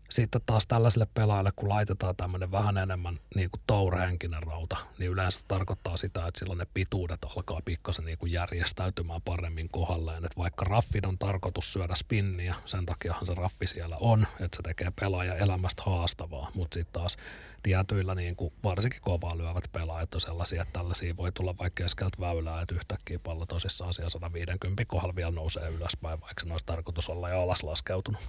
sitten 0.09 0.41
taas 0.45 0.67
tällaiselle 0.67 1.07
pelaajalle, 1.13 1.51
kun 1.55 1.69
laitetaan 1.69 2.15
tämmöinen 2.15 2.51
vähän 2.51 2.77
enemmän 2.77 3.19
niin 3.35 3.49
kuin 3.51 3.61
tourhenkinen 3.67 4.43
rauta, 4.43 4.77
niin 4.97 5.11
yleensä 5.11 5.41
tarkoittaa 5.47 5.97
sitä, 5.97 6.27
että 6.27 6.39
silloin 6.39 6.59
ne 6.59 6.67
pituudet 6.73 7.25
alkaa 7.35 7.61
pikkasen 7.65 8.05
niin 8.05 8.17
kuin 8.17 8.31
järjestäytymään 8.31 9.21
paremmin 9.21 9.69
kohdalleen. 9.69 10.25
Että 10.25 10.37
vaikka 10.37 10.65
raffin 10.65 11.07
on 11.07 11.17
tarkoitus 11.17 11.73
syödä 11.73 11.95
spinniä, 11.95 12.55
sen 12.65 12.85
takiahan 12.85 13.25
se 13.25 13.33
raffi 13.33 13.67
siellä 13.67 13.97
on, 13.99 14.27
että 14.39 14.55
se 14.55 14.63
tekee 14.63 14.91
pelaaja 14.99 15.35
elämästä 15.35 15.83
haastavaa. 15.85 16.51
Mutta 16.53 16.73
sitten 16.73 17.01
taas 17.01 17.17
tietyillä 17.63 18.15
niin 18.15 18.35
kuin 18.35 18.53
varsinkin 18.63 19.01
kovaa 19.01 19.37
lyövät 19.37 19.69
pelaajat 19.71 20.15
on 20.15 20.21
sellaisia, 20.21 20.61
että 20.61 20.73
tällaisia 20.73 21.17
voi 21.17 21.31
tulla 21.31 21.57
vaikka 21.57 21.83
keskeltä 21.83 22.17
väylää, 22.19 22.61
että 22.61 22.75
yhtäkkiä 22.75 23.19
pallo 23.19 23.45
tosissaan 23.45 23.93
siellä 23.93 24.09
150 24.09 24.85
kohdalla 24.85 25.15
vielä 25.15 25.31
nousee 25.31 25.69
ylöspäin, 25.69 26.21
vaikka 26.21 26.43
se 26.45 26.51
olisi 26.51 26.65
tarkoitus 26.65 27.09
olla 27.09 27.29
jo 27.29 27.41
alas 27.41 27.63
laskeutunut. 27.63 28.21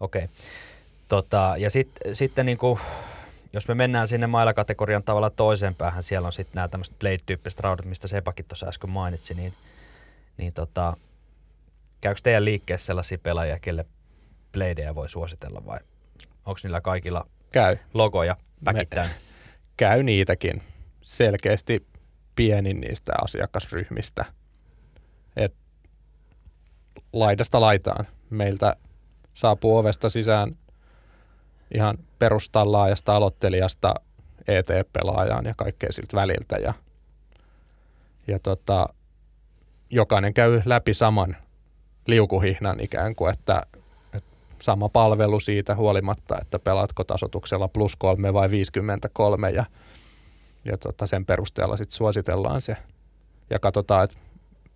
Okei. 0.00 0.24
Okay. 0.24 0.36
Tota, 1.14 1.54
ja 1.58 1.70
sit, 1.70 1.90
sitten 2.12 2.46
niin 2.46 2.58
kuin, 2.58 2.80
jos 3.52 3.68
me 3.68 3.74
mennään 3.74 4.08
sinne 4.08 4.26
mailakategorian 4.26 5.02
tavalla 5.02 5.30
toiseen 5.30 5.74
päähän, 5.74 6.02
siellä 6.02 6.26
on 6.26 6.32
sitten 6.32 6.54
nämä 6.54 6.68
tämmöiset 6.68 6.98
blade-tyyppiset 6.98 7.60
raudat, 7.60 7.84
mistä 7.84 8.08
Sepakin 8.08 8.44
tuossa 8.44 8.66
äsken 8.66 8.90
mainitsi, 8.90 9.34
niin, 9.34 9.54
niin 10.36 10.52
tota, 10.52 10.96
käykö 12.00 12.20
teidän 12.22 12.44
liikkeessä 12.44 12.86
sellaisia 12.86 13.18
pelaajia, 13.18 13.58
kelle 13.58 13.84
bladeja 14.52 14.94
voi 14.94 15.08
suositella 15.08 15.62
vai 15.66 15.78
onko 16.46 16.60
niillä 16.62 16.80
kaikilla 16.80 17.26
Käy. 17.52 17.76
logoja 17.94 18.36
päkittäin? 18.64 19.10
Me, 19.10 19.16
käy 19.76 20.02
niitäkin. 20.02 20.62
Selkeästi 21.02 21.86
pienin 22.36 22.80
niistä 22.80 23.12
asiakasryhmistä. 23.24 24.24
Et 25.36 25.54
laidasta 27.12 27.60
laitaan. 27.60 28.06
Meiltä 28.30 28.76
saapuu 29.34 29.76
ovesta 29.76 30.10
sisään 30.10 30.56
ihan 31.74 31.98
perustan 32.18 32.72
laajasta 32.72 33.16
aloittelijasta 33.16 33.94
ET-pelaajaan 34.48 35.44
ja 35.44 35.54
kaikkea 35.56 35.92
siltä 35.92 36.16
väliltä. 36.16 36.56
Ja, 36.56 36.74
ja 38.26 38.38
tota, 38.38 38.88
jokainen 39.90 40.34
käy 40.34 40.62
läpi 40.64 40.94
saman 40.94 41.36
liukuhihnan 42.06 42.80
ikään 42.80 43.14
kuin, 43.14 43.32
että, 43.32 43.62
että 44.14 44.30
sama 44.58 44.88
palvelu 44.88 45.40
siitä 45.40 45.74
huolimatta, 45.74 46.38
että 46.42 46.58
pelaatko 46.58 47.04
tasotuksella 47.04 47.68
plus 47.68 47.96
kolme 47.96 48.32
vai 48.32 48.50
53 48.50 49.50
ja, 49.50 49.64
ja 50.64 50.78
tota, 50.78 51.06
sen 51.06 51.26
perusteella 51.26 51.76
sitten 51.76 51.96
suositellaan 51.96 52.60
se 52.60 52.76
ja 53.50 53.58
katsotaan, 53.58 54.04
että 54.04 54.16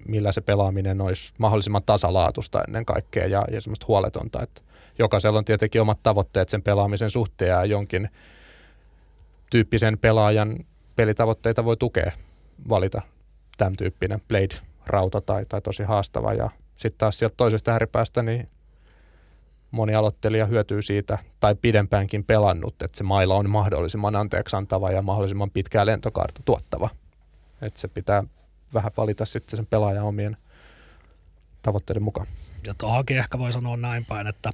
millä 0.09 0.33
se 0.33 0.41
pelaaminen 0.41 1.01
olisi 1.01 1.33
mahdollisimman 1.39 1.83
tasalaatusta 1.87 2.63
ennen 2.63 2.85
kaikkea 2.85 3.27
ja, 3.27 3.45
ja 3.51 3.61
semmoista 3.61 3.87
huoletonta, 3.89 4.43
että 4.43 4.61
jokaisella 4.99 5.39
on 5.39 5.45
tietenkin 5.45 5.81
omat 5.81 6.03
tavoitteet 6.03 6.49
sen 6.49 6.63
pelaamisen 6.63 7.11
suhteen 7.11 7.51
ja 7.51 7.65
jonkin 7.65 8.11
tyyppisen 9.51 9.99
pelaajan 9.99 10.59
pelitavoitteita 10.97 11.65
voi 11.65 11.77
tukea 11.77 12.13
valita 12.69 13.03
tämän 13.57 13.77
tyyppinen 13.77 14.21
Blade-rauta 14.21 15.21
tai, 15.21 15.45
tai 15.49 15.61
tosi 15.61 15.83
haastava. 15.83 16.35
Ja 16.35 16.51
sitten 16.77 16.99
taas 16.99 17.19
sieltä 17.19 17.35
toisesta 17.37 17.73
ääripäästä 17.73 18.23
niin 18.23 18.49
moni 19.71 19.95
aloittelija 19.95 20.47
hyötyy 20.47 20.83
siitä 20.83 21.19
tai 21.41 21.55
pidempäänkin 21.55 22.25
pelannut, 22.25 22.83
että 22.83 22.99
se 22.99 23.05
maila 23.05 23.35
on 23.35 23.51
mahdollisimman 23.51 24.17
anteeksiantava 24.17 24.91
ja 24.91 25.03
mahdollisimman 25.03 25.51
pitkää 25.51 25.87
lentokaarta 25.87 26.43
tuottava. 26.45 26.89
Että 27.63 27.81
se 27.81 27.89
pitää 27.89 28.25
vähän 28.75 28.93
valita 28.97 29.25
sitten 29.25 29.57
sen 29.57 29.67
pelaajan 29.67 30.05
omien 30.05 30.37
tavoitteiden 31.63 32.03
mukaan. 32.03 32.27
Ja 32.67 32.75
tuohonkin 32.75 33.19
ehkä 33.19 33.39
voi 33.39 33.53
sanoa 33.53 33.77
näin 33.77 34.05
päin, 34.05 34.27
että 34.27 34.51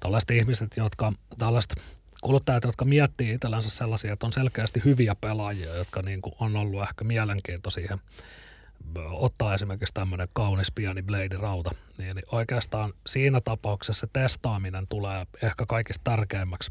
tällaiset 0.00 0.30
ihmiset, 0.30 0.76
jotka, 0.76 1.12
tällaiset 1.38 1.74
kuluttajat, 2.22 2.64
jotka 2.64 2.84
miettii 2.84 3.34
itsellänsä 3.34 3.70
sellaisia, 3.70 4.12
että 4.12 4.26
on 4.26 4.32
selkeästi 4.32 4.82
hyviä 4.84 5.14
pelaajia, 5.20 5.74
jotka 5.74 6.02
niin 6.02 6.22
kuin 6.22 6.34
on 6.40 6.56
ollut 6.56 6.82
ehkä 6.82 7.04
mielenkiinto 7.04 7.70
siihen 7.70 8.00
ottaa 9.12 9.54
esimerkiksi 9.54 9.94
tämmöinen 9.94 10.28
kaunis 10.32 10.72
pieni 10.72 11.02
blade-rauta, 11.02 11.70
niin, 11.98 12.22
oikeastaan 12.32 12.92
siinä 13.06 13.40
tapauksessa 13.40 14.00
se 14.00 14.06
testaaminen 14.12 14.86
tulee 14.86 15.26
ehkä 15.42 15.66
kaikista 15.68 16.04
tärkeimmäksi 16.04 16.70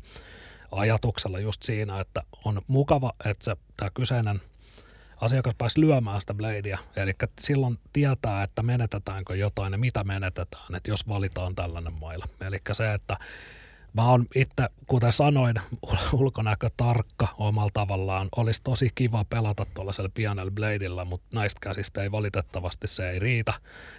ajatuksella 0.71 1.39
just 1.39 1.63
siinä, 1.63 1.99
että 1.99 2.21
on 2.45 2.61
mukava, 2.67 3.13
että 3.25 3.45
se, 3.45 3.55
tämä 3.77 3.89
kyseinen 3.93 4.41
asiakas 5.21 5.55
pääsi 5.57 5.81
lyömään 5.81 6.21
sitä 6.21 6.33
bladea. 6.33 6.77
Eli 6.95 7.13
silloin 7.41 7.79
tietää, 7.93 8.43
että 8.43 8.63
menetetäänkö 8.63 9.35
jotain 9.35 9.71
ja 9.71 9.77
mitä 9.77 10.03
menetetään, 10.03 10.75
että 10.75 10.91
jos 10.91 11.07
valitaan 11.07 11.55
tällainen 11.55 11.93
maila. 11.93 12.25
Eli 12.41 12.57
se, 12.71 12.93
että 12.93 13.17
Mä 13.93 14.09
oon 14.09 14.25
itse, 14.35 14.69
kuten 14.87 15.13
sanoin, 15.13 15.55
ulkonäkö 16.13 16.67
tarkka 16.77 17.27
omalla 17.37 17.69
tavallaan. 17.73 18.29
Olisi 18.35 18.61
tosi 18.63 18.89
kiva 18.95 19.25
pelata 19.25 19.65
tuollaisella 19.73 20.09
pienellä 20.13 20.51
bladeilla, 20.51 21.05
mutta 21.05 21.27
näistä 21.35 21.59
käsistä 21.61 22.03
ei 22.03 22.11
valitettavasti 22.11 22.87
se 22.87 23.09
ei 23.09 23.19
riitä. 23.19 23.53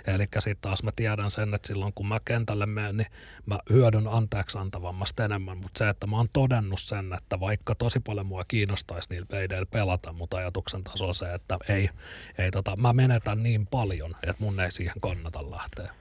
Eli 0.06 0.24
sitten 0.38 0.60
taas 0.60 0.82
mä 0.82 0.90
tiedän 0.96 1.30
sen, 1.30 1.54
että 1.54 1.66
silloin 1.66 1.92
kun 1.94 2.06
mä 2.06 2.20
kentälle 2.24 2.66
menen, 2.66 2.96
niin 2.96 3.06
mä 3.46 3.58
hyödyn 3.70 4.06
anteeksi 4.08 4.58
antavammasta 4.58 5.24
enemmän. 5.24 5.58
Mutta 5.58 5.78
se, 5.78 5.88
että 5.88 6.06
mä 6.06 6.16
oon 6.16 6.28
todennut 6.32 6.80
sen, 6.80 7.12
että 7.12 7.40
vaikka 7.40 7.74
tosi 7.74 8.00
paljon 8.00 8.26
mua 8.26 8.44
kiinnostaisi 8.48 9.08
niillä 9.10 9.26
bladeilla 9.26 9.66
pelata, 9.70 10.12
mutta 10.12 10.36
ajatuksen 10.36 10.84
taso 10.84 11.06
on 11.06 11.14
se, 11.14 11.34
että 11.34 11.58
ei, 11.68 11.90
ei 12.38 12.50
tota, 12.50 12.76
mä 12.76 12.92
menetän 12.92 13.42
niin 13.42 13.66
paljon, 13.66 14.16
että 14.22 14.44
mun 14.44 14.60
ei 14.60 14.70
siihen 14.70 15.00
kannata 15.00 15.50
lähteä. 15.50 15.92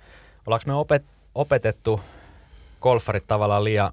Ollaanko 0.46 0.64
me 0.68 0.74
opet, 0.74 1.06
opetettu 1.36 2.02
golfarit 2.82 3.28
tavallaan 3.28 3.64
liian, 3.64 3.92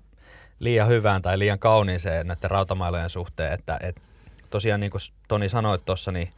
liian 0.59 0.89
hyvään 0.89 1.23
tai 1.23 1.39
liian 1.39 1.59
kauniiseen 1.59 2.27
näiden 2.27 2.51
rautamailojen 2.51 3.11
suhteen, 3.11 3.53
että 3.53 3.79
et, 3.83 4.03
tosiaan 4.51 4.81
niin 4.81 4.91
kuin 4.91 5.01
Toni 5.29 5.49
sanoi 5.49 5.79
tuossa, 5.79 6.13
niin, 6.13 6.31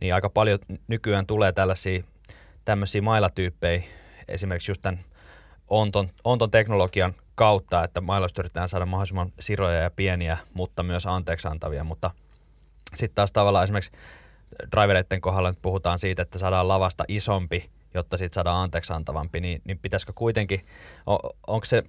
niin 0.00 0.14
aika 0.14 0.30
paljon 0.30 0.58
nykyään 0.88 1.26
tulee 1.26 1.52
tällaisia 1.52 2.02
tämmöisiä 2.64 3.02
mailatyyppejä, 3.02 3.82
esimerkiksi 4.28 4.70
just 4.70 4.82
tämän 4.82 5.04
onton, 5.68 6.10
onton 6.24 6.50
teknologian 6.50 7.14
kautta, 7.34 7.84
että 7.84 8.00
mailoista 8.00 8.42
yritetään 8.42 8.68
saada 8.68 8.86
mahdollisimman 8.86 9.32
siroja 9.40 9.80
ja 9.80 9.90
pieniä, 9.90 10.38
mutta 10.54 10.82
myös 10.82 11.06
anteeksi 11.06 11.48
antavia, 11.48 11.84
mutta 11.84 12.10
sitten 12.94 13.14
taas 13.14 13.32
tavallaan 13.32 13.64
esimerkiksi 13.64 13.92
drivereiden 14.76 15.20
kohdalla 15.20 15.50
nyt 15.50 15.62
puhutaan 15.62 15.98
siitä, 15.98 16.22
että 16.22 16.38
saadaan 16.38 16.68
lavasta 16.68 17.04
isompi 17.08 17.70
jotta 17.94 18.16
siitä 18.16 18.34
saadaan 18.34 18.62
anteeksi 18.62 18.92
antavampi, 18.92 19.40
niin, 19.40 19.62
niin 19.64 19.78
pitäisikö 19.78 20.12
kuitenkin, 20.12 20.66
on, 21.06 21.18
onko 21.46 21.64
se 21.64 21.82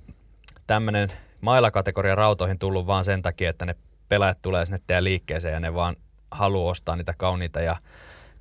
tämmöinen 0.68 1.10
mailakategoria 1.42 2.16
rautoihin 2.16 2.60
tullut 2.60 2.88
vaan 2.88 3.06
sen 3.06 3.22
takia, 3.22 3.50
että 3.50 3.66
ne 3.66 3.76
pelaajat 4.10 4.42
tulee 4.42 4.66
sinne 4.66 4.80
teidän 4.88 5.04
liikkeeseen 5.04 5.54
ja 5.54 5.60
ne 5.60 5.74
vaan 5.74 5.96
haluaa 6.32 6.72
ostaa 6.72 6.96
niitä 6.96 7.14
kauniita 7.18 7.62
ja, 7.62 7.78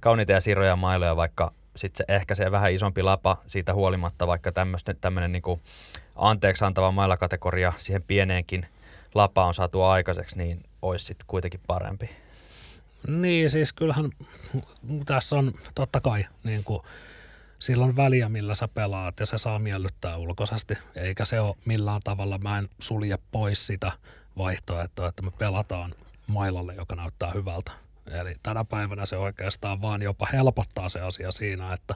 kauniita 0.01 0.33
ja 0.33 0.41
siroja 0.41 0.77
mailoja, 0.77 1.17
vaikka 1.17 1.53
sitten 1.77 2.07
se 2.07 2.15
ehkä 2.15 2.35
se 2.35 2.51
vähän 2.51 2.73
isompi 2.73 3.03
lapa 3.03 3.37
siitä 3.47 3.75
huolimatta, 3.75 4.27
vaikka 4.27 4.53
tämmöinen 5.01 5.33
niin 5.33 5.61
anteeksi 6.17 6.65
antava 6.65 6.93
mailakategoria 6.93 7.73
siihen 7.79 8.03
pieneenkin 8.03 8.67
lapa 9.15 9.45
on 9.45 9.55
saatu 9.55 9.83
aikaiseksi, 9.83 10.39
niin 10.39 10.63
olisi 10.83 11.05
sitten 11.05 11.27
kuitenkin 11.27 11.61
parempi. 11.67 12.11
Niin, 13.09 13.51
siis 13.51 13.73
kyllähän 13.73 14.11
tässä 15.05 15.37
on 15.37 15.53
totta 15.75 16.01
kai 16.01 16.25
niin 16.45 16.65
kuin 16.65 16.83
sillä 17.59 17.85
on 17.85 17.97
väliä, 17.97 18.29
millä 18.29 18.55
sä 18.55 18.69
pelaat 18.69 19.21
ja 19.21 19.27
se 19.27 19.39
saa 19.39 19.59
miellyttää 19.59 20.17
ulkoisesti. 20.17 20.79
Eikä 20.95 21.25
se 21.25 21.41
ole 21.41 21.57
millään 21.65 22.01
tavalla, 22.05 22.39
mä 22.39 22.59
en 22.59 22.69
sulje 22.79 23.19
pois 23.33 23.67
sitä 23.67 23.93
vaihtoehtoa, 24.39 25.09
että 25.09 25.23
me 25.23 25.31
pelataan 25.31 25.95
mailalle, 26.27 26.75
joka 26.75 26.97
näyttää 26.97 27.31
hyvältä. 27.31 27.73
Eli 28.13 28.35
tänä 28.43 28.65
päivänä 28.65 29.07
se 29.07 29.17
oikeastaan 29.17 29.83
vaan 29.83 30.03
jopa 30.03 30.27
helpottaa 30.33 30.89
se 30.89 31.01
asia 31.01 31.31
siinä, 31.31 31.73
että 31.73 31.95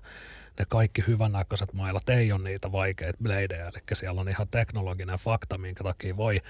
ne 0.59 0.65
kaikki 0.69 1.05
hyvännäköiset 1.07 1.73
mailat 1.73 2.09
ei 2.09 2.33
ole 2.33 2.43
niitä 2.43 2.73
vaikeita 2.73 3.19
bladeja, 3.23 3.69
eli 3.69 3.79
siellä 3.93 4.21
on 4.21 4.29
ihan 4.29 4.49
teknologinen 4.51 5.19
fakta, 5.19 5.59
minkä 5.59 5.85
takia 5.85 6.17
voi 6.17 6.41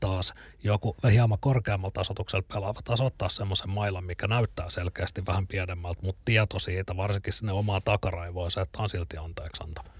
taas 0.00 0.34
joku 0.62 0.96
hieman 1.10 1.38
korkeammalla 1.40 1.92
tasotuksella 1.92 2.44
pelaava 2.54 2.80
tasoittaa 2.84 3.28
semmoisen 3.28 3.70
mailan, 3.70 4.04
mikä 4.04 4.26
näyttää 4.26 4.70
selkeästi 4.70 5.26
vähän 5.26 5.46
pienemmältä, 5.46 6.02
mutta 6.02 6.22
tieto 6.24 6.58
siitä, 6.58 6.96
varsinkin 6.96 7.32
sinne 7.32 7.52
omaa 7.52 7.80
takaraivoa, 7.80 8.50
se, 8.50 8.60
että 8.60 8.82
on 8.82 8.88
silti 8.88 9.16
anteeksi 9.16 9.64
antava. 9.64 9.90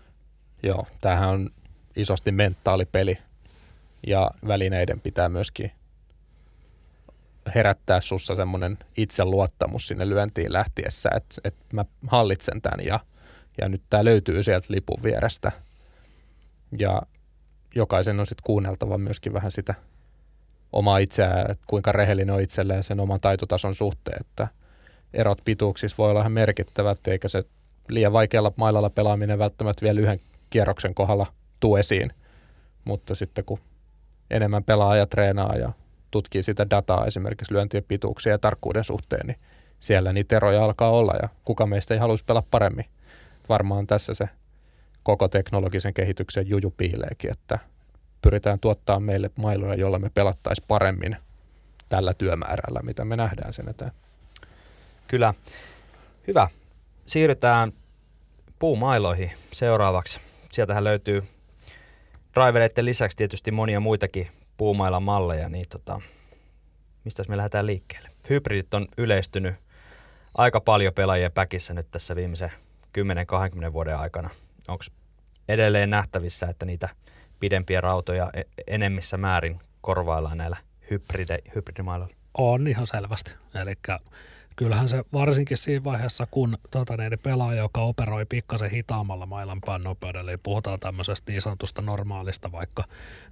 Joo, 0.62 0.86
tämähän 1.00 1.28
on 1.28 1.50
isosti 1.96 2.32
mentaalipeli 2.32 3.18
ja 4.06 4.30
välineiden 4.46 5.00
pitää 5.00 5.28
myöskin 5.28 5.72
herättää 7.54 8.00
sussa 8.00 8.34
semmoinen 8.34 8.78
itseluottamus 8.96 9.88
sinne 9.88 10.08
lyöntiin 10.08 10.52
lähtiessä, 10.52 11.10
että, 11.16 11.34
että 11.44 11.64
mä 11.72 11.84
hallitsen 12.06 12.62
tämän 12.62 12.86
ja, 12.86 13.00
ja 13.60 13.68
nyt 13.68 13.82
tämä 13.90 14.04
löytyy 14.04 14.42
sieltä 14.42 14.66
lipun 14.70 15.02
vierestä. 15.02 15.52
Ja 16.78 17.02
jokaisen 17.74 18.20
on 18.20 18.26
sitten 18.26 18.44
kuunneltava 18.44 18.98
myöskin 18.98 19.32
vähän 19.32 19.50
sitä 19.50 19.74
omaa 20.72 20.98
itseään, 20.98 21.50
että 21.50 21.64
kuinka 21.66 21.92
rehellinen 21.92 22.34
on 22.34 22.40
itselleen 22.40 22.84
sen 22.84 23.00
oman 23.00 23.20
taitotason 23.20 23.74
suhteen, 23.74 24.16
että 24.20 24.48
erot 25.14 25.38
pituuksissa 25.44 25.96
voi 25.98 26.10
olla 26.10 26.20
ihan 26.20 26.32
merkittävät, 26.32 27.08
eikä 27.08 27.28
se 27.28 27.44
liian 27.88 28.12
vaikealla 28.12 28.52
mailalla 28.56 28.90
pelaaminen 28.90 29.38
välttämättä 29.38 29.82
vielä 29.82 30.00
yhden 30.00 30.20
kierroksen 30.50 30.94
kohdalla 30.94 31.26
tuu 31.60 31.76
esiin. 31.76 32.12
Mutta 32.84 33.14
sitten 33.14 33.44
kun 33.44 33.58
enemmän 34.30 34.64
pelaa 34.64 34.96
ja 34.96 35.06
treenaa 35.06 35.56
ja 35.56 35.72
tutkii 36.10 36.42
sitä 36.42 36.70
dataa 36.70 37.06
esimerkiksi 37.06 37.54
lyöntien 37.54 37.84
pituuksia 37.88 38.32
ja 38.32 38.38
tarkkuuden 38.38 38.84
suhteen, 38.84 39.26
niin 39.26 39.36
siellä 39.80 40.12
niitä 40.12 40.36
eroja 40.36 40.64
alkaa 40.64 40.90
olla 40.90 41.12
ja 41.22 41.28
kuka 41.44 41.66
meistä 41.66 41.94
ei 41.94 42.00
haluaisi 42.00 42.24
pelaa 42.24 42.42
paremmin. 42.50 42.84
Varmaan 43.48 43.86
tässä 43.86 44.14
se 44.14 44.28
koko 45.02 45.28
teknologisen 45.28 45.94
kehityksen 45.94 46.48
juju 46.48 46.74
piileekin, 46.76 47.30
että 47.30 47.58
pyritään 48.22 48.60
tuottaa 48.60 49.00
meille 49.00 49.30
mailoja, 49.36 49.74
joilla 49.74 49.98
me 49.98 50.10
pelattaisiin 50.14 50.64
paremmin 50.68 51.16
tällä 51.88 52.14
työmäärällä, 52.14 52.80
mitä 52.82 53.04
me 53.04 53.16
nähdään 53.16 53.52
sen 53.52 53.68
eteen. 53.68 53.92
Kyllä. 55.06 55.34
Hyvä. 56.26 56.48
Siirrytään 57.06 57.72
puumailoihin 58.58 59.30
seuraavaksi. 59.52 60.20
Sieltähän 60.50 60.84
löytyy 60.84 61.24
drivereiden 62.34 62.84
lisäksi 62.84 63.16
tietysti 63.16 63.50
monia 63.50 63.80
muitakin 63.80 64.28
puumailla 64.60 65.00
malleja, 65.00 65.48
niin 65.48 65.64
tota, 65.68 66.00
mistä 67.04 67.24
me 67.28 67.36
lähdetään 67.36 67.66
liikkeelle? 67.66 68.10
Hybridit 68.30 68.74
on 68.74 68.88
yleistynyt 68.98 69.54
aika 70.34 70.60
paljon 70.60 70.94
pelaajien 70.94 71.32
päkissä 71.32 71.74
nyt 71.74 71.90
tässä 71.90 72.16
viimeisen 72.16 72.50
10-20 73.68 73.72
vuoden 73.72 73.96
aikana. 73.96 74.30
Onko 74.68 74.84
edelleen 75.48 75.90
nähtävissä, 75.90 76.46
että 76.46 76.66
niitä 76.66 76.88
pidempiä 77.40 77.80
rautoja 77.80 78.30
e-, 78.34 78.42
enemmissä 78.66 79.16
määrin 79.16 79.60
korvaillaan 79.80 80.38
näillä 80.38 80.56
hybride, 80.90 81.38
hybridimailoilla? 81.54 82.14
On 82.38 82.68
ihan 82.68 82.86
selvästi. 82.86 83.34
Eli 83.54 83.74
kyllähän 84.60 84.88
se 84.88 85.04
varsinkin 85.12 85.56
siinä 85.56 85.84
vaiheessa, 85.84 86.26
kun 86.30 86.58
tota, 86.70 86.96
niin, 86.96 87.18
pelaaja, 87.22 87.62
joka 87.62 87.80
operoi 87.80 88.26
pikkasen 88.26 88.70
hitaammalla 88.70 89.26
mailanpään 89.26 89.82
nopeudella, 89.82 90.30
eli 90.30 90.38
puhutaan 90.42 90.80
tämmöisestä 90.80 91.32
niin 91.32 91.42
sanotusta 91.42 91.82
normaalista 91.82 92.52
vaikka 92.52 92.84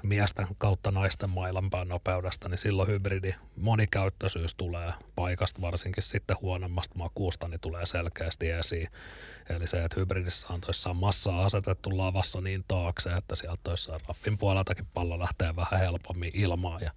miesten 0.03 0.47
kautta 0.59 0.91
naisten 0.91 1.31
mailanpään 1.31 1.89
nopeudesta, 1.89 2.49
niin 2.49 2.59
silloin 2.59 2.89
hybridi 2.89 3.35
monikäyttöisyys 3.57 4.55
tulee 4.55 4.93
paikasta, 5.16 5.62
varsinkin 5.62 6.03
sitten 6.03 6.37
huonommasta 6.43 6.99
makuusta, 6.99 7.49
niin 7.49 7.61
tulee 7.61 7.87
selkeästi 7.87 8.51
esiin. 8.51 8.89
Eli 9.49 9.66
se, 9.66 9.85
että 9.85 10.01
hybridissä 10.01 10.47
on 10.51 10.61
toissaan 10.61 10.97
massaa 10.97 11.45
asetettu 11.45 11.99
lavassa 11.99 12.41
niin 12.41 12.64
taakse, 12.68 13.11
että 13.11 13.37
sieltä 13.37 13.61
toissaan 13.62 14.01
raffin 14.09 14.39
puoleltakin 14.39 14.87
pallo 14.95 15.18
lähtee 15.18 15.57
vähän 15.57 15.81
helpommin 15.81 16.31
ilmaan. 16.35 16.83
Ja 16.83 16.91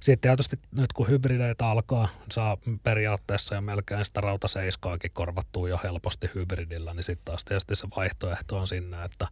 sitten 0.00 0.20
tietysti 0.20 0.56
nyt 0.72 0.92
kun 0.92 1.08
hybrideitä 1.08 1.68
alkaa, 1.68 2.08
saa 2.32 2.56
periaatteessa 2.82 3.54
jo 3.56 3.60
melkein 3.60 4.04
sitä 4.04 4.20
rautaseiskaakin 4.20 5.10
korvattua 5.14 5.68
jo 5.68 5.80
helposti 5.84 6.30
hybridillä, 6.34 6.94
niin 6.94 7.02
sitten 7.02 7.24
taas 7.24 7.44
tietysti 7.44 7.76
se 7.76 7.86
vaihtoehto 7.96 8.58
on 8.58 8.66
sinne, 8.66 9.04
että 9.04 9.26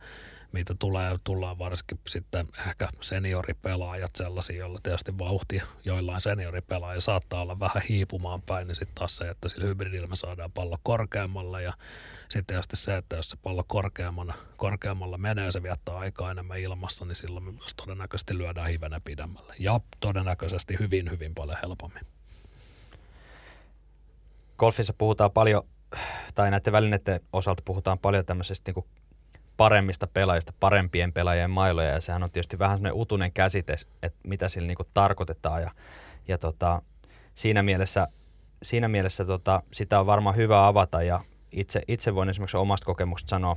mitä 0.53 0.75
tulee, 0.79 1.19
tullaan 1.25 1.59
varsinkin 1.59 1.99
sitten 2.09 2.47
ehkä 2.67 2.89
senioripelaajat 3.01 4.17
sellaisia, 4.17 4.57
joilla 4.57 4.81
tietysti 4.83 5.19
vauhti 5.19 5.63
joillain 5.85 6.21
senioripelaajia 6.21 7.01
saattaa 7.01 7.43
olla 7.43 7.61
vähän 7.61 7.83
hiipumaan 7.89 8.43
päin, 8.43 8.67
niin 8.67 8.75
sitten 8.75 8.95
taas 8.95 9.17
se, 9.17 9.29
että 9.29 9.49
sillä 9.49 9.67
hybridillä 9.67 10.07
me 10.07 10.17
saadaan 10.17 10.53
pallo 10.53 10.77
korkeammalle 10.83 11.63
ja 11.63 11.73
sitten 12.21 12.47
tietysti 12.47 12.77
se, 12.77 12.97
että 12.97 13.17
jos 13.17 13.31
se 13.31 13.37
pallo 13.43 13.65
korkeammalla, 13.67 14.35
korkeammalla 14.57 15.19
menee, 15.19 15.53
se 15.53 15.63
viettää 15.63 15.95
aikaa 15.95 16.31
enemmän 16.31 16.59
ilmassa, 16.59 17.05
niin 17.05 17.17
silloin 17.17 17.45
me 17.45 17.53
myös 17.53 17.75
todennäköisesti 17.75 18.39
lyödään 18.39 18.71
hivenä 18.71 19.01
pidemmälle 19.01 19.55
ja 19.59 19.81
todennäköisesti 20.01 20.77
hyvin, 20.81 21.11
hyvin 21.11 21.35
paljon 21.35 21.59
helpommin. 21.63 22.14
Golfissa 24.59 24.95
puhutaan 24.99 25.31
paljon, 25.31 25.63
tai 26.35 26.51
näiden 26.51 26.73
välineiden 26.73 27.21
osalta 27.33 27.63
puhutaan 27.65 27.99
paljon 27.99 28.25
tämmöisestä 28.25 28.69
niin 28.69 28.75
kuin 28.75 28.87
paremmista 29.57 30.07
pelaajista, 30.07 30.53
parempien 30.61 31.13
pelaajien 31.13 31.51
mailoja, 31.51 31.91
ja 31.91 32.01
sehän 32.01 32.23
on 32.23 32.31
tietysti 32.31 32.59
vähän 32.59 32.77
semmoinen 32.77 33.01
utunen 33.01 33.33
käsite, 33.33 33.77
että 34.03 34.19
mitä 34.29 34.49
sillä 34.49 34.67
niin 34.67 34.77
kuin 34.77 34.89
tarkoitetaan, 34.95 35.63
ja, 35.63 35.71
ja 36.29 36.39
tota, 36.39 36.83
siinä 37.35 37.63
mielessä, 37.63 38.09
siinä 38.63 38.89
mielessä 38.89 39.25
tota, 39.25 39.63
sitä 39.73 40.01
on 40.01 40.07
varmaan 40.07 40.37
hyvä 40.37 40.67
avata, 40.67 41.03
ja 41.03 41.21
itse, 41.53 41.83
itse 41.89 42.15
voin 42.15 42.29
esimerkiksi 42.29 42.57
omasta 42.57 42.87
kokemuksesta 42.87 43.31
sanoa, 43.31 43.57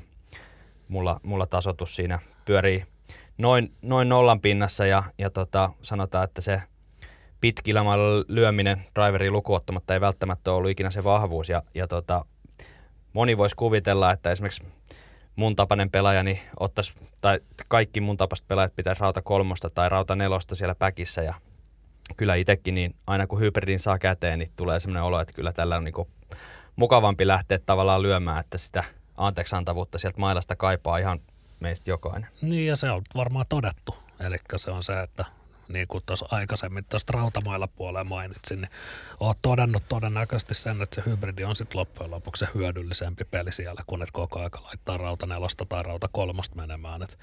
mulla, 0.88 1.20
mulla 1.24 1.46
tasotus 1.46 1.96
siinä 1.96 2.20
pyörii 2.46 2.86
noin, 3.38 3.76
noin 3.82 4.10
nollan 4.10 4.42
pinnassa, 4.42 4.86
ja, 4.86 5.04
ja 5.18 5.30
tota, 5.30 5.70
sanotaan, 5.82 6.24
että 6.24 6.42
se 6.42 6.62
pitkillä 7.42 7.82
lyöminen 8.28 8.86
driveri 8.96 9.32
lukuottamatta 9.32 9.94
ei 9.94 10.02
välttämättä 10.02 10.52
ollut 10.52 10.72
ikinä 10.72 10.92
se 10.92 11.04
vahvuus, 11.04 11.50
ja, 11.50 11.64
ja 11.74 11.88
tota, 11.88 12.26
moni 13.14 13.38
voisi 13.38 13.56
kuvitella, 13.56 14.12
että 14.12 14.32
esimerkiksi 14.32 14.64
mun 15.36 15.56
tapainen 15.56 15.92
pelaaja, 15.92 16.24
niin 16.24 16.40
ottaisi, 16.60 16.94
tai 17.22 17.40
kaikki 17.68 18.02
mun 18.02 18.18
tapaiset 18.18 18.48
pelaajat 18.48 18.76
pitäisi 18.76 19.02
rauta 19.02 19.22
kolmosta 19.22 19.70
tai 19.70 19.90
rauta 19.90 20.16
nelosta 20.16 20.56
siellä 20.56 20.76
päkissä 20.76 21.22
ja 21.22 21.34
kyllä 22.18 22.36
itsekin, 22.36 22.76
niin 22.76 22.96
aina 23.08 23.28
kun 23.28 23.40
hybridin 23.40 23.80
saa 23.80 24.00
käteen, 24.00 24.40
niin 24.40 24.52
tulee 24.56 24.80
sellainen 24.80 25.04
olo, 25.04 25.20
että 25.20 25.34
kyllä 25.34 25.54
tällä 25.54 25.78
on 25.78 25.84
niin 25.84 26.08
mukavampi 26.76 27.28
lähteä 27.28 27.60
tavallaan 27.66 28.02
lyömään, 28.02 28.40
että 28.40 28.58
sitä 28.58 28.84
anteeksantavuutta 29.18 30.00
sieltä 30.00 30.20
mailasta 30.20 30.56
kaipaa 30.56 30.98
ihan 30.98 31.20
meistä 31.60 31.90
jokainen. 31.90 32.30
Niin 32.42 32.68
ja 32.68 32.76
se 32.76 32.92
on 32.92 33.02
varmaan 33.16 33.46
todettu. 33.50 33.96
Eli 34.20 34.38
se 34.56 34.72
on 34.72 34.84
se, 34.84 35.02
että 35.02 35.26
niin 35.68 35.88
kuin 35.88 36.04
tuossa 36.06 36.26
aikaisemmin 36.32 36.86
tuosta 36.86 37.14
rautamailla 37.14 37.68
puolella 37.68 38.04
mainitsin, 38.04 38.62
niin 38.62 38.72
olet 39.20 39.38
todennut 39.42 39.84
todennäköisesti 39.90 40.54
sen, 40.54 40.82
että 40.82 40.96
se 40.96 41.10
hybridi 41.10 41.44
on 41.44 41.56
sitten 41.56 41.80
loppujen 41.80 42.12
lopuksi 42.12 42.46
se 42.46 42.52
hyödyllisempi 42.56 43.24
peli 43.24 43.52
siellä, 43.52 43.82
kun 43.88 44.04
et 44.04 44.12
koko 44.12 44.40
aika 44.40 44.64
laittaa 44.64 44.98
rauta 44.98 45.26
nelosta 45.26 45.66
tai 45.66 45.84
rauta 45.84 46.08
kolmosta 46.12 46.56
menemään. 46.56 47.04
Et 47.04 47.20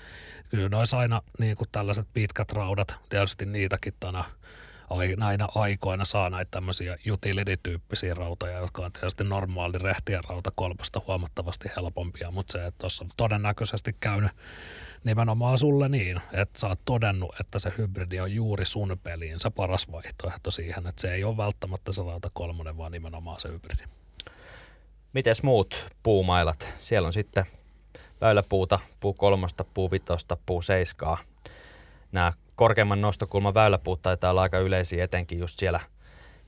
kyllä 0.50 0.68
nois 0.68 0.94
aina 0.94 1.22
niin 1.38 1.56
kuin 1.56 1.68
tällaiset 1.72 2.06
pitkät 2.14 2.52
raudat, 2.52 2.96
tietysti 3.08 3.46
niitäkin 3.46 3.94
tänä 4.00 4.24
näinä 5.16 5.48
aikoina 5.54 6.04
saa 6.04 6.30
näitä 6.30 6.50
tämmöisiä 6.50 6.98
utility-tyyppisiä 7.10 8.14
rautoja, 8.14 8.58
jotka 8.58 8.84
on 8.84 8.92
tietysti 8.92 9.24
normaali 9.24 9.78
rehtien 9.78 10.24
rauta 10.24 10.52
kolmosta 10.54 11.00
huomattavasti 11.06 11.68
helpompia, 11.76 12.30
mutta 12.30 12.52
se, 12.52 12.66
että 12.66 12.78
tuossa 12.78 13.04
on 13.04 13.10
todennäköisesti 13.16 13.96
käynyt 14.00 14.30
nimenomaan 15.04 15.58
sulle 15.58 15.88
niin, 15.88 16.20
että 16.32 16.60
sä 16.60 16.68
oot 16.68 16.80
todennut, 16.84 17.40
että 17.40 17.58
se 17.58 17.72
hybridi 17.78 18.20
on 18.20 18.32
juuri 18.32 18.64
sun 18.64 18.98
peliin 19.02 19.40
se 19.40 19.50
paras 19.50 19.92
vaihtoehto 19.92 20.50
siihen, 20.50 20.86
että 20.86 21.00
se 21.02 21.14
ei 21.14 21.24
ole 21.24 21.36
välttämättä 21.36 21.92
se 21.92 22.02
rauta 22.02 22.28
kolmonen, 22.32 22.76
vaan 22.76 22.92
nimenomaan 22.92 23.40
se 23.40 23.48
hybridi. 23.48 23.82
Mites 25.12 25.42
muut 25.42 25.88
puumailat? 26.02 26.68
Siellä 26.78 27.06
on 27.06 27.12
sitten 27.12 27.44
väyläpuuta, 28.20 28.80
puu 29.00 29.14
kolmosta, 29.14 29.64
puu 29.74 29.90
vitosta, 29.90 30.36
puu 30.46 30.62
seiskaa. 30.62 31.18
Nämä 32.12 32.32
korkeamman 32.56 33.00
nostokulman 33.00 33.54
väyläpuut 33.54 34.02
taitaa 34.02 34.30
olla 34.30 34.42
aika 34.42 34.58
yleisiä 34.58 35.04
etenkin 35.04 35.38
just 35.38 35.58
siellä 35.58 35.80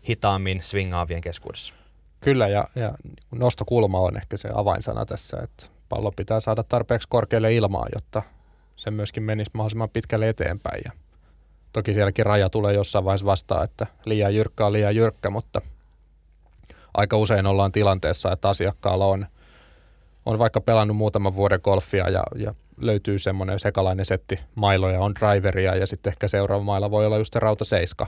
hitaammin 0.08 0.62
swingaavien 0.62 1.20
keskuudessa. 1.20 1.74
Kyllä, 2.20 2.48
ja, 2.48 2.64
ja 2.74 2.94
nostokulma 3.32 4.00
on 4.00 4.16
ehkä 4.16 4.36
se 4.36 4.48
avainsana 4.54 5.04
tässä, 5.04 5.36
että 5.42 5.66
pallo 5.88 6.12
pitää 6.12 6.40
saada 6.40 6.62
tarpeeksi 6.62 7.08
korkealle 7.08 7.54
ilmaa, 7.54 7.86
jotta 7.94 8.22
se 8.76 8.90
myöskin 8.90 9.22
menisi 9.22 9.50
mahdollisimman 9.54 9.90
pitkälle 9.90 10.28
eteenpäin. 10.28 10.82
Ja 10.84 10.92
toki 11.72 11.94
sielläkin 11.94 12.26
raja 12.26 12.50
tulee 12.50 12.74
jossain 12.74 13.04
vaiheessa 13.04 13.26
vastaan, 13.26 13.64
että 13.64 13.86
liian 14.04 14.34
jyrkkä 14.34 14.66
on 14.66 14.72
liian 14.72 14.96
jyrkkä, 14.96 15.30
mutta 15.30 15.60
aika 16.94 17.16
usein 17.16 17.46
ollaan 17.46 17.72
tilanteessa, 17.72 18.32
että 18.32 18.48
asiakkaalla 18.48 19.06
on, 19.06 19.26
on 20.26 20.38
vaikka 20.38 20.60
pelannut 20.60 20.96
muutaman 20.96 21.36
vuoden 21.36 21.60
golfia 21.62 22.10
ja, 22.10 22.22
ja 22.36 22.54
löytyy 22.80 23.18
semmoinen 23.18 23.60
sekalainen 23.60 24.04
setti 24.04 24.38
mailoja, 24.54 25.00
on 25.00 25.14
driveria 25.14 25.76
ja 25.76 25.86
sitten 25.86 26.10
ehkä 26.10 26.28
seuraava 26.28 26.64
mailla 26.64 26.90
voi 26.90 27.06
olla 27.06 27.18
just 27.18 27.32
se 27.32 27.40
rauta 27.40 27.64
seiska. 27.64 28.06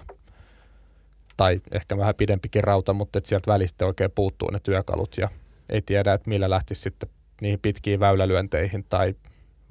Tai 1.36 1.60
ehkä 1.72 1.96
vähän 1.96 2.14
pidempikin 2.14 2.64
rauta, 2.64 2.92
mutta 2.92 3.18
että 3.18 3.28
sieltä 3.28 3.52
välistä 3.52 3.86
oikein 3.86 4.10
puuttuu 4.10 4.50
ne 4.50 4.60
työkalut 4.62 5.16
ja 5.16 5.28
ei 5.68 5.82
tiedä, 5.82 6.12
että 6.12 6.30
millä 6.30 6.50
lähtisi 6.50 6.80
sitten 6.80 7.08
niihin 7.40 7.58
pitkiin 7.60 8.00
väylälyönteihin 8.00 8.84
tai 8.88 9.14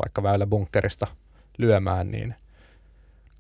vaikka 0.04 0.24
väyläbunkkerista 0.24 1.08
lyömään, 1.58 2.12
niin 2.12 2.36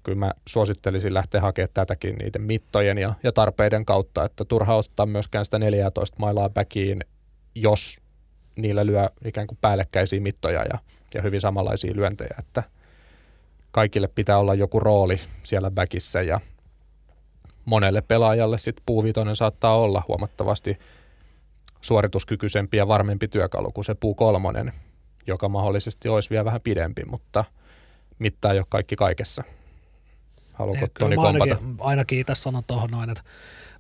kyllä 0.03 0.19
mä 0.19 0.33
suosittelisin 0.47 1.13
lähteä 1.13 1.41
hakemaan 1.41 1.69
tätäkin 1.73 2.15
niiden 2.15 2.41
mittojen 2.41 2.97
ja, 2.97 3.13
ja 3.23 3.31
tarpeiden 3.31 3.85
kautta, 3.85 4.25
että 4.25 4.45
turha 4.45 4.75
ottaa 4.75 5.05
myöskään 5.05 5.45
sitä 5.45 5.59
14 5.59 6.17
mailaa 6.19 6.49
backiin, 6.49 7.03
jos 7.55 8.01
niillä 8.55 8.85
lyö 8.85 9.09
ikään 9.25 9.47
kuin 9.47 9.57
päällekkäisiä 9.61 10.19
mittoja 10.19 10.63
ja, 10.63 10.79
ja 11.13 11.21
hyvin 11.21 11.41
samanlaisia 11.41 11.95
lyöntejä, 11.95 12.35
että 12.39 12.63
kaikille 13.71 14.09
pitää 14.15 14.37
olla 14.37 14.53
joku 14.53 14.79
rooli 14.79 15.19
siellä 15.43 15.71
backissä 15.71 16.21
ja 16.21 16.39
monelle 17.65 18.01
pelaajalle 18.01 18.57
sitten 18.57 18.83
puuvitonen 18.85 19.35
saattaa 19.35 19.77
olla 19.77 20.03
huomattavasti 20.07 20.77
suorituskykyisempi 21.81 22.77
ja 22.77 22.87
varmempi 22.87 23.27
työkalu 23.27 23.71
kuin 23.71 23.85
se 23.85 23.95
puu 23.95 24.15
kolmonen, 24.15 24.73
joka 25.27 25.49
mahdollisesti 25.49 26.09
olisi 26.09 26.29
vielä 26.29 26.45
vähän 26.45 26.61
pidempi, 26.61 27.05
mutta 27.05 27.45
mittaa 28.19 28.53
ei 28.53 28.59
ole 28.59 28.65
kaikki 28.69 28.95
kaikessa. 28.95 29.43
Haluatko 30.53 30.85
Ehkä 30.85 30.99
Toni 30.99 31.15
kompata? 31.15 31.43
Ainakin, 31.43 31.75
ainakin 31.79 32.19
itse 32.19 32.35
sanon 32.35 32.63
tuohon 32.63 32.89
noin, 32.91 33.09
että 33.09 33.23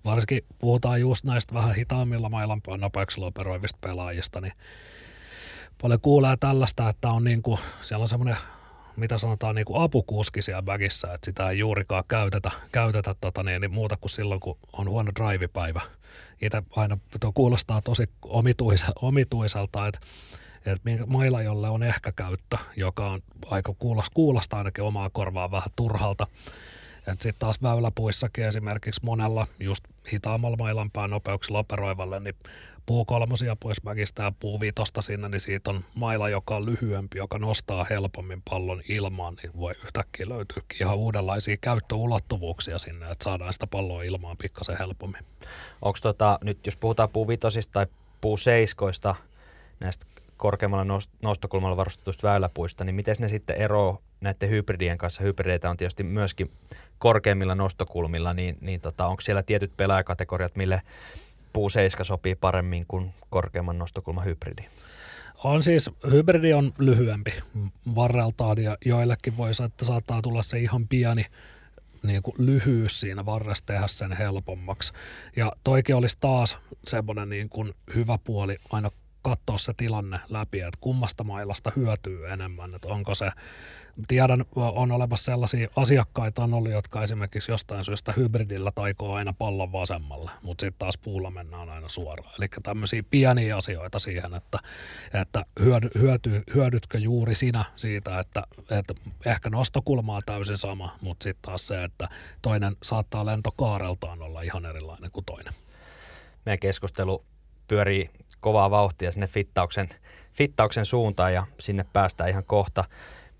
varsinkin 0.05 0.45
puhutaan 0.59 1.01
just 1.01 1.23
näistä 1.23 1.53
vähän 1.53 1.75
hitaammilla 1.75 2.29
mailan 2.29 2.61
nopeuksilla 2.77 3.27
operoivista 3.27 3.77
pelaajista, 3.81 4.41
niin 4.41 4.53
paljon 5.81 6.01
kuulee 6.01 6.37
tällaista, 6.39 6.89
että 6.89 7.09
on 7.09 7.23
niin 7.23 7.41
kuin, 7.41 7.59
siellä 7.81 8.01
on 8.01 8.07
semmoinen 8.07 8.37
mitä 8.97 9.17
sanotaan 9.17 9.55
niin 9.55 9.65
kuin 9.65 9.81
apukuski 9.81 10.41
siellä 10.41 10.61
bagissa, 10.61 11.13
että 11.13 11.25
sitä 11.25 11.49
ei 11.49 11.59
juurikaan 11.59 12.03
käytetä, 12.07 12.51
käytetä 12.71 13.15
tota 13.21 13.43
niin, 13.43 13.61
niin 13.61 13.73
muuta 13.73 13.97
kuin 13.97 14.09
silloin, 14.09 14.39
kun 14.39 14.57
on 14.73 14.89
huono 14.89 15.11
drive-päivä. 15.15 15.81
Itse 16.41 16.63
aina 16.69 16.97
tuo 17.19 17.31
kuulostaa 17.33 17.81
tosi 17.81 18.09
omituiselta, 19.01 19.87
että 19.87 19.99
että 20.71 21.05
mailla, 21.07 21.41
jolle 21.41 21.69
on 21.69 21.83
ehkä 21.83 22.11
käyttö, 22.11 22.57
joka 22.75 23.09
on 23.09 23.21
aika 23.45 23.73
kuulostaa, 23.79 24.13
kuulostaa 24.13 24.57
ainakin 24.57 24.83
omaa 24.83 25.09
korvaa 25.09 25.51
vähän 25.51 25.69
turhalta. 25.75 26.27
Sitten 27.07 27.33
taas 27.39 27.61
väyläpuissakin 27.61 28.45
esimerkiksi 28.45 29.01
monella 29.03 29.47
just 29.59 29.83
hitaammalla 30.13 30.57
mailanpään 30.57 31.09
nopeuksilla 31.09 31.59
operoivalle, 31.59 32.19
niin 32.19 32.35
puu 32.85 33.05
kolmosia 33.05 33.55
pois 33.55 33.83
mäkistä 33.83 34.23
ja 34.23 34.31
puu 34.39 34.59
vitosta 34.59 35.01
sinne, 35.01 35.29
niin 35.29 35.39
siitä 35.39 35.69
on 35.69 35.85
maila, 35.95 36.29
joka 36.29 36.55
on 36.55 36.65
lyhyempi, 36.65 37.17
joka 37.17 37.39
nostaa 37.39 37.85
helpommin 37.89 38.41
pallon 38.49 38.81
ilmaan, 38.89 39.35
niin 39.43 39.57
voi 39.57 39.73
yhtäkkiä 39.83 40.25
löytyykin 40.29 40.77
ihan 40.81 40.97
uudenlaisia 40.97 41.57
käyttöulottuvuuksia 41.61 42.77
sinne, 42.77 43.11
että 43.11 43.23
saadaan 43.23 43.53
sitä 43.53 43.67
palloa 43.67 44.03
ilmaan 44.03 44.37
pikkasen 44.37 44.77
helpommin. 44.77 45.25
Onko 45.81 45.99
tota, 46.01 46.39
nyt 46.43 46.65
jos 46.65 46.77
puhutaan 46.77 47.09
puu 47.09 47.27
tai 47.71 47.87
puu 48.21 48.37
seiskoista, 48.37 49.15
näistä 49.79 50.05
korkeammalla 50.37 50.99
nostokulmalla 51.21 51.77
varustetuista 51.77 52.27
väyläpuista, 52.27 52.83
niin 52.83 52.95
miten 52.95 53.15
ne 53.19 53.29
sitten 53.29 53.55
eroo 53.55 54.01
näiden 54.21 54.49
hybridien 54.49 54.97
kanssa? 54.97 55.23
Hybrideitä 55.23 55.69
on 55.69 55.77
tietysti 55.77 56.03
myöskin 56.03 56.51
korkeimmilla 56.99 57.55
nostokulmilla, 57.55 58.33
niin, 58.33 58.57
niin 58.61 58.81
tota, 58.81 59.07
onko 59.07 59.21
siellä 59.21 59.43
tietyt 59.43 59.77
pelaajakategoriat, 59.77 60.55
mille 60.55 60.81
puuseiska 61.53 62.03
sopii 62.03 62.35
paremmin 62.35 62.85
kuin 62.87 63.13
korkeamman 63.29 63.77
nostokulman 63.77 64.25
hybridi? 64.25 64.65
On 65.43 65.63
siis, 65.63 65.89
hybridi 66.11 66.53
on 66.53 66.73
lyhyempi 66.77 67.33
varreltaan 67.95 68.63
ja 68.63 68.77
joillekin 68.85 69.37
voi 69.37 69.51
että 69.65 69.85
saattaa 69.85 70.21
tulla 70.21 70.41
se 70.41 70.59
ihan 70.59 70.87
pieni 70.87 71.25
niin 72.03 72.23
kuin 72.23 72.35
lyhyys 72.37 72.99
siinä 72.99 73.25
varressa 73.25 73.65
tehdä 73.65 73.87
sen 73.87 74.17
helpommaksi. 74.17 74.93
Ja 75.35 75.51
toikin 75.63 75.95
olisi 75.95 76.17
taas 76.19 76.57
semmoinen 76.83 77.29
niin 77.29 77.49
kuin 77.49 77.73
hyvä 77.95 78.17
puoli 78.23 78.57
aina 78.71 78.91
katsoa 79.29 79.57
se 79.57 79.73
tilanne 79.73 80.19
läpi, 80.29 80.59
että 80.59 80.77
kummasta 80.81 81.23
mailasta 81.23 81.71
hyötyy 81.75 82.27
enemmän, 82.27 82.75
että 82.75 82.87
onko 82.87 83.15
se, 83.15 83.31
tiedän, 84.07 84.45
on 84.55 84.91
olemassa 84.91 85.25
sellaisia 85.25 85.67
asiakkaita 85.75 86.43
on 86.43 86.53
ollut, 86.53 86.71
jotka 86.71 87.03
esimerkiksi 87.03 87.51
jostain 87.51 87.83
syystä 87.83 88.13
hybridillä 88.17 88.71
taikoo 88.75 89.13
aina 89.13 89.33
pallon 89.33 89.71
vasemmalle, 89.71 90.31
mutta 90.41 90.61
sitten 90.61 90.79
taas 90.79 90.97
puulla 90.97 91.31
mennään 91.31 91.69
aina 91.69 91.89
suoraan. 91.89 92.33
Eli 92.37 92.47
tämmöisiä 92.63 93.03
pieniä 93.09 93.57
asioita 93.57 93.99
siihen, 93.99 94.33
että, 94.33 94.59
että 95.13 95.45
hyödy, 95.59 95.89
hyöty, 95.99 96.43
hyödytkö 96.55 96.97
juuri 96.97 97.35
sinä 97.35 97.65
siitä, 97.75 98.19
että, 98.19 98.43
että 98.71 98.93
ehkä 99.25 99.49
nostokulma 99.49 100.15
on 100.15 100.21
täysin 100.25 100.57
sama, 100.57 100.97
mutta 101.01 101.23
sitten 101.23 101.41
taas 101.41 101.67
se, 101.67 101.83
että 101.83 102.07
toinen 102.41 102.75
saattaa 102.83 103.25
lentokaareltaan 103.25 104.21
olla 104.21 104.41
ihan 104.41 104.65
erilainen 104.65 105.11
kuin 105.11 105.25
toinen. 105.25 105.53
Meidän 106.45 106.59
keskustelu 106.59 107.25
pyörii 107.67 108.09
kovaa 108.39 108.71
vauhtia 108.71 109.11
sinne 109.11 109.27
fittauksen, 109.27 109.89
fittauksen 110.33 110.85
suuntaan 110.85 111.33
ja 111.33 111.47
sinne 111.59 111.85
päästään 111.93 112.29
ihan 112.29 112.43
kohta. 112.43 112.83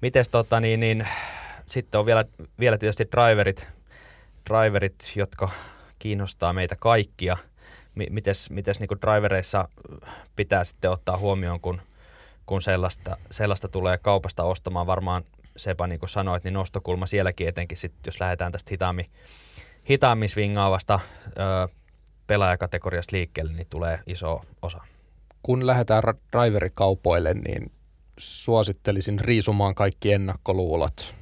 Mites 0.01 0.29
tota 0.29 0.59
niin, 0.59 0.79
niin 0.79 1.07
sitten 1.65 1.99
on 1.99 2.05
vielä, 2.05 2.25
vielä 2.59 2.77
tietysti 2.77 3.07
driverit, 3.11 3.67
driverit, 4.49 5.13
jotka 5.15 5.49
kiinnostaa 5.99 6.53
meitä 6.53 6.75
kaikkia. 6.75 7.37
Mites, 8.09 8.49
mites 8.49 8.79
niin 8.79 9.01
drivereissa 9.01 9.67
pitää 10.35 10.63
sitten 10.63 10.91
ottaa 10.91 11.17
huomioon, 11.17 11.59
kun, 11.59 11.81
kun 12.45 12.61
sellaista, 12.61 13.17
sellaista 13.31 13.67
tulee 13.67 13.97
kaupasta 13.97 14.43
ostamaan. 14.43 14.87
Varmaan 14.87 15.23
Sepa, 15.57 15.87
niin 15.87 15.99
kuin 15.99 16.09
sanoit, 16.09 16.43
niin 16.43 16.53
nostokulma 16.53 17.05
sielläkin 17.05 17.47
etenkin, 17.47 17.77
sit, 17.77 17.93
jos 18.05 18.19
lähdetään 18.19 18.51
tästä 18.51 18.69
hitaammin, 18.71 19.05
hitaammin 19.89 20.29
swingaavasta 20.29 20.99
ö, 21.27 21.67
pelaajakategoriasta 22.27 23.15
liikkeelle, 23.15 23.53
niin 23.53 23.67
tulee 23.69 23.99
iso 24.07 24.41
osa. 24.61 24.81
Kun 25.43 25.67
lähdetään 25.67 26.03
driverikaupoille, 26.31 27.33
niin 27.33 27.71
suosittelisin 28.17 29.19
riisumaan 29.19 29.75
kaikki 29.75 30.13
ennakkoluulot 30.13 31.15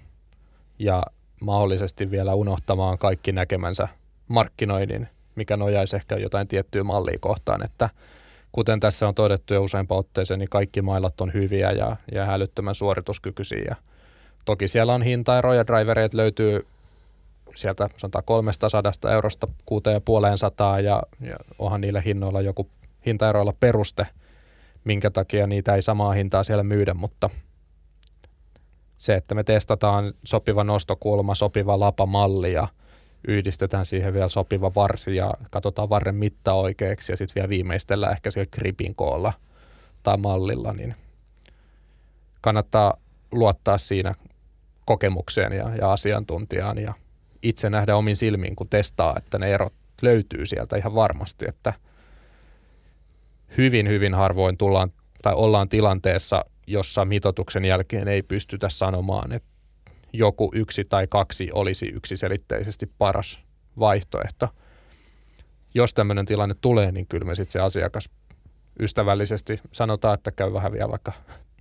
ja 0.79 1.03
mahdollisesti 1.41 2.11
vielä 2.11 2.33
unohtamaan 2.33 2.97
kaikki 2.97 3.31
näkemänsä 3.31 3.87
markkinoinnin, 4.27 5.07
mikä 5.35 5.57
nojaisi 5.57 5.95
ehkä 5.95 6.15
jotain 6.15 6.47
tiettyä 6.47 6.83
mallia 6.83 7.17
kohtaan, 7.19 7.65
että 7.65 7.89
kuten 8.51 8.79
tässä 8.79 9.07
on 9.07 9.15
todettu 9.15 9.53
jo 9.53 9.63
useampaan 9.63 9.99
otteeseen, 9.99 10.39
niin 10.39 10.49
kaikki 10.49 10.81
mailat 10.81 11.21
on 11.21 11.33
hyviä 11.33 11.71
ja, 11.71 11.95
ja 12.11 12.25
hälyttömän 12.25 12.75
suorituskykyisiä. 12.75 13.75
Toki 14.45 14.67
siellä 14.67 14.93
on 14.93 15.01
hintaeroja, 15.01 15.67
drivereita 15.67 16.17
löytyy 16.17 16.65
sieltä 17.55 17.89
sanotaan 17.97 18.23
300 18.25 18.69
eurosta 19.11 19.47
6500 19.65 20.79
ja, 20.79 21.03
ja 21.21 21.35
onhan 21.59 21.81
niillä 21.81 22.01
hinnoilla 22.01 22.41
joku 22.41 22.69
hintaeroilla 23.05 23.53
peruste, 23.59 24.07
minkä 24.83 25.09
takia 25.09 25.47
niitä 25.47 25.75
ei 25.75 25.81
samaa 25.81 26.13
hintaa 26.13 26.43
siellä 26.43 26.63
myydä, 26.63 26.93
mutta 26.93 27.29
se, 28.97 29.15
että 29.15 29.35
me 29.35 29.43
testataan 29.43 30.13
sopiva 30.23 30.63
nostokulma, 30.63 31.35
sopiva 31.35 31.79
lapamalli 31.79 32.53
ja 32.53 32.67
yhdistetään 33.27 33.85
siihen 33.85 34.13
vielä 34.13 34.29
sopiva 34.29 34.71
varsi 34.75 35.15
ja 35.15 35.33
katsotaan 35.51 35.89
varren 35.89 36.15
mitta 36.15 36.53
oikeaksi 36.53 37.11
ja 37.11 37.17
sitten 37.17 37.35
vielä 37.35 37.49
viimeistellään 37.49 38.11
ehkä 38.11 38.31
siellä 38.31 38.49
gripin 38.53 38.95
koolla 38.95 39.33
tai 40.03 40.17
mallilla, 40.17 40.73
niin 40.73 40.95
kannattaa 42.41 42.93
luottaa 43.31 43.77
siinä 43.77 44.13
kokemukseen 44.85 45.53
ja, 45.53 45.75
ja 45.75 45.91
asiantuntijaan 45.91 46.77
ja 46.77 46.93
itse 47.45 47.69
nähdä 47.69 47.95
omin 47.95 48.15
silmiin, 48.15 48.55
kun 48.55 48.69
testaa, 48.69 49.15
että 49.17 49.39
ne 49.39 49.53
erot 49.53 49.73
löytyy 50.01 50.45
sieltä 50.45 50.77
ihan 50.77 50.95
varmasti, 50.95 51.45
että 51.47 51.73
hyvin, 53.57 53.87
hyvin 53.89 54.13
harvoin 54.13 54.57
tullaan 54.57 54.91
tai 55.21 55.33
ollaan 55.33 55.69
tilanteessa, 55.69 56.45
jossa 56.67 57.05
mitotuksen 57.05 57.65
jälkeen 57.65 58.07
ei 58.07 58.23
pystytä 58.23 58.69
sanomaan, 58.69 59.31
että 59.31 59.49
joku 60.13 60.51
yksi 60.53 60.85
tai 60.85 61.07
kaksi 61.07 61.49
olisi 61.53 61.85
yksiselitteisesti 61.85 62.91
paras 62.97 63.39
vaihtoehto. 63.79 64.49
Jos 65.73 65.93
tämmöinen 65.93 66.25
tilanne 66.25 66.55
tulee, 66.61 66.91
niin 66.91 67.07
kyllä 67.07 67.25
me 67.25 67.35
sitten 67.35 67.51
se 67.51 67.59
asiakas 67.59 68.09
ystävällisesti 68.79 69.61
sanotaan, 69.71 70.13
että 70.13 70.31
käy 70.31 70.53
vähän 70.53 70.71
vielä 70.71 70.89
vaikka 70.89 71.11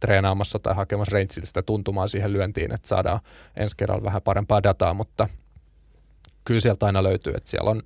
treenaamassa 0.01 0.59
tai 0.59 0.74
hakemassa 0.74 1.16
rangeiltä 1.16 1.62
tuntumaan 1.62 2.09
siihen 2.09 2.32
lyöntiin, 2.32 2.72
että 2.74 2.89
saadaan 2.89 3.20
ensi 3.57 3.76
kerralla 3.76 4.05
vähän 4.05 4.22
parempaa 4.22 4.62
dataa, 4.62 4.95
mutta– 4.95 5.28
kyllä 6.45 6.61
sieltä 6.61 6.86
aina 6.86 7.03
löytyy, 7.03 7.32
että 7.36 7.51
siellä 7.51 7.70
on 7.70 7.82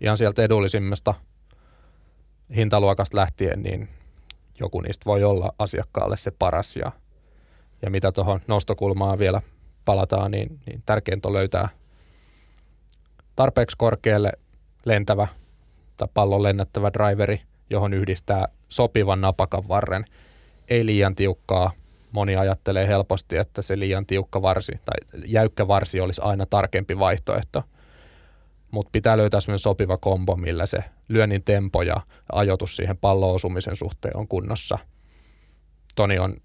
ihan 0.00 0.16
sieltä 0.16 0.42
edullisimmasta 0.42 1.14
hintaluokasta 2.56 3.16
lähtien, 3.16 3.62
niin 3.62 3.88
joku 4.60 4.80
niistä 4.80 5.04
voi 5.04 5.24
olla 5.24 5.52
asiakkaalle 5.58 6.16
se 6.16 6.30
paras. 6.30 6.76
Ja, 6.76 6.92
ja 7.82 7.90
mitä 7.90 8.12
tuohon 8.12 8.40
nostokulmaan 8.46 9.18
vielä 9.18 9.42
palataan, 9.84 10.30
niin, 10.30 10.58
niin 10.66 10.82
tärkeintä 10.86 11.28
on 11.28 11.34
löytää 11.34 11.68
tarpeeksi 13.36 13.76
korkealle 13.76 14.32
lentävä 14.84 15.28
tai 15.96 16.08
pallon 16.14 16.42
lennättävä 16.42 16.90
driveri, 16.92 17.40
johon 17.70 17.94
yhdistää 17.94 18.48
sopivan 18.68 19.20
napakan 19.20 19.68
varren. 19.68 20.04
Ei 20.68 20.86
liian 20.86 21.14
tiukkaa. 21.14 21.70
Moni 22.12 22.36
ajattelee 22.36 22.88
helposti, 22.88 23.36
että 23.36 23.62
se 23.62 23.78
liian 23.78 24.06
tiukka 24.06 24.42
varsi 24.42 24.72
tai 24.84 25.22
jäykkä 25.26 25.68
varsi 25.68 26.00
olisi 26.00 26.20
aina 26.24 26.46
tarkempi 26.46 26.98
vaihtoehto– 26.98 27.62
mutta 28.70 28.90
pitää 28.92 29.16
löytää 29.16 29.40
semmoinen 29.40 29.58
sopiva 29.58 29.96
kombo, 29.96 30.36
millä 30.36 30.66
se 30.66 30.84
lyönnin 31.08 31.44
tempo 31.44 31.82
ja 31.82 31.96
ajoitus 32.32 32.76
siihen 32.76 32.96
pallon 32.96 33.34
osumisen 33.34 33.76
suhteen 33.76 34.16
on 34.16 34.28
kunnossa. 34.28 34.78
Toni 35.94 36.18
on 36.18 36.36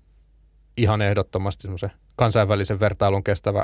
ihan 0.78 1.02
ehdottomasti 1.02 1.62
semmoisen 1.62 1.92
kansainvälisen 2.16 2.80
vertailun 2.80 3.24
kestävä 3.24 3.64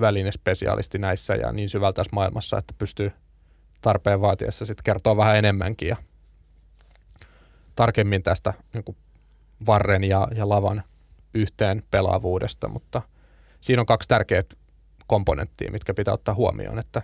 välinespesialisti 0.00 0.98
näissä 0.98 1.34
ja 1.34 1.52
niin 1.52 1.68
syvältä 1.68 2.04
maailmassa, 2.12 2.58
että 2.58 2.74
pystyy 2.78 3.12
tarpeen 3.80 4.20
vaatiessa 4.20 4.66
sitten 4.66 4.84
kertoa 4.84 5.16
vähän 5.16 5.36
enemmänkin 5.36 5.88
ja 5.88 5.96
tarkemmin 7.74 8.22
tästä 8.22 8.54
niin 8.74 8.96
varren 9.66 10.04
ja, 10.04 10.28
ja 10.36 10.48
lavan 10.48 10.82
yhteen 11.34 11.82
pelaavuudesta, 11.90 12.68
mutta 12.68 13.02
siinä 13.60 13.82
on 13.82 13.86
kaksi 13.86 14.08
tärkeää 14.08 14.42
komponenttia, 15.06 15.70
mitkä 15.70 15.94
pitää 15.94 16.14
ottaa 16.14 16.34
huomioon, 16.34 16.78
että 16.78 17.02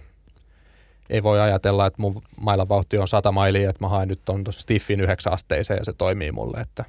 ei 1.11 1.23
voi 1.23 1.41
ajatella, 1.41 1.87
että 1.87 2.03
mun 2.03 2.23
mailan 2.41 2.69
vauhti 2.69 2.99
on 2.99 3.09
100 3.09 3.33
mailia, 3.33 3.71
että 3.71 3.85
mä 3.85 3.89
haen 3.89 4.09
nyt 4.09 4.29
on 4.29 4.45
Stiffin 4.51 5.01
yhdeksän 5.01 5.33
asteeseen 5.33 5.79
ja 5.79 5.85
se 5.85 5.93
toimii 5.93 6.33
mulle, 6.33 6.61
että 6.61 6.85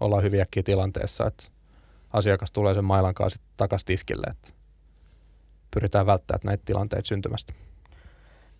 ollaan 0.00 0.22
hyviäkin 0.22 0.64
tilanteessa, 0.64 1.26
että 1.26 1.44
asiakas 2.12 2.52
tulee 2.52 2.74
sen 2.74 2.84
mailan 2.84 3.14
kanssa 3.14 3.42
takaisin 3.56 3.86
tiskille, 3.86 4.26
että 4.30 4.48
pyritään 5.70 6.06
välttämään 6.06 6.40
näitä 6.44 6.62
tilanteita 6.64 7.08
syntymästä. 7.08 7.52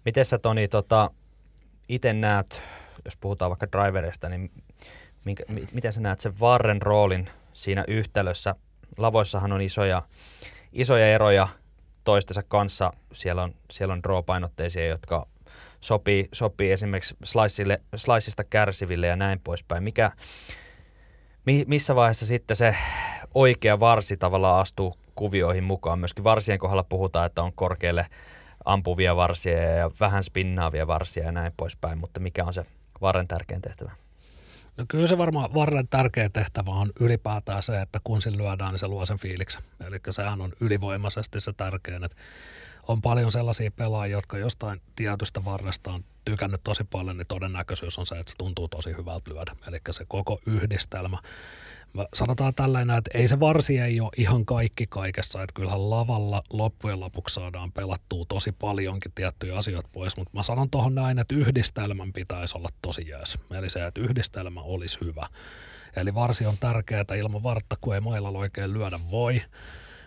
Miten 0.05 0.25
sä 0.25 0.39
Toni 0.39 0.69
tota, 0.69 1.11
itse 1.89 2.13
näet, 2.13 2.63
jos 3.05 3.17
puhutaan 3.17 3.51
vaikka 3.51 3.73
driverista, 3.73 4.29
niin 4.29 4.51
minkä, 5.25 5.45
miten 5.73 5.93
sä 5.93 6.01
näet 6.01 6.21
sen 6.21 6.41
varren 6.41 6.83
roolin 6.83 7.31
siinä 7.53 7.85
yhtälössä? 7.89 8.55
Lavoissahan 8.99 9.53
on 9.53 9.61
isoja, 9.61 10.03
isoja 10.73 11.07
eroja 11.07 11.49
toistensa 12.05 12.43
kanssa. 12.49 12.91
Siellä 13.13 13.43
on, 13.43 13.55
siellä 13.71 13.93
on 13.93 14.03
draw-painotteisia, 14.05 14.87
jotka 14.89 15.27
sopii, 15.81 16.29
sopii 16.33 16.73
esimerkiksi 16.73 17.17
sliceille, 17.25 17.81
sliceista 17.97 18.45
kärsiville 18.45 19.07
ja 19.07 19.17
näin 19.17 19.41
poispäin. 19.41 19.83
Mikä, 19.85 20.11
mi, 21.47 21.65
missä 21.67 21.95
vaiheessa 21.95 22.27
sitten 22.27 22.57
se 22.57 22.77
oikea 23.35 23.81
varsi 23.81 24.17
tavallaan 24.17 24.61
astuu 24.61 24.97
kuvioihin 25.15 25.65
mukaan? 25.65 25.99
Myöskin 25.99 26.25
varsien 26.25 26.59
kohdalla 26.59 26.85
puhutaan, 26.85 27.27
että 27.27 27.43
on 27.43 27.53
korkealle 27.53 28.07
ampuvia 28.65 29.17
varsia 29.17 29.61
ja 29.61 29.91
vähän 30.01 30.25
spinnaavia 30.25 30.87
varsia 30.87 31.25
ja 31.25 31.33
näin 31.33 31.53
poispäin, 31.57 31.99
mutta 31.99 32.21
mikä 32.21 32.45
on 32.45 32.53
se 32.53 32.67
varren 33.01 33.29
tärkein 33.29 33.63
tehtävä? 33.63 34.04
No 34.77 34.85
kyllä 34.89 35.07
se 35.07 35.19
varmaan 35.19 35.55
varren 35.55 35.89
tärkeä 35.89 36.29
tehtävä 36.29 36.71
on 36.71 36.93
ylipäätään 37.01 37.63
se, 37.63 37.81
että 37.81 38.01
kun 38.05 38.23
sillä 38.23 38.39
lyödään, 38.39 38.71
niin 38.71 38.79
se 38.79 38.89
luo 38.89 39.07
sen 39.07 39.19
fiiliksen. 39.19 39.63
Eli 39.87 40.01
sehän 40.11 40.41
on 40.41 40.53
ylivoimaisesti 40.61 41.41
se 41.41 41.53
tärkein, 41.53 42.05
että 42.05 42.17
on 42.89 43.03
paljon 43.03 43.33
sellaisia 43.33 43.71
pelaajia, 43.71 44.17
jotka 44.17 44.39
jostain 44.39 44.81
tietystä 44.97 45.45
varresta 45.45 45.93
on 45.93 46.05
tykännyt 46.25 46.61
tosi 46.65 46.85
paljon, 46.85 47.17
niin 47.17 47.27
todennäköisyys 47.27 47.99
on 47.99 48.07
se, 48.07 48.19
että 48.19 48.31
se 48.31 48.37
tuntuu 48.39 48.69
tosi 48.69 48.91
hyvältä 48.99 49.31
lyödä. 49.31 49.57
Eli 49.69 49.79
se 49.91 50.05
koko 50.09 50.41
yhdistelmä. 50.47 51.19
Sanotaan 52.15 52.55
tällainen, 52.55 52.97
että 52.97 53.19
ei 53.19 53.29
se 53.29 53.41
varsi 53.41 53.79
ei 53.79 54.01
ole 54.01 54.11
ihan 54.17 54.45
kaikki 54.45 54.87
kaikessa, 54.87 55.43
että 55.43 55.55
kyllähän 55.55 55.91
lavalla 55.91 56.43
loppujen 56.51 57.01
lopuksi 57.01 57.35
saadaan 57.35 57.73
pelattua 57.73 58.25
tosi 58.29 58.53
paljonkin 58.53 59.13
tiettyjä 59.15 59.57
asioita 59.57 59.89
pois, 59.93 60.17
mutta 60.17 60.31
mä 60.35 60.43
sanon 60.43 60.71
tuohon 60.71 60.95
näin, 60.95 61.19
että 61.19 61.35
yhdistelmän 61.35 62.13
pitäisi 62.13 62.59
olla 62.59 62.69
tosi 62.83 63.09
jees. 63.09 63.39
Eli 63.51 63.71
se, 63.71 63.87
että 63.87 64.01
yhdistelmä 64.01 64.61
olisi 64.61 64.99
hyvä. 65.01 65.27
Eli 65.97 66.15
varsi 66.15 66.47
on 66.47 66.59
tärkeää 66.61 67.05
ilman 67.19 67.43
vartta, 67.43 67.77
kun 67.81 67.95
ei 67.95 68.01
mailla 68.01 68.29
oikein 68.29 68.73
lyödä 68.73 69.01
voi. 69.11 69.43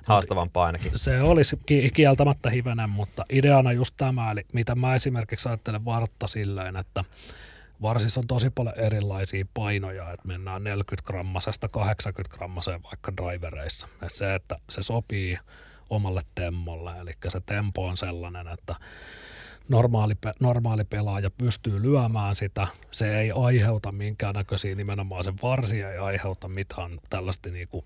Haastavampaa 0.08 0.66
ainakin. 0.66 0.92
Se 0.96 1.22
olisi 1.22 1.60
kieltämättä 1.94 2.50
hivenen, 2.50 2.90
mutta 2.90 3.26
ideana 3.30 3.72
just 3.72 3.94
tämä, 3.98 4.32
eli 4.32 4.46
mitä 4.54 4.76
mä 4.76 4.96
esimerkiksi 4.96 5.50
ajattelen 5.50 5.86
vartta 5.86 6.28
silleen, 6.28 6.76
että 6.76 7.04
varsissa 7.82 8.20
on 8.20 8.28
tosi 8.28 8.50
paljon 8.50 8.80
erilaisia 8.80 9.46
painoja, 9.54 10.12
että 10.12 10.28
mennään 10.28 10.64
40 10.64 11.08
grammasesta 11.08 11.70
80 11.70 12.38
grammaseen 12.38 12.84
vaikka 12.84 13.14
drivereissa. 13.18 13.88
Ja 14.02 14.10
se, 14.10 14.36
että 14.36 14.56
se 14.70 14.82
sopii 14.82 15.38
omalle 15.90 16.22
temmolle, 16.36 17.00
eli 17.00 17.12
se 17.28 17.42
tempo 17.46 17.88
on 17.88 17.98
sellainen, 17.98 18.48
että 18.48 18.76
normaali, 19.70 20.14
normaali 20.40 20.84
pelaaja 20.84 21.30
pystyy 21.30 21.82
lyömään 21.82 22.36
sitä. 22.36 22.68
Se 22.92 23.20
ei 23.20 23.32
aiheuta 23.32 23.92
minkäännäköisiä, 23.92 24.76
nimenomaan 24.76 25.24
se 25.24 25.34
varsi 25.44 25.82
ei 25.82 25.98
aiheuta 25.98 26.48
mitään 26.48 27.00
tällaista 27.10 27.50
niinku 27.50 27.86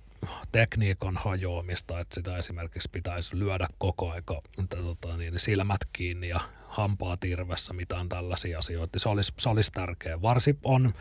tekniikan 0.52 1.18
hajoamista, 1.18 2.00
että 2.00 2.16
sitä 2.16 2.38
esimerkiksi 2.38 2.90
pitäisi 2.92 3.40
lyödä 3.40 3.68
koko 3.78 4.12
aika 4.12 4.42
tota, 4.70 5.18
niin, 5.18 5.34
silmät 5.38 5.82
kiinni 5.94 6.30
ja 6.30 6.40
hampaat 6.72 7.24
irvessä, 7.24 7.74
mitään 7.74 8.10
tällaisia 8.10 8.60
asioita. 8.60 9.00
Se 9.00 9.10
olisi, 9.10 9.34
se 9.38 9.50
olisi 9.50 9.72
tärkeä. 9.72 10.22
Varsi 10.22 10.58
on, 10.64 10.94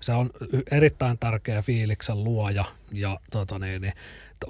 se 0.00 0.12
on 0.12 0.30
erittäin 0.70 1.18
tärkeä 1.18 1.62
fiiliksen 1.62 2.24
luoja 2.24 2.64
ja 2.92 3.20
tota 3.30 3.58
niin, 3.58 3.82
niin, 3.82 3.92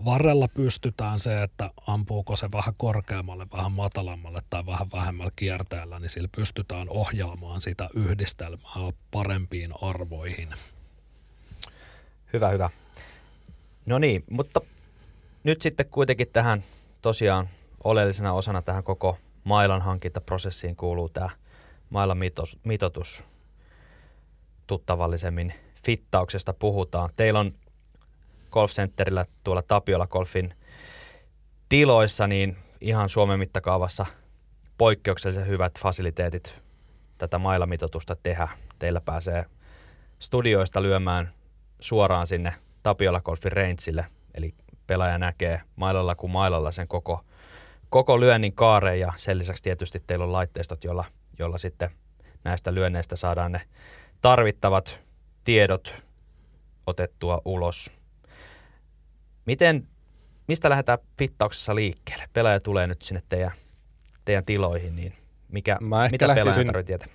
varrella 0.05 0.49
pystytään 0.49 1.21
se, 1.21 1.43
että 1.43 1.71
ampuuko 1.87 2.37
se 2.37 2.49
vähän 2.53 2.75
korkeammalle, 2.77 3.47
vähän 3.53 3.73
matalammalle 3.73 4.41
tai 4.51 4.67
vähän 4.67 4.89
vähemmällä 4.93 5.33
kierteellä, 5.37 6.01
niin 6.01 6.11
sillä 6.11 6.29
pystytään 6.37 6.89
ohjaamaan 6.89 7.61
sitä 7.61 7.89
yhdistelmää 7.95 8.93
parempiin 9.11 9.73
arvoihin. 9.83 10.49
Hyvä, 12.33 12.49
hyvä. 12.49 12.71
No 13.87 13.99
niin, 13.99 14.25
mutta 14.31 14.61
nyt 15.45 15.63
sitten 15.63 15.87
kuitenkin 15.87 16.29
tähän 16.33 16.63
tosiaan 17.03 17.49
oleellisena 17.85 18.33
osana 18.33 18.63
tähän 18.63 18.85
koko 18.85 19.19
mailan 19.47 19.83
hankintaprosessiin 19.83 20.77
kuuluu 20.77 21.09
tämä 21.09 21.31
mailan 21.91 22.19
mitos, 22.19 22.59
mitotus. 22.65 23.25
Tuttavallisemmin 24.67 25.55
fittauksesta 25.87 26.53
puhutaan. 26.53 27.11
Teillä 27.17 27.41
on 27.41 27.53
Golf 28.51 28.71
Centerillä 28.71 29.25
tuolla 29.45 29.63
Tapiola 29.63 30.07
Golfin 30.07 30.55
tiloissa 31.69 32.27
niin 32.27 32.57
ihan 32.81 33.09
Suomen 33.09 33.39
mittakaavassa 33.39 34.07
poikkeuksellisen 34.79 35.47
hyvät 35.47 35.79
fasiliteetit 35.81 36.59
tätä 37.19 37.39
mailamitoitusta 37.39 38.17
tehdä. 38.23 38.49
Teillä 38.79 39.01
pääsee 39.01 39.45
studioista 40.19 40.83
lyömään 40.83 41.33
suoraan 41.81 42.27
sinne 42.27 42.55
Tapiola 42.83 43.21
Golfin 43.21 43.53
rangeille, 43.53 44.07
eli 44.35 44.51
pelaaja 44.87 45.19
näkee 45.19 45.61
mailalla 45.77 46.15
kuin 46.15 46.33
mailalla 46.33 46.73
sen 46.73 46.89
koko, 46.89 47.25
koko 47.91 48.21
lyönnin 48.21 48.53
kaareen 48.53 49.01
ja 49.01 49.13
sen 49.17 49.39
lisäksi 49.39 49.63
tietysti 49.63 50.03
teillä 50.07 50.25
on 50.25 50.33
laitteistot, 50.33 50.85
jolla, 50.85 51.05
jolla 51.39 51.59
sitten 51.59 51.91
näistä 52.45 52.75
lyönneistä 52.75 53.17
saadaan 53.17 53.53
ne 53.53 53.61
tarvittavat 54.21 55.01
tiedot 55.45 55.95
otettua 56.87 57.43
ulos. 57.45 57.93
Miten, 59.45 59.89
mistä 60.49 60.71
lähdetään 60.71 60.99
fittauksessa 61.19 61.75
liikkeelle? 61.75 62.25
Pelaaja 62.33 62.61
tulee 62.61 62.87
nyt 62.87 63.03
sinne 63.03 63.23
teidän, 63.29 63.53
teidän 64.25 64.45
tiloihin, 64.45 64.97
niin 64.97 65.15
mikä, 65.53 65.77
Mä 65.81 66.09
mitä 66.11 66.23
pelaaja 66.23 66.45
tarvitsee 66.45 66.83
tietää? 66.83 67.09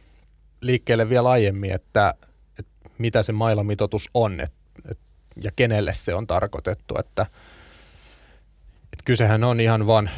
liikkeelle 0.61 1.09
vielä 1.09 1.30
aiemmin, 1.30 1.72
että, 1.72 2.13
että 2.59 2.89
mitä 2.97 3.24
se 3.24 3.32
mailamitoitus 3.32 4.09
on, 4.13 4.39
että, 4.39 4.57
että 4.91 5.03
ja 5.43 5.51
kenelle 5.55 5.93
se 5.93 6.15
on 6.15 6.28
tarkoitettu. 6.28 6.95
Että, 6.99 7.22
että 8.84 9.03
kysehän 9.05 9.43
on 9.43 9.59
ihan 9.59 9.88
vain 9.88 10.09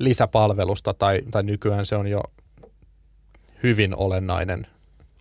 lisäpalvelusta 0.00 0.94
tai, 0.94 1.20
tai 1.30 1.42
nykyään 1.42 1.86
se 1.86 1.96
on 1.96 2.06
jo 2.06 2.22
hyvin 3.62 3.96
olennainen 3.96 4.66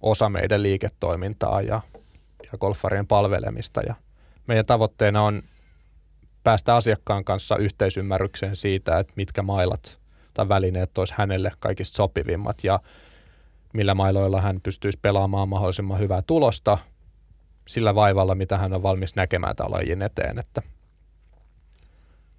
osa 0.02 0.30
meidän 0.30 0.64
liiketoimintaa 0.64 1.62
ja, 1.62 1.82
ja 2.52 2.58
golfarien 2.58 3.08
palvelemista. 3.08 3.82
Ja 3.82 3.96
meidän 4.48 4.66
tavoitteena 4.66 5.24
on 5.24 5.42
päästä 6.44 6.76
asiakkaan 6.76 7.26
kanssa 7.26 7.58
yhteisymmärrykseen 7.58 8.56
siitä, 8.56 9.00
että 9.00 9.14
mitkä 9.16 9.42
mailat 9.42 10.00
tai 10.34 10.50
välineet 10.50 10.98
olisi 10.98 11.14
hänelle 11.18 11.52
kaikista 11.60 11.96
sopivimmat 11.96 12.64
ja 12.64 12.80
millä 13.74 13.96
mailoilla 13.96 14.42
hän 14.42 14.60
pystyisi 14.64 15.00
pelaamaan 15.02 15.50
mahdollisimman 15.50 16.00
hyvää 16.00 16.22
tulosta– 16.22 16.78
sillä 17.70 17.96
vaivalla, 17.96 18.36
mitä 18.36 18.58
hän 18.58 18.74
on 18.74 18.84
valmis 18.84 19.16
näkemään 19.16 19.56
tämän 19.56 19.72
lajin 19.72 20.02
eteen. 20.02 20.40
Että 20.40 20.62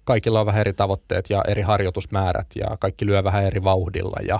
kaikilla 0.03 0.39
on 0.39 0.45
vähän 0.45 0.61
eri 0.61 0.73
tavoitteet 0.73 1.29
ja 1.29 1.43
eri 1.47 1.61
harjoitusmäärät 1.61 2.47
ja 2.55 2.77
kaikki 2.79 3.05
lyö 3.05 3.23
vähän 3.23 3.43
eri 3.43 3.63
vauhdilla 3.63 4.17
ja 4.27 4.39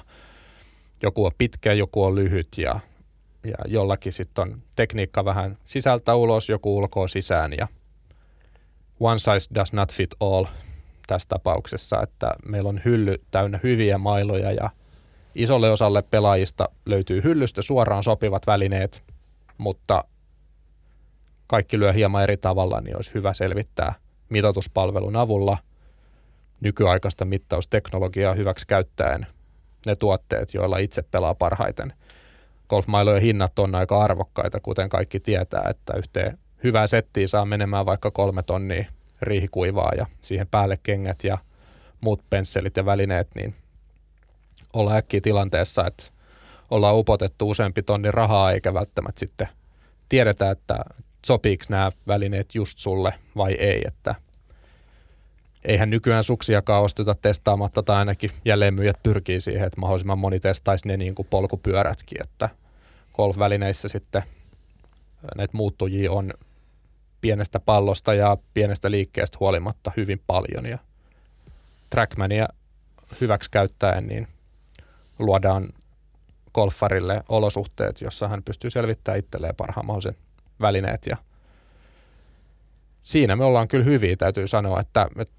joku 1.03 1.25
on 1.25 1.31
pitkä, 1.37 1.73
joku 1.73 2.03
on 2.03 2.15
lyhyt 2.15 2.47
ja, 2.57 2.79
ja 3.43 3.55
jollakin 3.67 4.13
sitten 4.13 4.41
on 4.41 4.61
tekniikka 4.75 5.25
vähän 5.25 5.57
sisältä 5.65 6.15
ulos, 6.15 6.49
joku 6.49 6.77
ulkoa 6.77 7.07
sisään 7.07 7.51
ja 7.57 7.67
one 8.99 9.19
size 9.19 9.55
does 9.55 9.73
not 9.73 9.93
fit 9.93 10.15
all 10.19 10.45
tässä 11.07 11.29
tapauksessa, 11.29 12.01
että 12.01 12.31
meillä 12.45 12.69
on 12.69 12.81
hylly 12.85 13.21
täynnä 13.31 13.59
hyviä 13.63 13.97
mailoja 13.97 14.51
ja 14.51 14.69
isolle 15.35 15.71
osalle 15.71 16.01
pelaajista 16.01 16.69
löytyy 16.85 17.23
hyllystä 17.23 17.61
suoraan 17.61 18.03
sopivat 18.03 18.47
välineet, 18.47 19.03
mutta 19.57 20.03
kaikki 21.47 21.79
lyö 21.79 21.93
hieman 21.93 22.23
eri 22.23 22.37
tavalla, 22.37 22.81
niin 22.81 22.95
olisi 22.95 23.13
hyvä 23.13 23.33
selvittää 23.33 23.93
mitoituspalvelun 24.31 25.15
avulla 25.15 25.57
nykyaikaista 26.61 27.25
mittausteknologiaa 27.25 28.33
hyväksi 28.33 28.67
käyttäen 28.67 29.27
ne 29.85 29.95
tuotteet, 29.95 30.53
joilla 30.53 30.77
itse 30.77 31.01
pelaa 31.01 31.35
parhaiten. 31.35 31.93
Golfmailojen 32.69 33.21
hinnat 33.21 33.59
on 33.59 33.75
aika 33.75 34.03
arvokkaita, 34.03 34.59
kuten 34.59 34.89
kaikki 34.89 35.19
tietää, 35.19 35.63
että 35.69 35.93
yhteen 35.97 36.37
hyvää 36.63 36.87
settiä 36.87 37.27
saa 37.27 37.45
menemään 37.45 37.85
vaikka 37.85 38.11
kolme 38.11 38.43
tonnia 38.43 38.85
riihikuivaa 39.21 39.91
ja 39.97 40.05
siihen 40.21 40.47
päälle 40.47 40.77
kengät 40.83 41.23
ja 41.23 41.37
muut 42.01 42.23
pensselit 42.29 42.77
ja 42.77 42.85
välineet, 42.85 43.27
niin 43.35 43.55
ollaan 44.73 44.97
äkkiä 44.97 45.21
tilanteessa, 45.21 45.87
että 45.87 46.03
ollaan 46.69 46.97
upotettu 46.97 47.49
useampi 47.49 47.83
tonni 47.83 48.11
rahaa 48.11 48.51
eikä 48.51 48.73
välttämättä 48.73 49.19
sitten 49.19 49.47
tiedetä, 50.09 50.51
että 50.51 50.75
sopiiko 51.25 51.63
nämä 51.69 51.91
välineet 52.07 52.55
just 52.55 52.79
sulle 52.79 53.13
vai 53.35 53.53
ei, 53.53 53.81
että 53.85 54.15
eihän 55.63 55.89
nykyään 55.89 56.23
suksiakaan 56.23 56.83
osteta 56.83 57.15
testaamatta 57.15 57.83
tai 57.83 57.97
ainakin 57.97 58.31
jälleenmyyjät 58.45 59.03
pyrkii 59.03 59.39
siihen, 59.39 59.67
että 59.67 59.81
mahdollisimman 59.81 60.19
moni 60.19 60.39
testaisi 60.39 60.87
ne 60.87 60.97
niin 60.97 61.15
kuin 61.15 61.27
polkupyörätkin, 61.29 62.21
että 62.21 62.49
golf-välineissä 63.13 63.87
sitten 63.87 64.23
näitä 65.37 65.57
muuttujia 65.57 66.11
on 66.11 66.33
pienestä 67.21 67.59
pallosta 67.59 68.13
ja 68.13 68.37
pienestä 68.53 68.91
liikkeestä 68.91 69.37
huolimatta 69.39 69.91
hyvin 69.97 70.21
paljon 70.27 70.65
ja 70.65 70.77
Trackmania 71.89 72.47
hyväksi 73.21 73.51
käyttäen 73.51 74.07
niin 74.07 74.27
luodaan 75.19 75.67
golfarille 76.53 77.23
olosuhteet, 77.29 78.01
jossa 78.01 78.27
hän 78.27 78.43
pystyy 78.43 78.69
selvittämään 78.69 79.19
itselleen 79.19 79.55
parhaan 79.55 79.85
mahdollisen 79.85 80.15
välineet 80.61 81.05
ja 81.05 81.17
siinä 83.03 83.35
me 83.35 83.43
ollaan 83.43 83.67
kyllä 83.67 83.85
hyviä, 83.85 84.15
täytyy 84.15 84.47
sanoa, 84.47 84.79
että, 84.79 85.07
että 85.19 85.33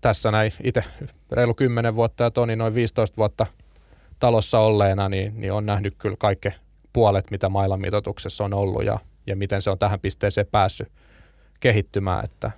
tässä 0.00 0.30
näin 0.30 0.52
itse 0.62 0.84
reilu 1.30 1.54
10 1.54 1.94
vuotta 1.94 2.24
ja 2.24 2.30
Toni 2.30 2.56
noin 2.56 2.74
15 2.74 3.16
vuotta 3.16 3.46
talossa 4.18 4.58
olleena, 4.58 5.08
niin, 5.08 5.40
niin 5.40 5.52
on 5.52 5.66
nähnyt 5.66 5.94
kyllä 5.98 6.16
kaikki 6.18 6.48
puolet, 6.92 7.30
mitä 7.30 7.48
mailan 7.48 7.80
mitoituksessa 7.80 8.44
on 8.44 8.54
ollut 8.54 8.84
ja, 8.84 8.98
ja 9.26 9.36
miten 9.36 9.62
se 9.62 9.70
on 9.70 9.78
tähän 9.78 10.00
pisteeseen 10.00 10.46
päässyt 10.46 10.88
kehittymään, 11.60 12.24
että 12.24 12.50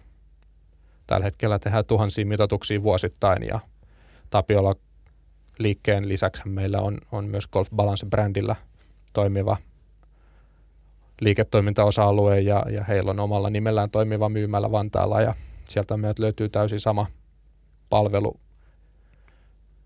tällä 1.06 1.24
hetkellä 1.24 1.58
tehdään 1.58 1.84
tuhansia 1.84 2.26
mitoituksia 2.26 2.82
vuosittain 2.82 3.42
ja 3.42 3.60
Tapiola 4.30 4.74
liikkeen 5.58 6.08
lisäksi 6.08 6.42
meillä 6.48 6.78
on, 6.78 6.98
on 7.12 7.24
myös 7.24 7.48
Golf 7.48 7.68
Balance 7.76 8.06
brändillä 8.06 8.56
toimiva 9.12 9.56
liiketoimintaosa-alue 11.20 12.40
ja, 12.40 12.64
ja 12.70 12.84
heillä 12.84 13.10
on 13.10 13.20
omalla 13.20 13.50
nimellään 13.50 13.90
toimiva 13.90 14.28
myymällä 14.28 14.72
Vantaalla 14.72 15.20
ja 15.20 15.34
sieltä 15.64 15.96
meiltä 15.96 16.22
löytyy 16.22 16.48
täysin 16.48 16.80
sama 16.80 17.06
palvelu 17.90 18.40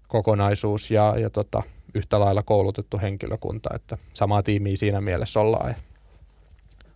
kokonaisuus 0.08 0.90
ja, 0.90 1.14
ja 1.18 1.30
tota, 1.30 1.62
yhtä 1.94 2.20
lailla 2.20 2.42
koulutettu 2.42 2.98
henkilökunta, 3.02 3.70
että 3.74 3.98
samaa 4.12 4.42
tiimiä 4.42 4.76
siinä 4.76 5.00
mielessä 5.00 5.40
ollaan. 5.40 5.74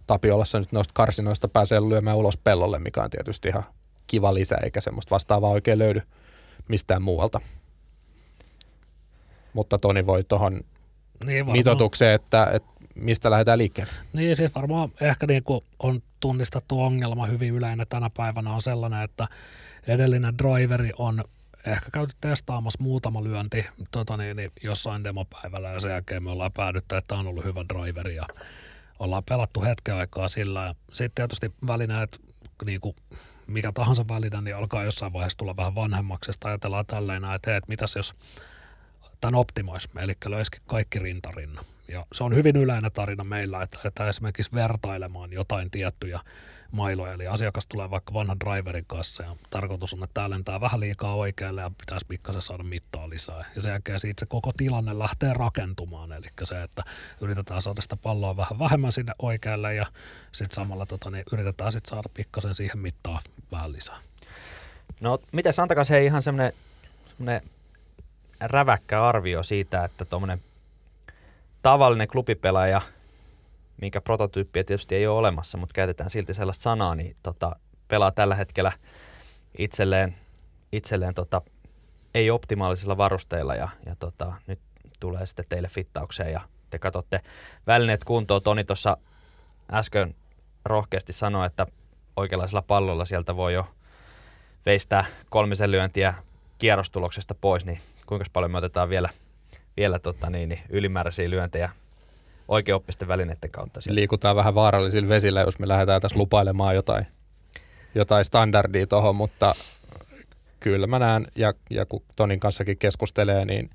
Tapiolassa 0.06 0.58
nyt 0.58 0.72
noista 0.72 0.92
karsinoista 0.94 1.48
pääsee 1.48 1.80
lyömään 1.80 2.16
ulos 2.16 2.36
pellolle, 2.36 2.78
mikä 2.78 3.02
on 3.02 3.10
tietysti 3.10 3.48
ihan 3.48 3.64
kiva 4.06 4.34
lisä, 4.34 4.56
eikä 4.62 4.80
semmoista 4.80 5.10
vastaavaa 5.10 5.50
oikein 5.50 5.78
löydy 5.78 6.02
mistään 6.68 7.02
muualta. 7.02 7.40
Mutta 9.52 9.78
Toni 9.78 10.06
voi 10.06 10.24
tuohon 10.24 10.60
niin 11.24 11.52
mitoitukseen, 11.52 12.14
että, 12.14 12.50
että 12.52 12.68
mistä 12.94 13.30
lähdetään 13.30 13.58
liikkeelle. 13.58 13.92
Niin, 14.12 14.36
siis 14.36 14.54
varmaan 14.54 14.92
ehkä 15.00 15.26
niin 15.26 15.44
kuin 15.44 15.64
on 15.78 16.02
tunnistettu 16.20 16.82
ongelma 16.82 17.26
hyvin 17.26 17.54
yleinen 17.54 17.86
tänä 17.88 18.10
päivänä 18.16 18.52
on 18.52 18.62
sellainen, 18.62 19.02
että 19.02 19.26
edellinen 19.86 20.38
driveri 20.38 20.90
on 20.98 21.24
ehkä 21.66 21.90
käyty 21.92 22.12
testaamassa 22.20 22.82
muutama 22.82 23.24
lyönti 23.24 23.66
tota 23.90 24.16
niin, 24.16 24.36
niin 24.36 24.52
jossain 24.62 25.04
demopäivällä 25.04 25.68
ja 25.68 25.80
sen 25.80 25.90
jälkeen 25.90 26.22
me 26.22 26.30
ollaan 26.30 26.52
päädytty, 26.52 26.96
että 26.96 27.14
on 27.14 27.26
ollut 27.26 27.44
hyvä 27.44 27.64
driveri 27.74 28.16
ja 28.16 28.26
ollaan 28.98 29.22
pelattu 29.28 29.62
hetken 29.62 29.94
aikaa 29.94 30.28
sillä. 30.28 30.74
Sitten 30.92 31.14
tietysti 31.14 31.52
välineet, 31.66 32.20
niin 32.64 32.80
kuin 32.80 32.96
mikä 33.46 33.72
tahansa 33.72 34.04
väline, 34.08 34.40
niin 34.40 34.56
alkaa 34.56 34.84
jossain 34.84 35.12
vaiheessa 35.12 35.38
tulla 35.38 35.56
vähän 35.56 35.74
vanhemmaksi. 35.74 36.32
Sitten 36.32 36.48
ajatellaan 36.48 36.86
tälleen, 36.86 37.24
että 37.34 37.50
hei, 37.50 37.56
että 37.58 37.68
mitäs 37.68 37.96
jos 37.96 38.14
tämän 39.20 39.34
optimoisi, 39.34 39.88
eli 39.96 40.12
löisikin 40.26 40.62
kaikki 40.66 40.98
rintarinna. 40.98 41.64
Ja 41.88 42.06
se 42.12 42.24
on 42.24 42.34
hyvin 42.34 42.56
yleinen 42.56 42.92
tarina 42.92 43.24
meillä, 43.24 43.62
että, 43.62 43.78
että 43.84 44.08
esimerkiksi 44.08 44.52
vertailemaan 44.52 45.32
jotain 45.32 45.70
tiettyjä 45.70 46.20
mailoja, 46.70 47.12
eli 47.12 47.26
asiakas 47.26 47.66
tulee 47.66 47.90
vaikka 47.90 48.14
vanhan 48.14 48.40
driverin 48.40 48.84
kanssa 48.86 49.22
ja 49.22 49.34
tarkoitus 49.50 49.94
on, 49.94 50.04
että 50.04 50.14
tämä 50.14 50.30
lentää 50.30 50.60
vähän 50.60 50.80
liikaa 50.80 51.14
oikealle 51.14 51.60
ja 51.60 51.70
pitäisi 51.78 52.06
pikkasen 52.08 52.42
saada 52.42 52.62
mittaa 52.62 53.10
lisää. 53.10 53.44
Ja 53.54 53.60
sen 53.60 53.70
jälkeen 53.70 54.00
siitä 54.00 54.20
se 54.20 54.26
koko 54.26 54.52
tilanne 54.56 54.98
lähtee 54.98 55.32
rakentumaan, 55.32 56.12
eli 56.12 56.26
se, 56.42 56.62
että 56.62 56.82
yritetään 57.20 57.62
saada 57.62 57.82
sitä 57.82 57.96
palloa 57.96 58.36
vähän 58.36 58.58
vähemmän 58.58 58.92
sinne 58.92 59.12
oikealle 59.18 59.74
ja 59.74 59.86
sitten 60.32 60.54
samalla 60.54 60.86
tota, 60.86 61.10
niin 61.10 61.24
yritetään 61.32 61.72
sitten 61.72 61.90
saada 61.90 62.08
pikkasen 62.14 62.54
siihen 62.54 62.78
mittaa 62.78 63.20
vähän 63.52 63.72
lisää. 63.72 63.98
No, 65.00 65.18
miten 65.32 65.52
antakaa 65.62 65.84
se 65.84 66.04
ihan 66.04 66.22
semmoinen 66.22 66.52
räväkkä 68.40 69.06
arvio 69.06 69.42
siitä, 69.42 69.84
että 69.84 70.04
tuommoinen 70.04 70.42
tavallinen 71.64 72.08
klubipelaaja, 72.08 72.80
minkä 73.80 74.00
prototyyppiä 74.00 74.64
tietysti 74.64 74.94
ei 74.94 75.06
ole 75.06 75.18
olemassa, 75.18 75.58
mutta 75.58 75.72
käytetään 75.72 76.10
silti 76.10 76.34
sellaista 76.34 76.62
sanaa, 76.62 76.94
niin 76.94 77.16
tota, 77.22 77.56
pelaa 77.88 78.12
tällä 78.12 78.34
hetkellä 78.34 78.72
itselleen, 79.58 80.16
itselleen 80.72 81.14
tota, 81.14 81.42
ei 82.14 82.30
optimaalisilla 82.30 82.96
varusteilla 82.96 83.54
ja, 83.54 83.68
ja 83.86 83.96
tota, 83.96 84.32
nyt 84.46 84.60
tulee 85.00 85.26
sitten 85.26 85.44
teille 85.48 85.68
fittaukseen 85.68 86.32
ja 86.32 86.40
te 86.70 86.78
katsotte 86.78 87.20
välineet 87.66 88.04
kuntoon. 88.04 88.42
Toni 88.42 88.64
tuossa 88.64 88.96
äsken 89.72 90.14
rohkeasti 90.64 91.12
sanoi, 91.12 91.46
että 91.46 91.66
oikeanlaisella 92.16 92.62
pallolla 92.62 93.04
sieltä 93.04 93.36
voi 93.36 93.54
jo 93.54 93.66
veistää 94.66 95.04
kolmisen 95.30 95.70
lyöntiä 95.70 96.14
kierrostuloksesta 96.58 97.34
pois, 97.34 97.64
niin 97.64 97.80
kuinka 98.06 98.24
paljon 98.32 98.50
me 98.50 98.58
otetaan 98.58 98.88
vielä, 98.88 99.08
vielä 99.76 99.98
tota 99.98 100.30
niin, 100.30 100.48
niin 100.48 100.60
ylimääräisiä 100.68 101.30
lyöntejä 101.30 101.70
oikeoppisten 102.48 103.08
välineiden 103.08 103.50
kautta. 103.50 103.80
Sieltä. 103.80 103.94
Liikutaan 103.94 104.36
vähän 104.36 104.54
vaarallisilla 104.54 105.08
vesillä, 105.08 105.40
jos 105.40 105.58
me 105.58 105.68
lähdetään 105.68 106.00
tässä 106.00 106.18
lupailemaan 106.18 106.74
jotain, 106.74 107.06
jotain 107.94 108.24
standardia 108.24 108.86
tuohon, 108.86 109.16
mutta 109.16 109.54
kyllä 110.60 110.86
mä 110.86 110.98
näen, 110.98 111.26
ja, 111.36 111.54
ja 111.70 111.86
kun 111.86 112.02
Tonin 112.16 112.40
kanssakin 112.40 112.78
keskustelee, 112.78 113.44
niin 113.44 113.70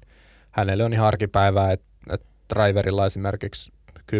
hänelle 0.51 0.83
on 0.83 0.93
ihan 0.93 1.07
arkipäivää, 1.07 1.71
että, 1.71 1.85
että 2.13 2.27
driverilla 2.55 3.05
esimerkiksi 3.05 3.71
10-30 4.11 4.13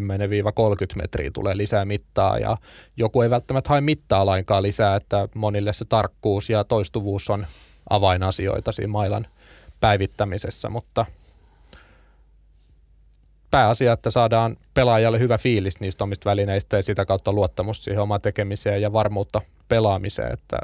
metriä 0.95 1.31
tulee 1.33 1.57
lisää 1.57 1.85
mittaa 1.85 2.37
ja 2.37 2.57
joku 2.97 3.21
ei 3.21 3.29
välttämättä 3.29 3.69
hae 3.69 3.81
mittaa 3.81 4.25
lainkaan 4.25 4.63
lisää, 4.63 4.95
että 4.95 5.27
monille 5.35 5.73
se 5.73 5.85
tarkkuus 5.85 6.49
ja 6.49 6.63
toistuvuus 6.63 7.29
on 7.29 7.47
avainasioita 7.89 8.71
siinä 8.71 8.91
mailan– 8.91 9.27
päivittämisessä, 9.79 10.69
mutta 10.69 11.05
pääasia, 13.51 13.93
että 13.93 14.09
saadaan 14.09 14.57
pelaajalle 14.73 15.19
hyvä 15.19 15.37
fiilis 15.37 15.79
niistä 15.79 16.03
omista 16.03 16.29
välineistä 16.29 16.77
ja 16.77 16.83
sitä 16.83 17.05
kautta 17.05 17.33
luottamusta 17.33 17.83
siihen 17.83 18.01
omaan 18.01 18.21
tekemiseen 18.21 18.81
ja 18.81 18.93
varmuutta 18.93 19.41
pelaamiseen, 19.67 20.33
että 20.33 20.57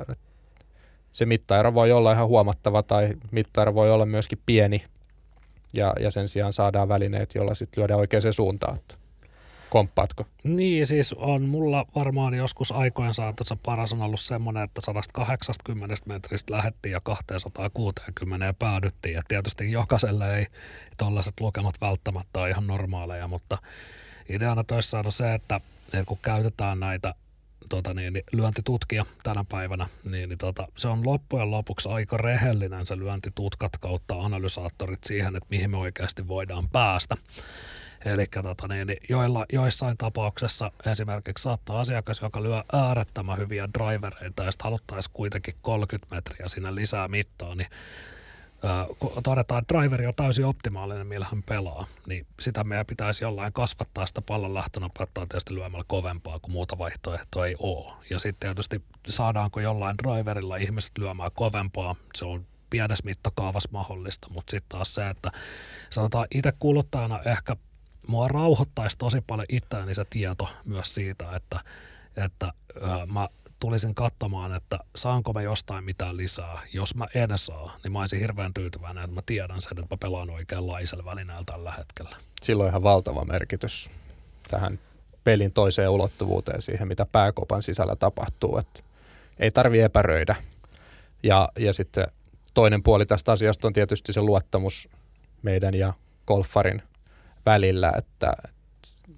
se 1.12 1.26
mittaero 1.26 1.74
voi 1.74 1.92
olla 1.92 2.12
ihan 2.12 2.28
huomattava 2.28 2.84
tai 2.84 3.14
mittaero 3.32 3.74
voi 3.74 3.92
olla 3.92 4.06
myöskin 4.06 4.40
pieni 4.46 4.84
ja, 5.74 5.94
ja 6.00 6.12
sen 6.12 6.28
sijaan 6.28 6.54
saadaan 6.54 6.90
välineet, 6.90 7.36
joilla 7.36 7.56
sitten 7.56 7.82
lyödään 7.82 8.00
oikeaan 8.00 8.34
suuntaan. 8.34 8.76
Että 8.76 8.96
Komppaatko? 9.76 10.26
Niin, 10.44 10.88
siis 10.88 11.14
on 11.14 11.42
mulla 11.42 11.86
varmaan 11.96 12.34
joskus 12.34 12.72
aikojen 12.72 13.14
saatossa 13.14 13.58
paras 13.66 13.94
on 13.94 14.02
ollut 14.02 14.20
semmoinen, 14.20 14.64
että 14.64 14.82
180 14.82 15.96
metristä 16.06 16.54
lähettiin 16.54 16.92
ja 16.92 17.00
260 17.04 18.54
päädyttiin. 18.60 19.16
Ja 19.16 19.22
tietysti 19.28 19.72
jokaiselle 19.72 20.38
ei 20.38 20.48
tuollaiset 20.98 21.34
lukemat 21.40 21.76
välttämättä 21.82 22.40
ole 22.40 22.50
ihan 22.50 22.68
normaaleja, 22.68 23.28
mutta 23.28 23.58
ideana 24.30 24.64
toissa 24.64 25.00
on 25.00 25.12
se, 25.12 25.34
että, 25.34 25.62
että 25.86 26.06
kun 26.06 26.20
käytetään 26.22 26.80
näitä 26.80 27.14
tota 27.70 27.94
niin, 27.94 28.14
niin, 28.14 28.24
lyöntitutkia 28.32 29.06
tänä 29.24 29.46
päivänä, 29.50 29.88
niin, 30.12 30.30
niin 30.30 30.38
tota, 30.38 30.68
se 30.76 30.88
on 30.88 31.06
loppujen 31.06 31.52
lopuksi 31.52 31.90
aika 31.90 32.18
rehellinen 32.18 32.86
se 32.86 32.98
lyöntitutkat 32.98 33.72
kautta 33.80 34.22
analysaattorit 34.22 35.04
siihen, 35.04 35.36
että 35.36 35.48
mihin 35.50 35.72
me 35.72 35.78
oikeasti 35.78 36.28
voidaan 36.28 36.70
päästä. 36.70 37.18
Eli 38.06 38.26
tota, 38.44 38.68
niin, 38.68 38.88
niin, 38.88 38.98
joilla, 39.10 39.46
joissain 39.54 39.98
tapauksessa 39.98 40.72
esimerkiksi 40.86 41.42
saattaa 41.42 41.80
asiakas, 41.80 42.22
joka 42.22 42.44
lyö 42.44 42.64
äärettömän 42.74 43.38
hyviä 43.38 43.70
drivereita 43.74 44.44
ja 44.44 44.52
sitten 44.52 44.64
haluttaisiin 44.64 45.14
kuitenkin 45.14 45.56
30 45.62 46.16
metriä 46.16 46.48
sinne 46.48 46.76
lisää 46.76 47.08
mittaa, 47.08 47.56
niin 47.56 47.68
kun 49.00 49.24
todetaan, 49.24 49.62
että 49.62 49.74
driveri 49.74 50.06
on 50.06 50.14
täysin 50.16 50.46
optimaalinen, 50.46 51.08
millä 51.08 51.28
hän 51.32 51.44
pelaa, 51.50 51.86
niin 52.08 52.28
sitä 52.40 52.64
meidän 52.64 52.86
pitäisi 52.86 53.24
jollain 53.24 53.54
kasvattaa 53.54 54.06
sitä 54.06 54.22
pallon 54.22 54.54
lähtönopeutta 54.54 55.26
tietysti 55.26 55.56
lyömällä 55.56 55.86
kovempaa, 55.88 56.40
kuin 56.40 56.52
muuta 56.52 56.78
vaihtoehtoa 56.78 57.48
ei 57.48 57.56
ole. 57.60 57.94
Ja 58.10 58.20
sitten 58.20 58.48
tietysti 58.48 58.82
saadaanko 59.08 59.60
jollain 59.60 59.98
driverilla 59.98 60.58
ihmiset 60.58 60.98
lyömään 60.98 61.32
kovempaa, 61.34 61.96
se 62.16 62.26
on 62.26 62.46
pienessä 62.70 63.06
mittakaavassa 63.06 63.70
mahdollista, 63.72 64.28
mutta 64.30 64.52
sitten 64.52 64.70
taas 64.70 64.94
se, 64.94 65.10
että 65.10 65.32
sanotaan 65.90 66.28
itse 66.32 66.54
kuluttajana 66.60 67.20
ehkä 67.26 67.56
mua 68.08 68.28
rauhoittaisi 68.28 68.98
tosi 68.98 69.22
paljon 69.22 69.46
itseäni 69.50 69.94
se 69.94 70.06
tieto 70.10 70.50
myös 70.66 70.96
siitä, 70.96 71.36
että, 71.36 71.60
että 72.18 72.54
ää, 72.82 73.06
mä 73.06 73.30
tulisin 73.60 73.96
katsomaan, 73.96 74.56
että 74.56 74.80
saanko 74.96 75.34
mä 75.34 75.42
jostain 75.42 75.84
mitään 75.84 76.18
lisää. 76.18 76.58
Jos 76.74 76.96
mä 76.96 77.08
en 77.16 77.30
saa, 77.36 77.78
niin 77.84 77.92
mä 77.92 78.00
olisin 78.00 78.20
hirveän 78.20 78.54
tyytyväinen, 78.54 79.04
että 79.04 79.16
mä 79.16 79.22
tiedän 79.26 79.62
sen, 79.62 79.72
että 79.72 79.96
mä 79.96 79.98
pelaan 79.98 80.30
oikeanlaisella 80.30 81.06
välineellä 81.06 81.44
tällä 81.46 81.72
hetkellä. 81.72 82.16
Silloin 82.42 82.70
ihan 82.70 82.84
valtava 82.84 83.26
merkitys 83.26 83.92
tähän 84.50 84.80
pelin 85.24 85.52
toiseen 85.52 85.90
ulottuvuuteen, 85.90 86.62
siihen 86.62 86.88
mitä 86.88 87.06
pääkopan 87.06 87.64
sisällä 87.64 87.96
tapahtuu. 87.96 88.58
Että 88.58 88.80
ei 89.40 89.52
tarvi 89.52 89.82
epäröidä. 89.82 90.36
Ja, 91.24 91.50
ja 91.60 91.74
sitten 91.74 92.08
toinen 92.54 92.84
puoli 92.84 93.06
tästä 93.06 93.32
asiasta 93.32 93.68
on 93.68 93.74
tietysti 93.74 94.14
se 94.14 94.22
luottamus 94.22 94.90
meidän 95.42 95.74
ja 95.74 95.94
golfarin 96.28 96.84
välillä, 97.46 97.94
että 97.98 98.34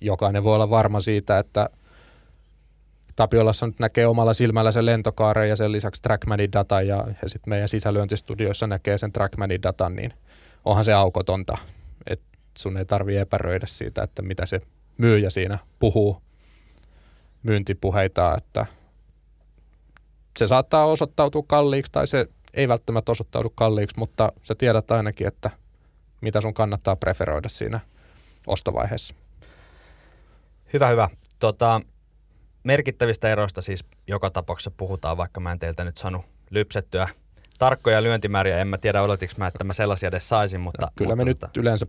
jokainen 0.01 0.43
voi 0.43 0.55
olla 0.55 0.69
varma 0.69 0.99
siitä, 0.99 1.39
että 1.39 1.69
Tapiolassa 3.15 3.67
nyt 3.67 3.80
näkee 3.80 4.07
omalla 4.07 4.34
silmällä 4.34 4.71
sen 4.71 4.86
lentokaaren 4.86 5.49
ja 5.49 5.55
sen 5.55 5.71
lisäksi 5.71 6.01
Trackmanin 6.01 6.51
data 6.53 6.82
ja, 6.82 7.07
ja 7.23 7.30
sitten 7.30 7.49
meidän 7.49 7.69
sisälyöntistudioissa 7.69 8.67
näkee 8.67 8.97
sen 8.97 9.11
Trackmanin 9.11 9.63
datan, 9.63 9.95
niin 9.95 10.13
onhan 10.65 10.84
se 10.84 10.93
aukotonta. 10.93 11.57
Et 12.07 12.21
sun 12.57 12.78
ei 12.78 12.86
tarvi 12.86 13.17
epäröidä 13.17 13.65
siitä, 13.65 14.03
että 14.03 14.21
mitä 14.21 14.45
se 14.45 14.61
myyjä 14.97 15.30
siinä 15.30 15.57
puhuu 15.80 16.21
myyntipuheita, 17.43 18.38
että 18.38 18.65
se 20.39 20.47
saattaa 20.47 20.86
osoittautua 20.86 21.43
kalliiksi 21.47 21.91
tai 21.91 22.07
se 22.07 22.28
ei 22.53 22.67
välttämättä 22.67 23.11
osoittaudu 23.11 23.49
kalliiksi, 23.49 23.99
mutta 23.99 24.32
sä 24.43 24.55
tiedät 24.55 24.91
ainakin, 24.91 25.28
että 25.28 25.49
mitä 26.21 26.41
sun 26.41 26.53
kannattaa 26.53 26.95
preferoida 26.95 27.49
siinä– 27.49 27.80
ostovaiheessa. 28.48 29.16
Hyvä, 30.74 30.88
hyvä. 30.88 31.10
Tota, 31.39 31.82
merkittävistä 32.64 33.30
eroista 33.30 33.62
siis 33.62 33.86
joka 34.08 34.30
tapauksessa 34.30 34.72
puhutaan, 34.72 35.18
vaikka 35.18 35.39
mä 35.39 35.52
en 35.52 35.60
teiltä 35.60 35.84
nyt 35.84 35.98
saanut 35.98 36.26
lypsettyä 36.50 37.08
tarkkoja 37.60 38.04
lyöntimääriä. 38.04 38.58
En 38.58 38.68
mä 38.68 38.78
tiedä, 38.78 39.02
odotinko 39.02 39.34
mä, 39.38 39.48
että 39.48 39.64
mä 39.64 39.74
sellaisia 39.74 40.08
edes 40.08 40.30
saisin, 40.30 40.62
mutta... 40.62 40.86
Ja 40.86 40.91
kyllä 40.95 41.10
mutta, 41.10 41.26
me 41.26 41.34
tota... 41.34 41.48
nyt 41.48 41.58
yleensä 41.58 41.88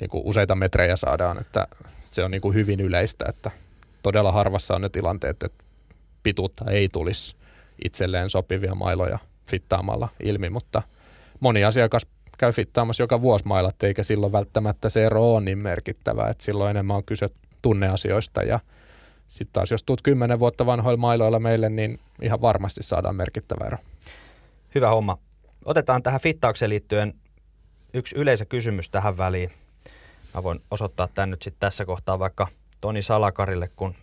niin 0.00 0.10
kuin 0.10 0.22
useita 0.26 0.54
metrejä 0.54 0.96
saadaan, 0.96 1.40
että 1.40 1.66
se 2.04 2.24
on 2.24 2.30
niin 2.30 2.40
kuin 2.40 2.54
hyvin 2.54 2.80
yleistä, 2.80 3.24
että 3.28 3.50
todella 4.02 4.32
harvassa 4.32 4.74
on 4.74 4.80
ne 4.80 4.88
tilanteet, 4.88 5.42
että 5.42 5.64
pituutta 6.22 6.70
ei 6.70 6.88
tulisi 6.88 7.36
itselleen 7.84 8.30
sopivia 8.30 8.74
mailoja 8.74 9.18
fittaamalla 9.46 10.08
ilmi, 10.22 10.50
mutta 10.50 10.82
moni 11.40 11.64
asiakas 11.64 12.06
käy 12.38 12.52
fittaamassa 12.52 13.02
joka 13.02 13.22
vuosi 13.22 13.44
mailat, 13.44 13.82
eikä 13.82 14.02
silloin 14.02 14.32
välttämättä 14.32 14.88
se 14.88 15.06
ero 15.06 15.34
ole 15.34 15.44
niin 15.44 15.58
merkittävä, 15.58 16.28
että 16.28 16.44
silloin 16.44 16.70
enemmän 16.70 16.96
on 16.96 17.04
kyse 17.04 17.28
tunneasioista 17.62 18.42
ja 18.42 18.60
sitten 19.28 19.52
taas 19.52 19.70
jos 19.70 19.82
tuut 19.82 20.02
kymmenen 20.02 20.38
vuotta 20.38 20.66
vanhoilla 20.66 20.96
mailoilla 20.96 21.38
meille, 21.38 21.68
niin 21.68 22.00
ihan 22.22 22.40
varmasti 22.40 22.82
saadaan 22.82 23.16
merkittävä 23.16 23.66
ero. 23.66 23.78
Hyvä 24.74 24.88
homma. 24.88 25.18
Otetaan 25.64 26.02
tähän 26.02 26.20
fittaukseen 26.20 26.68
liittyen 26.68 27.14
yksi 27.94 28.16
yleisökysymys 28.16 28.90
tähän 28.90 29.18
väliin. 29.18 29.50
Mä 30.34 30.42
voin 30.42 30.60
osoittaa 30.70 31.08
tämän 31.14 31.30
nyt 31.30 31.42
sitten 31.42 31.60
tässä 31.60 31.84
kohtaa 31.84 32.18
vaikka 32.18 32.48
Toni 32.80 33.02
Salakarille, 33.02 33.70
kun 33.76 33.94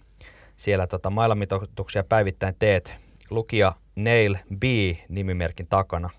siellä 0.57 0.87
tota 0.87 1.09
mailamitoituksia 1.09 2.03
päivittäin 2.03 2.55
teet. 2.59 2.93
Lukija 3.29 3.73
Nail 3.95 4.35
B 4.59 4.63
nimimerkin 5.09 5.67
takana 5.67 6.09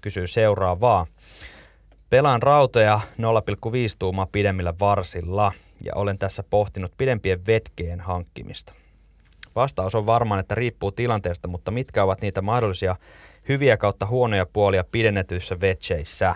kysyy 0.00 0.26
seuraavaa. 0.26 1.06
Pelaan 2.12 2.42
rautoja 2.42 3.00
0,5 3.18 3.18
tuumaa 3.98 4.26
pidemmillä 4.32 4.74
varsilla 4.80 5.52
ja 5.84 5.92
olen 5.94 6.18
tässä 6.18 6.42
pohtinut 6.42 6.92
pidempien 6.96 7.46
vetkeen 7.46 8.00
hankkimista. 8.00 8.74
Vastaus 9.56 9.94
on 9.94 10.06
varmaan, 10.06 10.40
että 10.40 10.54
riippuu 10.54 10.92
tilanteesta, 10.92 11.48
mutta 11.48 11.70
mitkä 11.70 12.04
ovat 12.04 12.20
niitä 12.20 12.42
mahdollisia 12.42 12.96
hyviä 13.48 13.76
kautta 13.76 14.06
huonoja 14.06 14.46
puolia 14.46 14.84
pidennetyissä 14.84 15.60
vetseissä? 15.60 16.34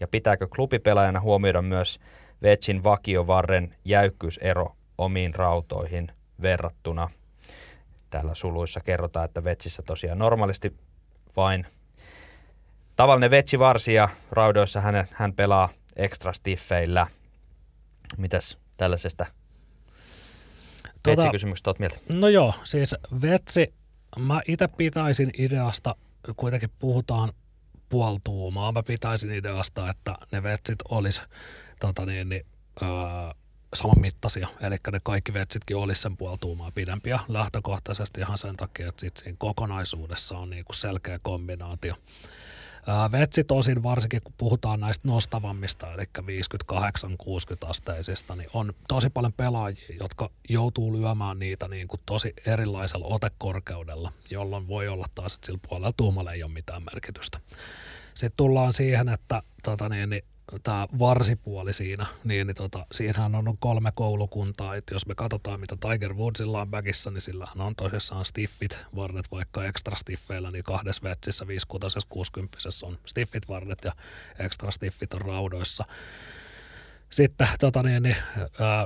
Ja 0.00 0.08
pitääkö 0.08 0.48
klubipelaajana 0.56 1.20
huomioida 1.20 1.62
myös 1.62 1.98
vetsin 2.42 2.84
vakiovarren 2.84 3.74
jäykkyysero 3.84 4.76
omiin 4.98 5.34
rautoihin 5.34 6.12
verrattuna? 6.42 7.10
Täällä 8.10 8.34
suluissa 8.34 8.80
kerrotaan, 8.80 9.24
että 9.24 9.44
vetsissä 9.44 9.82
tosiaan 9.82 10.18
normaalisti 10.18 10.74
vain 11.36 11.66
tavallinen 12.96 13.30
vetsivarsi 13.30 13.94
ja 13.94 14.08
raudoissa 14.30 14.80
hän, 14.80 15.08
hän 15.12 15.32
pelaa 15.32 15.68
ekstra 15.96 16.32
stiffeillä. 16.32 17.06
Mitäs 18.16 18.58
tällaisesta 18.76 19.26
tota, 21.02 21.16
vetsikysymyksestä 21.16 21.70
olet 21.70 21.78
mieltä? 21.78 21.98
No 22.14 22.28
joo, 22.28 22.54
siis 22.64 22.94
vetsi, 23.22 23.74
mä 24.18 24.40
itse 24.48 24.68
pitäisin 24.68 25.30
ideasta, 25.38 25.96
kuitenkin 26.36 26.70
puhutaan 26.78 27.32
puoltuumaa, 27.88 28.72
mä 28.72 28.82
pitäisin 28.82 29.32
ideasta, 29.32 29.90
että 29.90 30.14
ne 30.32 30.42
vetsit 30.42 30.78
olisi 30.88 31.22
tota 31.80 32.06
niin, 32.06 32.28
niin, 32.28 32.46
öö, 32.82 32.88
samanmittaisia, 33.74 34.48
eli 34.60 34.76
ne 34.92 34.98
kaikki 35.04 35.34
vetsitkin 35.34 35.76
olisi 35.76 36.02
sen 36.02 36.16
puoltuumaa 36.16 36.70
pidempiä 36.70 37.20
lähtökohtaisesti 37.28 38.20
ihan 38.20 38.38
sen 38.38 38.56
takia, 38.56 38.88
että 38.88 39.00
sit 39.00 39.16
siinä 39.16 39.36
kokonaisuudessa 39.38 40.38
on 40.38 40.50
niinku 40.50 40.72
selkeä 40.72 41.18
kombinaatio. 41.22 41.94
Vetsi 43.12 43.44
tosin, 43.44 43.82
varsinkin 43.82 44.22
kun 44.22 44.34
puhutaan 44.36 44.80
näistä 44.80 45.08
nostavammista, 45.08 45.92
eli 45.92 46.04
58-60 46.72 47.70
asteisista, 47.70 48.36
niin 48.36 48.50
on 48.52 48.72
tosi 48.88 49.10
paljon 49.10 49.32
pelaajia, 49.32 49.96
jotka 50.00 50.30
joutuu 50.48 51.00
lyömään 51.00 51.38
niitä 51.38 51.68
niin 51.68 51.88
kuin 51.88 52.00
tosi 52.06 52.34
erilaisella 52.46 53.06
otekorkeudella, 53.06 54.12
jolloin 54.30 54.68
voi 54.68 54.88
olla 54.88 55.06
taas, 55.14 55.34
että 55.34 55.46
sillä 55.46 55.60
puolella 55.68 55.92
tuumalla 55.96 56.32
ei 56.32 56.42
ole 56.42 56.52
mitään 56.52 56.82
merkitystä. 56.94 57.40
Sitten 58.14 58.36
tullaan 58.36 58.72
siihen, 58.72 59.08
että 59.08 59.42
tota 59.62 59.88
niin, 59.88 60.10
niin 60.10 60.24
tämä 60.62 60.88
varsipuoli 60.98 61.72
siinä, 61.72 62.06
niin, 62.24 62.46
niin 62.46 62.54
tota, 62.54 62.86
siinähän 62.92 63.34
on 63.34 63.58
kolme 63.58 63.92
koulukuntaa. 63.94 64.76
että 64.76 64.94
jos 64.94 65.06
me 65.06 65.14
katsotaan, 65.14 65.60
mitä 65.60 65.76
Tiger 65.80 66.14
Woodsilla 66.14 66.60
on 66.60 66.70
backissa, 66.70 67.10
niin 67.10 67.20
sillähän 67.20 67.60
on 67.60 67.76
tosissaan 67.76 68.24
stiffit 68.24 68.86
varret, 68.96 69.30
vaikka 69.30 69.64
extra 69.64 69.96
stiffeillä, 69.96 70.50
niin 70.50 70.64
kahdessa 70.64 71.02
vetsissä, 71.02 71.46
5 71.46 71.66
60 72.08 72.58
on 72.82 72.98
stiffit 73.06 73.48
varret 73.48 73.78
ja 73.84 73.92
extra 74.38 74.70
stiffit 74.70 75.14
on 75.14 75.20
raudoissa. 75.20 75.84
Sitten 77.10 77.48
tota 77.60 77.82
niin, 77.82 78.02
niin, 78.02 78.16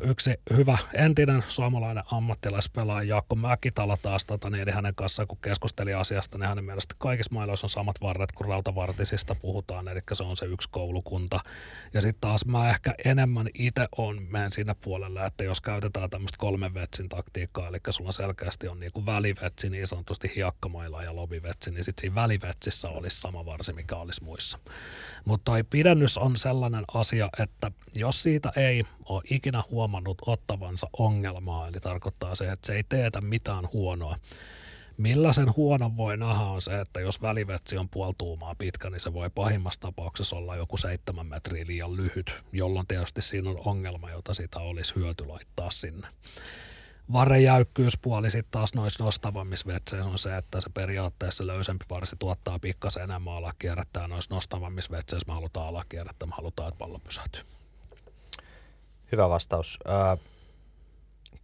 yksi 0.02 0.34
hyvä 0.56 0.78
entinen 0.94 1.42
suomalainen 1.48 2.04
ammattilaispelaaja 2.06 3.08
Jaakko 3.08 3.36
Mäkitalo 3.36 3.96
taas 3.96 4.26
tota 4.26 4.50
niin, 4.50 4.66
niin 4.66 4.74
hänen 4.74 4.94
kanssaan, 4.94 5.28
kun 5.28 5.38
keskusteli 5.42 5.94
asiasta, 5.94 6.38
niin 6.38 6.48
hänen 6.48 6.64
mielestä 6.64 6.94
kaikissa 6.98 7.34
mailoissa 7.34 7.64
on 7.64 7.68
samat 7.70 7.96
varret, 8.02 8.32
kun 8.32 8.46
rautavartisista 8.46 9.34
puhutaan, 9.34 9.88
eli 9.88 10.00
se 10.12 10.22
on 10.22 10.36
se 10.36 10.46
yksi 10.46 10.68
koulukunta. 10.70 11.40
Ja 11.94 12.00
sitten 12.00 12.20
taas 12.20 12.46
mä 12.46 12.70
ehkä 12.70 12.94
enemmän 13.04 13.48
itse 13.54 13.88
on 13.96 14.22
menen 14.28 14.50
siinä 14.50 14.74
puolella, 14.74 15.26
että 15.26 15.44
jos 15.44 15.60
käytetään 15.60 16.10
tämmöistä 16.10 16.38
kolmen 16.38 16.74
vetsin 16.74 17.08
taktiikkaa, 17.08 17.68
eli 17.68 17.78
sulla 17.90 18.12
selkeästi 18.12 18.68
on 18.68 18.80
niin 18.80 18.92
kuin 18.92 19.06
välivetsi, 19.06 19.70
niin 19.70 19.86
sanotusti 19.86 20.32
hiekkamailla 20.36 21.02
ja 21.02 21.16
lobivetsi, 21.16 21.70
niin 21.70 21.84
sitten 21.84 22.00
siinä 22.00 22.14
välivetsissä 22.14 22.88
olisi 22.88 23.20
sama 23.20 23.46
varsi, 23.46 23.72
mikä 23.72 23.96
olisi 23.96 24.24
muissa. 24.24 24.58
Mutta 25.24 25.44
toi 25.44 25.62
pidennys 25.62 26.18
on 26.18 26.36
sellainen 26.36 26.84
asia, 26.94 27.28
että 27.38 27.70
jos 27.94 28.19
siitä 28.22 28.52
ei 28.56 28.84
ole 29.04 29.22
ikinä 29.30 29.62
huomannut 29.70 30.18
ottavansa 30.26 30.90
ongelmaa, 30.98 31.68
eli 31.68 31.80
tarkoittaa 31.80 32.34
se, 32.34 32.52
että 32.52 32.66
se 32.66 32.74
ei 32.74 32.84
teetä 32.88 33.20
mitään 33.20 33.68
huonoa, 33.72 34.16
Millaisen 35.00 35.56
huonon 35.56 35.96
voi 35.96 36.16
nähdä 36.16 36.44
on 36.44 36.62
se, 36.62 36.80
että 36.80 37.00
jos 37.00 37.22
välivetsi 37.22 37.78
on 37.78 37.88
puoltuumaa 37.88 38.54
pitkä, 38.54 38.90
niin 38.90 39.00
se 39.00 39.12
voi 39.12 39.30
pahimmassa 39.34 39.80
tapauksessa 39.80 40.36
olla 40.36 40.56
joku 40.56 40.76
seitsemän 40.76 41.26
metriä 41.26 41.66
liian 41.66 41.96
lyhyt, 41.96 42.34
jolloin 42.52 42.86
tietysti 42.86 43.22
siinä 43.22 43.50
on 43.50 43.60
ongelma, 43.64 44.10
jota 44.10 44.34
sitä 44.34 44.58
olisi 44.58 44.94
hyöty 44.96 45.26
laittaa 45.26 45.70
sinne. 45.70 46.08
Varrejäykkyyspuoli 47.12 48.30
sitten 48.30 48.50
taas 48.50 48.74
noissa 48.74 49.04
nostavammissa 49.04 49.66
vetseissä 49.66 50.10
on 50.10 50.18
se, 50.18 50.36
että 50.36 50.60
se 50.60 50.70
periaatteessa 50.74 51.46
löysempi 51.46 51.84
varsi 51.90 52.16
tuottaa 52.18 52.58
pikkasen 52.58 53.02
enemmän 53.02 53.34
alakierrettä 53.34 54.00
ja 54.00 54.08
noissa 54.08 54.34
nostavammissa 54.34 54.96
vetseissä 54.96 55.26
me 55.28 55.34
halutaan 55.34 55.68
alakierrettä, 55.68 56.26
me 56.26 56.32
halutaan, 56.36 56.68
että 56.68 56.78
pallo 56.78 56.98
pysähtyy. 56.98 57.59
Hyvä 59.12 59.28
vastaus. 59.28 59.78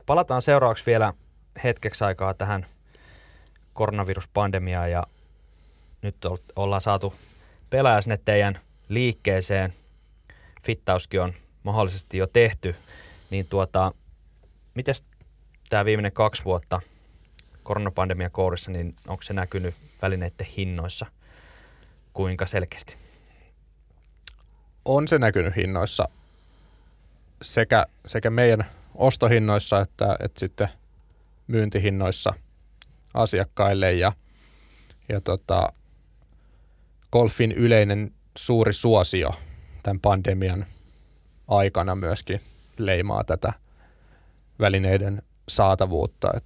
palataan 0.07 0.43
seuraavaksi 0.43 0.87
vielä 0.87 1.13
hetkeksi 1.65 2.05
aikaa 2.05 2.35
tähän 2.35 2.67
koronaviruspandemiaan 3.73 4.91
ja 4.91 5.03
nyt 6.03 6.17
ollaan 6.57 6.81
saatu 6.81 7.15
pelaaja 7.71 8.03
sinne 8.03 8.19
teidän 8.25 8.61
liikkeeseen. 8.89 9.73
Fittauskin 10.63 11.21
on 11.21 11.35
mahdollisesti 11.63 12.19
jo 12.19 12.27
tehty. 12.27 12.77
Niin 13.31 13.47
tuota, 13.47 13.93
miten 14.75 14.95
tämä 15.69 15.85
viimeinen 15.85 16.13
kaksi 16.13 16.45
vuotta 16.45 16.81
koronapandemian 17.63 18.31
kourissa, 18.31 18.71
niin 18.71 18.95
onko 19.09 19.23
se 19.23 19.33
näkynyt 19.33 19.75
välineiden 20.03 20.47
hinnoissa 20.57 21.07
kuinka 22.13 22.47
selkeästi? 22.47 22.97
On 24.85 25.09
se 25.09 25.19
näkynyt 25.19 25.57
hinnoissa 25.57 26.09
sekä, 27.43 27.87
sekä 28.07 28.31
meidän 28.31 28.67
ostohinnoissa 28.95 29.81
että, 29.81 30.17
että 30.21 30.41
sitten 30.41 30.69
myyntihinnoissa 31.47 32.33
asiakkaille 33.15 33.93
ja, 33.93 34.13
ja 35.13 35.21
tota, 35.21 35.69
golfin 37.13 37.53
yleinen 37.53 38.11
suuri 38.39 38.73
suosio 38.73 39.31
tämän 39.83 40.01
pandemian 40.01 40.67
aikana 41.49 41.95
myöskin 41.95 42.41
leimaa 42.79 43.25
tätä 43.25 43.53
välineiden 44.61 45.23
saatavuutta. 45.49 46.31
Et 46.37 46.45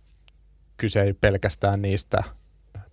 kyse 0.76 1.02
ei 1.02 1.12
pelkästään 1.12 1.82
niistä 1.82 2.22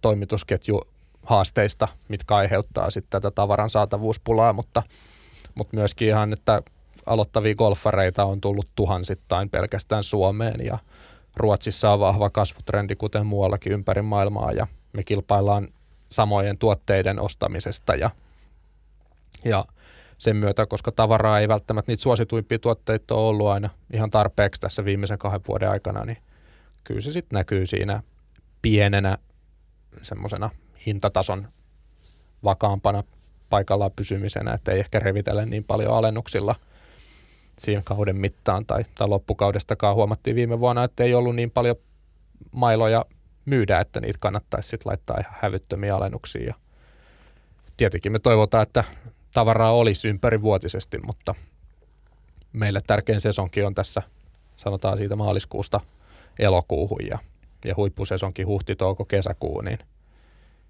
toimitusketjuhaasteista, 0.02 1.88
mitkä 2.08 2.36
aiheuttaa 2.36 2.90
sitten 2.90 3.22
tätä 3.22 3.32
tavaran 3.32 3.70
saatavuuspulaa, 3.70 4.54
mutta, 4.54 4.84
mutta 5.56 5.76
myöskin 5.76 6.08
ihan, 6.08 6.34
että 6.34 6.62
aloittavia 7.08 7.56
golfareita 7.56 8.26
on 8.26 8.42
tullut 8.42 8.68
tuhansittain 8.76 9.50
pelkästään 9.50 10.04
Suomeen 10.04 10.66
ja 10.66 10.78
Ruotsissa 11.38 11.92
on 11.92 12.00
vahva 12.00 12.30
kasvutrendi, 12.30 12.96
kuten 12.96 13.26
muuallakin 13.26 13.72
ympäri 13.74 14.02
maailmaa 14.02 14.52
ja 14.52 14.68
me 14.94 15.04
kilpaillaan 15.04 15.68
samojen 16.10 16.58
tuotteiden 16.58 17.20
ostamisesta 17.20 17.96
ja, 17.96 18.10
ja 19.46 19.66
sen 20.18 20.36
myötä, 20.36 20.66
koska 20.66 20.92
tavaraa 20.92 21.40
ei 21.40 21.48
välttämättä 21.48 21.92
niitä 21.92 22.04
suosituimpia 22.04 22.60
tuotteita 22.60 23.16
ole 23.16 23.28
ollut 23.28 23.48
aina 23.48 23.70
ihan 23.94 24.10
tarpeeksi 24.10 24.62
tässä 24.62 24.86
viimeisen 24.86 25.18
kahden 25.18 25.42
vuoden 25.48 25.70
aikana, 25.70 26.06
niin 26.06 26.18
kyllä 26.84 27.02
se 27.02 27.12
sitten 27.12 27.38
näkyy 27.38 27.66
siinä 27.66 28.04
pienenä 28.62 29.18
semmoisena 30.02 30.50
hintatason 30.86 31.48
vakaampana 32.44 33.04
paikallaan 33.50 33.92
pysymisenä, 33.96 34.54
että 34.54 34.72
ei 34.72 34.80
ehkä 34.80 35.00
revitellä 35.00 35.46
niin 35.46 35.64
paljon 35.64 35.94
alennuksilla 35.94 36.56
siinä 37.60 37.82
kauden 37.86 38.16
mittaan 38.16 38.66
tai, 38.66 38.86
tai 38.96 39.08
loppukaudestakaan 39.08 39.96
huomattiin 39.96 40.36
viime 40.36 40.60
vuonna, 40.60 40.84
että 40.84 41.04
ei 41.04 41.14
ollut 41.14 41.36
niin 41.36 41.52
paljon 41.52 41.76
mailoja 42.52 43.06
myydä, 43.46 43.80
että 43.80 44.02
niitä 44.02 44.20
kannattaisi 44.20 44.70
sitten 44.70 44.90
laittaa 44.90 45.18
ihan 45.20 45.36
hävyttömiä 45.42 45.96
alennuksia. 45.96 46.44
Ja 46.46 46.54
tietenkin 47.78 48.12
me 48.12 48.20
toivotaan, 48.20 48.64
että 48.64 48.84
tavaraa 49.34 49.74
olisi 49.74 50.08
ympärivuotisesti, 50.08 50.98
mutta 50.98 51.36
meille 52.54 52.82
tärkein 52.88 53.22
sesonki 53.22 53.64
on 53.64 53.76
tässä, 53.76 54.02
sanotaan 54.58 54.98
siitä 54.98 55.16
maaliskuusta 55.16 55.82
elokuuhun 56.40 57.08
ja, 57.10 57.20
ja 57.66 57.74
huippusesonki 57.78 58.44
huhti, 58.44 58.76
touko, 58.76 59.06
kesäkuu, 59.06 59.62
niin, 59.62 59.80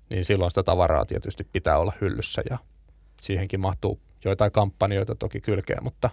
niin 0.09 0.25
silloin 0.25 0.51
sitä 0.51 0.63
tavaraa 0.63 1.05
tietysti 1.05 1.43
pitää 1.53 1.77
olla 1.77 1.93
hyllyssä 2.01 2.41
ja 2.49 2.57
siihenkin 3.21 3.59
mahtuu 3.59 3.99
joitain 4.25 4.51
kampanjoita 4.51 5.15
toki 5.15 5.41
kylkeä, 5.41 5.77
mutta 5.81 6.09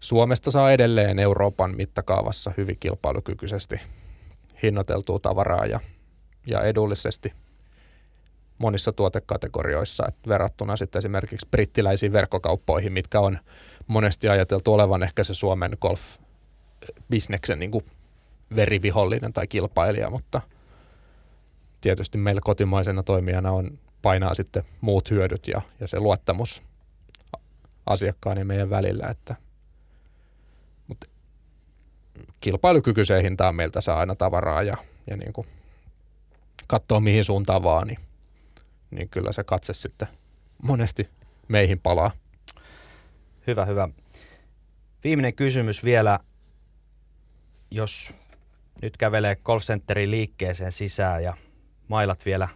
Suomesta 0.00 0.50
saa 0.50 0.72
edelleen 0.72 1.18
Euroopan 1.18 1.76
mittakaavassa 1.76 2.52
hyvin 2.56 2.76
kilpailukykyisesti 2.80 3.80
hinnoiteltua 4.62 5.18
tavaraa 5.18 5.66
ja, 5.66 5.80
ja 6.46 6.62
edullisesti 6.62 7.32
monissa 8.58 8.92
tuotekategorioissa, 8.92 10.04
että 10.08 10.28
verrattuna 10.28 10.76
sitten 10.76 10.98
esimerkiksi 11.00 11.48
brittiläisiin 11.50 12.12
verkkokauppoihin, 12.12 12.92
mitkä 12.92 13.20
on 13.20 13.38
monesti 13.86 14.28
ajateltu 14.28 14.74
olevan 14.74 15.02
ehkä 15.02 15.24
se 15.24 15.34
Suomen 15.34 15.76
golf-bisneksen 15.80 17.58
niin 17.58 17.70
verivihollinen 18.56 19.32
tai 19.32 19.46
kilpailija, 19.46 20.10
mutta 20.10 20.40
tietysti 21.80 22.18
meillä 22.18 22.40
kotimaisena 22.44 23.02
toimijana 23.02 23.52
on 23.52 23.78
painaa 24.02 24.34
sitten 24.34 24.64
muut 24.80 25.10
hyödyt 25.10 25.48
ja, 25.48 25.62
ja 25.80 25.88
se 25.88 26.00
luottamus 26.00 26.62
asiakkaan 27.86 28.38
ja 28.38 28.44
meidän 28.44 28.70
välillä, 28.70 29.08
että 29.08 29.36
kilpailukykyiseen 32.40 33.22
hintaan 33.22 33.54
meiltä 33.54 33.80
saa 33.80 33.98
aina 33.98 34.14
tavaraa 34.14 34.62
ja, 34.62 34.76
ja 35.06 35.16
niin 35.16 35.32
kuin 35.32 35.46
katsoo 36.66 37.00
mihin 37.00 37.24
suuntaan 37.24 37.62
vaan, 37.62 37.86
niin, 37.86 37.98
niin 38.90 39.08
kyllä 39.08 39.32
se 39.32 39.44
katse 39.44 39.72
sitten 39.72 40.08
monesti 40.62 41.08
meihin 41.48 41.80
palaa. 41.80 42.10
Hyvä, 43.46 43.64
hyvä. 43.64 43.88
Viimeinen 45.04 45.34
kysymys 45.34 45.84
vielä, 45.84 46.18
jos 47.70 48.14
nyt 48.82 48.96
kävelee 48.96 49.36
Golf 49.36 49.62
Centerin 49.62 50.10
liikkeeseen 50.10 50.72
sisään 50.72 51.22
ja 51.22 51.36
mailat 51.88 52.26
vielä 52.26 52.48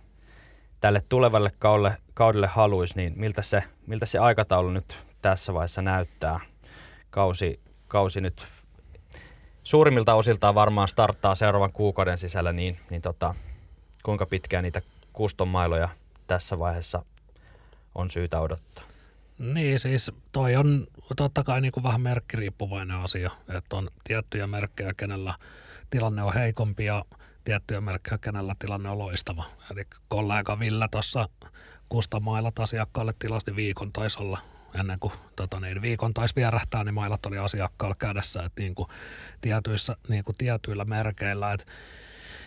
tälle 0.80 1.02
tulevalle 1.08 1.50
kaudelle, 1.58 1.96
kaudelle 2.14 2.46
haluaisi, 2.46 2.96
niin 2.96 3.12
miltä 3.16 3.42
se, 3.42 3.62
miltä 3.86 4.06
se 4.06 4.18
aikataulu 4.18 4.70
nyt 4.70 4.96
tässä 5.22 5.54
vaiheessa 5.54 5.82
näyttää? 5.82 6.40
Kausi, 7.10 7.60
kausi 7.88 8.20
nyt 8.20 8.46
suurimmilta 9.62 10.14
osiltaan 10.14 10.54
varmaan 10.54 10.88
starttaa 10.88 11.34
seuraavan 11.34 11.72
kuukauden 11.72 12.18
sisällä, 12.18 12.52
niin, 12.52 12.78
niin 12.90 13.02
tota, 13.02 13.34
kuinka 14.02 14.26
pitkään 14.26 14.64
niitä 14.64 14.82
kustomailoja 15.12 15.88
tässä 16.26 16.58
vaiheessa 16.58 17.04
on 17.94 18.10
syytä 18.10 18.40
odottaa? 18.40 18.84
Niin, 19.38 19.80
siis 19.80 20.12
toi 20.32 20.56
on 20.56 20.86
totta 21.16 21.44
kai 21.44 21.60
niin 21.60 21.72
kuin 21.72 21.84
vähän 21.84 22.00
merkkiriippuvainen 22.00 22.96
asia, 22.96 23.30
että 23.56 23.76
on 23.76 23.90
tiettyjä 24.04 24.46
merkkejä, 24.46 24.92
kenellä 24.96 25.34
tilanne 25.90 26.22
on 26.22 26.34
heikompi 26.34 26.84
ja 26.84 27.04
tiettyjä 27.44 27.80
merkkejä, 27.80 28.18
kenellä 28.18 28.54
tilanne 28.58 28.90
on 28.90 28.98
loistava. 28.98 29.44
Eli 29.70 29.82
kollega 30.08 30.58
Ville 30.58 30.88
tuossa 30.90 31.28
kustamailat 31.88 32.58
asiakkaalle 32.58 33.12
tilasti 33.18 33.56
viikon 33.56 33.92
taisi 33.92 34.18
olla 34.18 34.38
ennen 34.74 34.98
kuin 34.98 35.12
tota 35.36 35.60
niin, 35.60 35.82
viikon 35.82 36.14
taisi 36.14 36.36
vierähtää, 36.36 36.84
niin 36.84 36.94
mailat 36.94 37.26
oli 37.26 37.38
asiakkaalla 37.38 37.96
kädessä, 37.98 38.42
että 38.42 38.62
niin 38.62 38.74
kuin 38.74 38.88
tietyissä, 39.40 39.96
niin 40.08 40.24
kuin 40.24 40.36
tietyillä 40.38 40.84
merkeillä, 40.84 41.52
että 41.52 41.66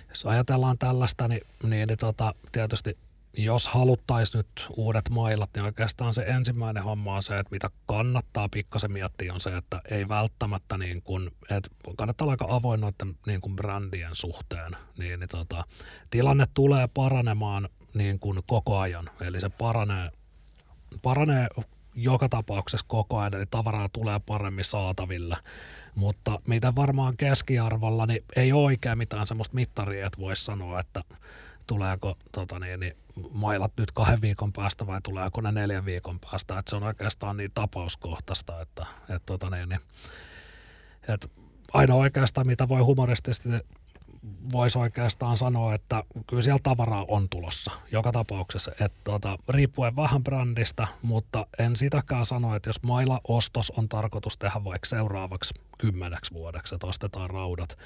jos 0.10 0.26
ajatellaan 0.26 0.78
tällaista, 0.78 1.28
niin, 1.28 1.42
niin, 1.64 1.88
niin 1.88 1.98
tota, 1.98 2.36
tietysti 2.52 2.98
jos 3.38 3.68
haluttaisiin 3.68 4.40
nyt 4.40 4.68
uudet 4.78 5.10
mailat, 5.10 5.50
niin 5.56 5.66
oikeastaan 5.66 6.14
se 6.14 6.22
ensimmäinen 6.22 6.84
homma 6.84 7.16
on 7.16 7.24
se, 7.24 7.40
että 7.40 7.52
mitä 7.52 7.70
kannattaa 7.86 8.50
pikkasen 8.50 8.92
miettiä 8.92 9.34
on 9.34 9.40
se, 9.40 9.58
että 9.58 9.82
ei 9.92 10.08
välttämättä 10.08 10.78
niin 10.78 11.02
kuin, 11.02 11.32
että 11.50 11.70
kannattaa 11.98 12.26
olla 12.26 12.34
aika 12.34 12.46
avoin 12.50 12.82
noiden 12.82 13.18
niin 13.26 13.42
kuin 13.42 13.56
brändien 13.56 14.16
suhteen, 14.16 14.72
niin, 14.98 15.20
niin 15.20 15.30
tota, 15.30 15.64
tilanne 16.10 16.46
tulee 16.54 16.88
paranemaan 16.88 17.70
niin 17.94 18.20
kuin 18.20 18.40
koko 18.48 18.78
ajan, 18.78 19.10
eli 19.22 19.42
se 19.42 19.50
paranee, 19.50 20.10
paranee 21.02 21.48
joka 21.96 22.30
tapauksessa 22.30 22.86
koko 22.90 23.18
ajan, 23.18 23.36
eli 23.36 23.46
tavaraa 23.46 23.90
tulee 23.90 24.20
paremmin 24.26 24.66
saataville. 24.66 25.38
Mutta 25.96 26.40
mitä 26.48 26.76
varmaan 26.76 27.18
keskiarvolla, 27.18 28.06
niin 28.06 28.24
ei 28.36 28.52
ole 28.54 28.64
oikein 28.64 28.98
mitään 28.98 29.28
sellaista 29.28 29.56
mittaria, 29.56 30.08
että 30.08 30.20
voisi 30.20 30.46
sanoa, 30.46 30.80
että 30.80 31.04
tuleeko 31.68 32.18
tota 32.32 32.60
niin, 32.60 32.80
niin, 32.80 32.98
mailat 33.32 33.72
nyt 33.78 33.92
kahden 33.92 34.22
viikon 34.22 34.54
päästä 34.54 34.88
vai 34.88 35.02
tuleeko 35.02 35.42
ne 35.42 35.52
neljän 35.52 35.86
viikon 35.86 36.20
päästä. 36.20 36.60
Et 36.60 36.68
se 36.68 36.76
on 36.76 36.84
oikeastaan 36.84 37.38
niin 37.38 37.52
tapauskohtaista, 37.54 38.62
että 38.62 38.86
et, 39.10 39.24
tota 39.26 39.50
niin, 39.50 39.70
niin, 39.70 39.82
et 41.08 41.32
ainoa 41.74 41.98
oikeastaan 41.98 42.48
mitä 42.48 42.70
voi 42.70 42.82
humoristisesti 42.82 43.50
voisi 44.54 44.78
oikeastaan 44.78 45.38
sanoa, 45.38 45.74
että 45.74 46.04
kyllä 46.28 46.42
siellä 46.42 46.60
tavaraa 46.64 47.06
on 47.08 47.30
tulossa 47.30 47.72
joka 47.92 48.12
tapauksessa. 48.12 48.72
Että 48.80 49.00
tota, 49.04 49.38
riippuen 49.50 49.96
vähän 49.96 50.24
brändistä, 50.24 50.88
mutta 51.02 51.48
en 51.60 51.76
sitäkään 51.76 52.26
sano, 52.26 52.56
että 52.56 52.70
jos 52.70 52.84
maila-ostos 52.84 53.72
on 53.78 53.90
tarkoitus 53.90 54.38
tehdä 54.38 54.64
vaikka 54.64 54.86
seuraavaksi 54.86 55.54
kymmeneksi 55.78 56.34
vuodeksi, 56.34 56.76
että 56.76 56.88
ostetaan 56.88 57.30
raudat, 57.30 57.78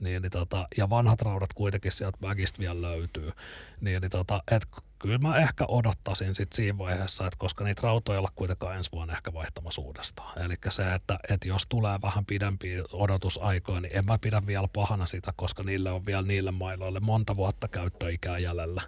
niin, 0.00 0.22
niin 0.22 0.32
tota, 0.32 0.68
ja 0.76 0.90
vanhat 0.90 1.22
raudat 1.22 1.52
kuitenkin 1.52 1.92
sieltä 1.92 2.18
bagista 2.20 2.58
vielä 2.58 2.82
löytyy, 2.82 3.32
niin, 3.80 4.00
niin 4.00 4.10
tota, 4.10 4.42
et 4.50 4.66
kyllä 5.04 5.18
mä 5.18 5.36
ehkä 5.36 5.64
odottaisin 5.68 6.34
sit 6.34 6.52
siinä 6.52 6.78
vaiheessa, 6.78 7.26
että 7.26 7.36
koska 7.38 7.64
niitä 7.64 7.82
rautoja 7.82 8.18
olla 8.18 8.32
kuitenkaan 8.34 8.76
ensi 8.76 8.92
vuonna 8.92 9.12
ehkä 9.12 9.32
vaihtamassa 9.32 9.82
uudestaan. 9.82 10.42
Eli 10.42 10.54
se, 10.68 10.94
että, 10.94 11.18
että 11.28 11.48
jos 11.48 11.66
tulee 11.68 11.98
vähän 12.02 12.24
pidempiä 12.24 12.84
odotusaikoja, 12.92 13.80
niin 13.80 13.96
en 13.96 14.04
mä 14.08 14.18
pidä 14.18 14.42
vielä 14.46 14.68
pahana 14.72 15.06
sitä, 15.06 15.32
koska 15.36 15.62
niille 15.62 15.90
on 15.90 16.06
vielä 16.06 16.22
niille 16.22 16.50
mailoille 16.50 17.00
monta 17.00 17.34
vuotta 17.36 17.68
käyttöikää 17.68 18.38
jäljellä. 18.38 18.82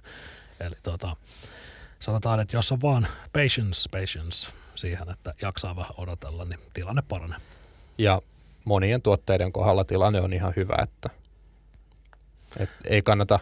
Eli 0.60 0.76
tota, 0.82 1.16
sanotaan, 1.98 2.40
että 2.40 2.56
jos 2.56 2.72
on 2.72 2.82
vaan 2.82 3.06
patience, 3.32 3.88
patience 3.90 4.51
siihen, 4.74 5.10
että 5.10 5.34
jaksaa 5.43 5.76
vähän 5.76 5.94
odotella, 5.97 6.44
niin 6.44 6.60
tilanne 6.74 7.02
paranee. 7.09 7.38
Ja 7.98 8.22
monien 8.64 9.02
tuotteiden 9.02 9.52
kohdalla 9.52 9.84
tilanne 9.84 10.20
on 10.20 10.32
ihan 10.32 10.52
hyvä, 10.56 10.76
että, 10.82 11.10
että 12.56 12.76
ei 12.84 13.02
kannata 13.02 13.40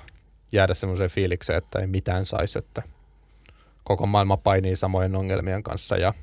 jäädä 0.54 0.74
semmoiseen 0.74 1.10
fiilikseen, 1.10 1.58
että 1.58 1.78
ei 1.78 1.86
mitään 1.86 2.26
saisi, 2.26 2.58
että 2.58 2.82
koko 3.84 4.06
maailma 4.06 4.36
painii 4.36 4.76
samojen 4.76 5.16
ongelmien 5.16 5.62
kanssa 5.62 5.96
ja, 5.96 6.14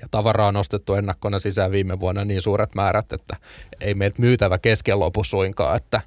ja 0.00 0.08
tavaraa 0.10 0.48
on 0.48 0.56
ostettu 0.56 0.94
ennakkona 0.94 1.38
sisään 1.38 1.70
viime 1.70 2.00
vuonna 2.00 2.24
niin 2.24 2.42
suuret 2.42 2.74
määrät, 2.74 3.12
että 3.12 3.36
ei 3.80 3.94
meiltä 3.94 4.22
myytävä 4.22 4.58
kesken 4.58 5.00
lopu 5.00 5.24
suinkaan, 5.24 5.76
että 5.76 6.00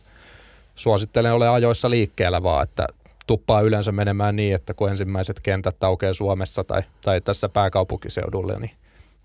suosittelen 0.76 1.34
ole 1.34 1.50
ajoissa 1.50 1.90
liikkeellä 1.90 2.44
vaan, 2.44 2.64
että 2.64 2.88
tuppaa 3.28 3.62
yleensä 3.62 3.92
menemään 3.92 4.36
niin, 4.36 4.56
että 4.56 4.74
kun 4.74 4.90
ensimmäiset 4.90 5.40
kentät 5.40 5.84
aukeaa 5.84 6.14
Suomessa 6.14 6.64
tai, 6.64 6.84
tai 7.02 7.22
tässä 7.22 7.50
pääkaupunkiseudulla, 7.50 8.60
niin 8.60 8.72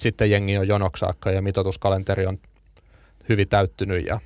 sitten 0.01 0.31
jengi 0.31 0.59
on 0.59 0.69
jonoksaakka 0.69 1.31
ja 1.31 1.43
mitoituskalenteri 1.43 2.27
on 2.27 2.39
hyvin 3.29 3.49
täyttynyt 3.49 4.07
ja 4.07 4.21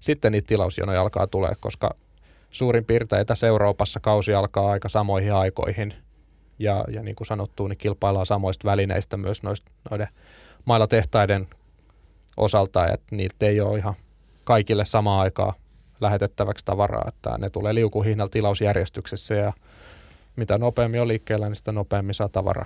sitten 0.00 0.32
niitä 0.32 0.46
tilausjonoja 0.46 1.00
alkaa 1.00 1.26
tulee, 1.26 1.52
koska 1.60 1.94
suurin 2.50 2.84
piirtein 2.84 3.26
tässä 3.26 3.46
Euroopassa 3.46 4.00
kausi 4.00 4.34
alkaa 4.34 4.70
aika 4.70 4.88
samoihin 4.88 5.34
aikoihin 5.34 5.94
ja, 6.58 6.84
ja 6.88 7.02
niin 7.02 7.16
kuin 7.16 7.26
sanottu, 7.26 7.66
niin 7.66 7.78
kilpaillaan 7.78 8.26
samoista 8.26 8.68
välineistä 8.68 9.16
myös 9.16 9.42
noista, 9.42 9.70
noiden 9.90 10.08
mailla 10.64 10.86
tehtaiden 10.86 11.48
osalta, 12.36 12.92
että 12.92 13.16
niitä 13.16 13.46
ei 13.46 13.60
ole 13.60 13.78
ihan 13.78 13.94
kaikille 14.44 14.84
samaan 14.84 15.20
aikaa 15.20 15.54
lähetettäväksi 16.00 16.64
tavaraa, 16.64 17.04
että 17.08 17.38
ne 17.38 17.50
tulee 17.50 17.74
liukuhinnalla 17.74 18.30
tilausjärjestyksessä 18.30 19.34
ja 19.34 19.52
mitä 20.36 20.58
nopeammin 20.58 21.00
on 21.00 21.08
liikkeellä, 21.08 21.48
niin 21.48 21.56
sitä 21.56 21.72
nopeammin 21.72 22.14
saa 22.14 22.28
tavaraa. 22.28 22.64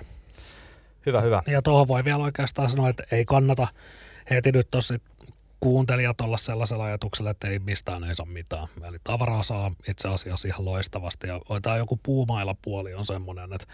Hyvä, 1.05 1.21
hyvä. 1.21 1.43
Ja 1.47 1.61
tuohon 1.61 1.87
voi 1.87 2.05
vielä 2.05 2.23
oikeastaan 2.23 2.69
sanoa, 2.69 2.89
että 2.89 3.03
ei 3.11 3.25
kannata 3.25 3.67
heti 4.29 4.51
nyt 4.51 4.67
tuossa 4.71 4.95
kuuntelijat 5.65 6.21
olla 6.21 6.37
sellaisella 6.37 6.83
ajatuksella, 6.83 7.29
että 7.29 7.47
ei 7.47 7.59
mistään 7.59 8.03
ei 8.03 8.15
saa 8.15 8.25
mitään. 8.25 8.67
Eli 8.83 8.97
tavaraa 9.03 9.43
saa 9.43 9.71
itse 9.89 10.07
asiassa 10.07 10.47
ihan 10.47 10.65
loistavasti. 10.65 11.27
Ja 11.27 11.41
tämä 11.61 11.77
joku 11.77 11.99
puumailla 12.03 12.55
puoli 12.61 12.93
on 12.93 13.05
semmoinen, 13.05 13.53
että 13.53 13.67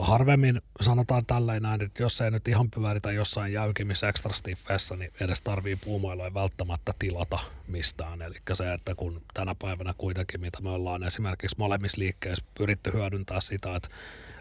harvemmin 0.00 0.62
sanotaan 0.80 1.26
tälleen 1.26 1.62
näin, 1.62 1.84
että 1.84 2.02
jos 2.02 2.20
ei 2.20 2.30
nyt 2.30 2.48
ihan 2.48 2.70
pyöritä 2.70 3.12
jossain 3.12 3.52
jäykimissä 3.52 4.08
extra 4.08 4.32
stiffessä, 4.32 4.96
niin 4.96 5.12
edes 5.20 5.40
tarvii 5.40 5.76
puumailoja 5.76 6.34
välttämättä 6.34 6.92
tilata 6.98 7.38
mistään. 7.68 8.22
Eli 8.22 8.36
se, 8.52 8.72
että 8.72 8.94
kun 8.94 9.22
tänä 9.34 9.54
päivänä 9.62 9.94
kuitenkin, 9.98 10.40
mitä 10.40 10.60
me 10.60 10.70
ollaan 10.70 11.02
esimerkiksi 11.02 11.56
molemmissa 11.58 11.98
liikkeissä 11.98 12.44
pyritty 12.58 12.92
hyödyntää 12.92 13.40
sitä, 13.40 13.76
että 13.76 13.88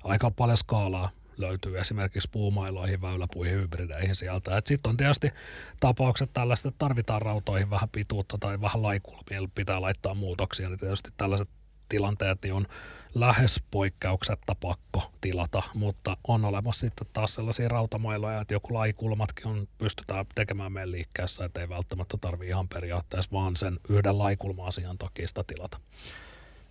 aika 0.04 0.32
paljon 0.32 0.58
skaalaa 0.58 1.10
löytyy 1.38 1.80
esimerkiksi 1.80 2.30
puumailoihin, 2.32 3.02
väyläpuihin, 3.02 3.56
hybrideihin 3.56 4.16
sieltä. 4.16 4.62
Sitten 4.66 4.90
on 4.90 4.98
tietysti 4.98 5.32
tapaukset 5.80 6.30
tällaista, 6.34 6.68
että 6.68 6.80
tarvitaan 6.80 7.22
rautoihin 7.22 7.70
vähän 7.70 7.90
pituutta 7.90 8.38
tai 8.38 8.62
vähän 8.62 8.84
laikulmia, 8.84 9.50
pitää 9.56 9.82
laittaa 9.82 10.14
muutoksia, 10.14 10.70
niin 10.70 10.80
tietysti 10.80 11.10
tällaiset 11.18 11.50
tilanteet 11.90 12.44
niin 12.44 12.54
on 12.54 12.68
lähes 13.16 13.64
poikkeuksetta 13.72 14.56
pakko 14.56 15.12
tilata, 15.22 15.64
mutta 15.74 16.18
on 16.28 16.46
olemassa 16.46 16.80
sitten 16.80 17.08
taas 17.14 17.36
sellaisia 17.36 17.70
rautamailoja, 17.70 18.42
että 18.42 18.54
joku 18.54 18.74
laikulmatkin 18.74 19.48
on, 19.48 19.68
pystytään 19.78 20.26
tekemään 20.36 20.72
meidän 20.72 20.92
liikkeessä, 20.92 21.46
että 21.46 21.62
ei 21.62 21.70
välttämättä 21.70 22.18
tarvitse 22.22 22.50
ihan 22.50 22.68
periaatteessa 22.68 23.32
vaan 23.32 23.56
sen 23.56 23.80
yhden 23.90 24.18
laikulma-asian 24.18 24.98
takia 24.98 25.28
sitä 25.28 25.44
tilata. 25.48 25.80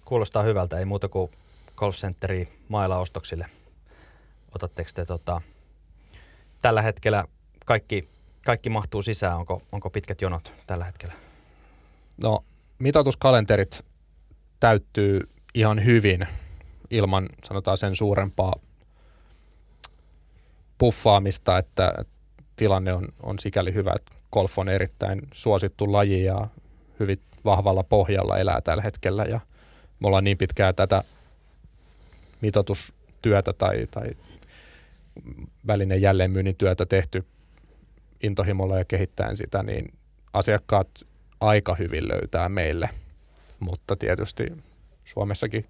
Kuulostaa 0.05 0.43
hyvältä, 0.43 0.79
ei 0.79 0.85
muuta 0.85 1.09
kuin 1.09 1.31
Golf 1.77 1.97
maila 2.69 2.99
ostoksille 2.99 3.47
otatteko 4.55 4.91
te 4.95 5.05
tota, 5.05 5.41
tällä 6.61 6.83
hetkellä 6.83 7.25
kaikki, 7.67 8.09
kaikki 8.45 8.71
mahtuu 8.71 9.03
sisään? 9.03 9.37
Onko, 9.37 9.63
onko 9.73 9.91
pitkät 9.91 10.23
jonot 10.23 10.53
tällä 10.67 10.85
hetkellä? 10.85 11.15
No, 12.17 12.45
mitoituskalenterit 12.79 13.85
täyttyy 14.61 15.21
ihan 15.55 15.85
hyvin 15.85 16.27
ilman, 16.91 17.29
sanotaan 17.45 17.79
sen 17.79 17.97
suurempaa 17.97 18.55
puffaamista, 20.79 21.59
että 21.59 22.05
tilanne 22.57 22.93
on, 22.93 23.09
on 23.23 23.39
sikäli 23.39 23.75
hyvä, 23.75 23.93
että 23.97 24.13
golf 24.33 24.59
on 24.59 24.69
erittäin 24.69 25.23
suosittu 25.33 25.93
laji 25.93 26.25
ja 26.25 26.49
hyvin 27.01 27.21
vahvalla 27.45 27.83
pohjalla 27.83 28.39
elää 28.39 28.61
tällä 28.61 28.83
hetkellä 28.83 29.25
ja 29.25 29.41
me 30.01 30.07
ollaan 30.07 30.25
niin 30.25 30.39
pitkään 30.39 30.75
tätä 30.75 31.05
mitoitustyötä 32.41 33.53
tai, 33.53 33.87
tai 33.91 34.11
välinen 35.67 36.03
jälleenmyynnin 36.03 36.57
työtä 36.57 36.87
tehty 36.87 37.25
intohimolla 38.23 38.79
ja 38.79 38.85
kehittäen 38.85 39.37
sitä, 39.37 39.63
niin 39.63 39.95
asiakkaat 40.33 40.89
aika 41.41 41.75
hyvin 41.75 42.09
löytää 42.09 42.49
meille, 42.49 42.91
mutta 43.61 43.97
tietysti 43.97 44.47
Suomessakin 45.05 45.67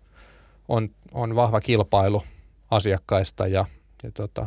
on, 0.68 0.90
on 1.12 1.36
vahva 1.36 1.60
kilpailu 1.60 2.22
asiakkaista 2.70 3.46
ja, 3.46 3.64
ja 4.02 4.10
tota, 4.10 4.46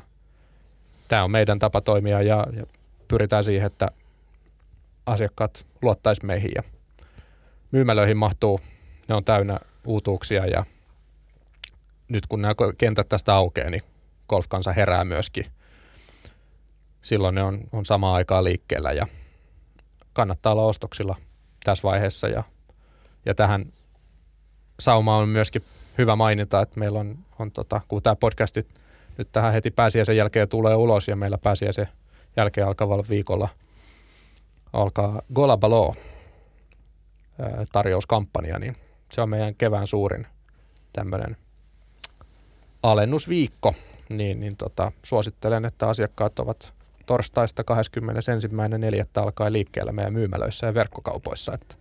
tämä 1.07 1.23
on 1.23 1.31
meidän 1.31 1.59
tapa 1.59 1.81
toimia 1.81 2.21
ja, 2.21 2.47
ja 2.57 2.65
pyritään 3.07 3.43
siihen, 3.43 3.67
että 3.67 3.91
asiakkaat 5.05 5.65
luottaisi 5.81 6.25
meihin 6.25 6.51
ja 6.55 6.63
myymälöihin 7.71 8.17
mahtuu, 8.17 8.59
ne 9.07 9.15
on 9.15 9.23
täynnä 9.23 9.59
uutuuksia 9.85 10.45
ja 10.45 10.65
nyt 12.09 12.27
kun 12.27 12.41
nämä 12.41 12.55
kentät 12.77 13.09
tästä 13.09 13.35
aukeaa, 13.35 13.69
niin 13.69 13.81
golfkansa 14.29 14.73
herää 14.73 15.03
myöskin. 15.03 15.45
Silloin 17.01 17.35
ne 17.35 17.43
on, 17.43 17.59
on 17.71 17.85
samaan 17.85 18.15
aikaan 18.15 18.43
liikkeellä 18.43 18.91
ja 18.91 19.07
kannattaa 20.13 20.51
olla 20.51 20.63
ostoksilla 20.63 21.15
tässä 21.63 21.83
vaiheessa 21.83 22.27
ja, 22.27 22.43
ja 23.25 23.35
tähän 23.35 23.73
sauma 24.79 25.17
on 25.17 25.29
myöskin 25.29 25.63
hyvä 25.97 26.15
mainita, 26.15 26.61
että 26.61 26.79
meillä 26.79 26.99
on, 26.99 27.17
on 27.39 27.51
tota, 27.51 27.81
kun 27.87 28.03
tämä 28.03 28.15
podcasti 28.15 28.67
nyt 29.17 29.31
tähän 29.31 29.53
heti 29.53 29.71
pääsiäisen 29.71 30.17
jälkeen 30.17 30.49
tulee 30.49 30.75
ulos 30.75 31.07
ja 31.07 31.15
meillä 31.15 31.37
pääsiäisen 31.37 31.87
jälkeen 32.35 32.67
alkavalla 32.67 33.05
viikolla 33.09 33.49
alkaa 34.73 35.21
Golabalo 35.33 35.95
tarjouskampanja, 37.71 38.59
niin 38.59 38.75
se 39.11 39.21
on 39.21 39.29
meidän 39.29 39.55
kevään 39.55 39.87
suurin 39.87 40.27
tämmöinen 40.93 41.37
alennusviikko, 42.83 43.73
niin, 44.09 44.39
niin 44.39 44.57
tota, 44.57 44.91
suosittelen, 45.03 45.65
että 45.65 45.89
asiakkaat 45.89 46.39
ovat 46.39 46.73
torstaista 47.05 47.63
21.4. 47.63 49.23
alkaen 49.23 49.53
liikkeellä 49.53 49.91
meidän 49.91 50.13
myymälöissä 50.13 50.67
ja 50.67 50.73
verkkokaupoissa, 50.73 51.53
että 51.53 51.75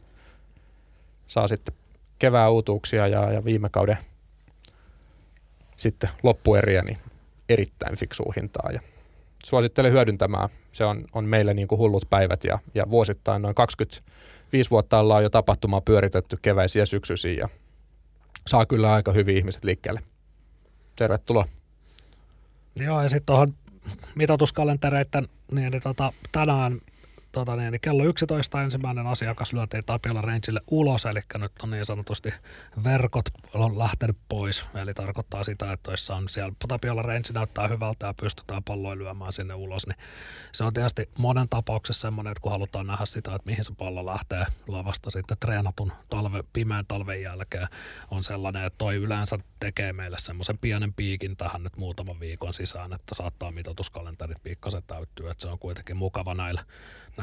saa 1.27 1.49
sitten 1.49 1.75
kevään 2.19 2.53
uutuuksia 2.53 3.07
ja, 3.07 3.33
ja 3.33 3.45
viime 3.45 3.69
kauden 3.69 3.99
sitten 5.77 6.11
loppueriä 6.23 6.83
niin 6.83 6.99
erittäin 7.49 7.97
fiksua 7.97 8.33
hintaa 8.37 8.71
ja 8.73 8.81
suosittelen 9.45 9.93
hyödyntämään. 9.93 10.49
Se 10.73 10.85
on, 10.85 11.05
on 11.13 11.25
meille 11.25 11.55
niin 11.55 11.69
kuin 11.69 11.79
hullut 11.79 12.05
päivät 12.11 12.45
ja, 12.45 12.59
ja 12.75 12.91
vuosittain 12.91 13.43
noin 13.43 13.55
25 13.55 14.71
vuotta 14.71 14.99
ollaan 14.99 15.23
jo 15.23 15.31
tapahtumaa 15.31 15.81
pyöritetty 15.81 16.39
keväisiä 16.43 16.87
syksyisiä 16.87 17.33
ja 17.33 17.49
saa 18.47 18.67
kyllä 18.67 18.93
aika 18.93 19.13
hyvin 19.13 19.37
ihmiset 19.37 19.65
liikkeelle. 19.65 20.01
Tervetuloa. 20.97 21.49
Joo, 22.77 23.03
ja 23.03 23.09
sitten 23.09 23.27
tuohon 23.27 23.55
mitoituskalentereiden, 24.15 25.29
niin, 25.53 25.71
niin 25.71 25.83
tota, 25.83 26.13
tänään 26.33 26.81
tota 27.37 27.57
niin, 27.57 27.81
kello 27.81 28.05
11 28.05 28.63
ensimmäinen 28.63 29.07
asiakas 29.07 29.53
lyötiin 29.53 29.83
Tapiola 29.87 30.21
Rangeille 30.23 30.61
ulos, 30.71 31.07
eli 31.07 31.21
nyt 31.39 31.53
on 31.63 31.71
niin 31.71 31.85
sanotusti 31.85 32.35
verkot 32.85 33.25
on 33.55 33.79
lähtenyt 33.79 34.17
pois. 34.29 34.65
Eli 34.75 34.95
tarkoittaa 34.95 35.45
sitä, 35.45 35.73
että 35.73 35.83
toissa 35.83 36.17
on 36.17 36.29
siellä 36.29 36.53
Tapiola 36.69 37.03
Range 37.03 37.33
näyttää 37.35 37.69
hyvältä 37.69 38.07
ja 38.07 38.15
pystytään 38.21 38.65
palloin 38.65 38.99
lyömään 38.99 39.33
sinne 39.33 39.55
ulos, 39.55 39.87
niin 39.87 39.97
se 40.53 40.65
on 40.65 40.73
tietysti 40.73 41.09
monen 41.19 41.49
tapauksessa 41.49 42.01
semmoinen, 42.01 42.31
että 42.31 42.41
kun 42.41 42.53
halutaan 42.53 42.87
nähdä 42.87 43.07
sitä, 43.07 43.35
että 43.35 43.51
mihin 43.51 43.65
se 43.65 43.73
pallo 43.79 44.07
lähtee 44.07 44.45
lavasta 44.69 45.11
sitten 45.11 45.37
treenatun 45.41 45.93
talve, 46.11 46.45
pimeän 46.53 46.87
talven 46.89 47.23
jälkeen, 47.23 47.69
on 48.11 48.25
sellainen, 48.25 48.65
että 48.65 48.79
toi 48.79 48.95
yleensä 48.95 49.39
tekee 49.61 49.93
meille 49.93 50.17
semmoisen 50.19 50.59
pienen 50.59 50.95
piikin 50.95 51.37
tähän 51.37 51.63
nyt 51.63 51.77
muutaman 51.77 52.21
viikon 52.21 52.55
sisään, 52.55 52.93
että 52.93 53.15
saattaa 53.15 53.51
mitoituskalenterit 53.51 54.43
pikkasen 54.43 54.83
täyttyä, 54.87 55.31
että 55.31 55.43
se 55.43 55.49
on 55.49 55.59
kuitenkin 55.59 55.97
mukava 55.97 56.35
näillä 56.35 56.61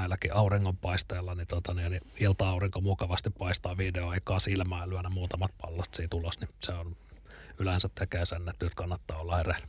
näilläkin 0.04 0.36
auringonpaisteilla, 0.36 1.36
niin, 1.36 1.48
tota, 1.48 1.74
niin, 1.74 1.92
niin 1.92 2.02
ilta-aurinko 2.20 2.82
mukavasti 2.82 3.30
paistaa 3.30 3.78
videoaikaa 3.78 4.40
silmään 4.40 4.82
ja 4.82 4.90
lyödä 4.90 5.10
muutamat 5.10 5.52
pallot 5.62 5.94
siitä 5.94 6.16
ulos, 6.16 6.40
niin 6.40 6.50
se 6.64 6.72
on 6.74 6.96
yleensä 7.60 7.90
tekee 7.96 8.26
sen, 8.26 8.50
että 8.50 8.66
nyt 8.66 8.76
kannattaa 8.76 9.18
olla 9.18 9.38
hereillä. 9.38 9.68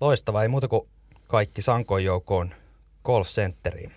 Loistava, 0.00 0.42
ei 0.42 0.48
muuta 0.48 0.68
kuin 0.68 0.88
kaikki 1.26 1.62
Sankoin 1.62 2.04
joukoon 2.04 2.54
Golf 3.04 3.28
Centeriin. 3.28 3.92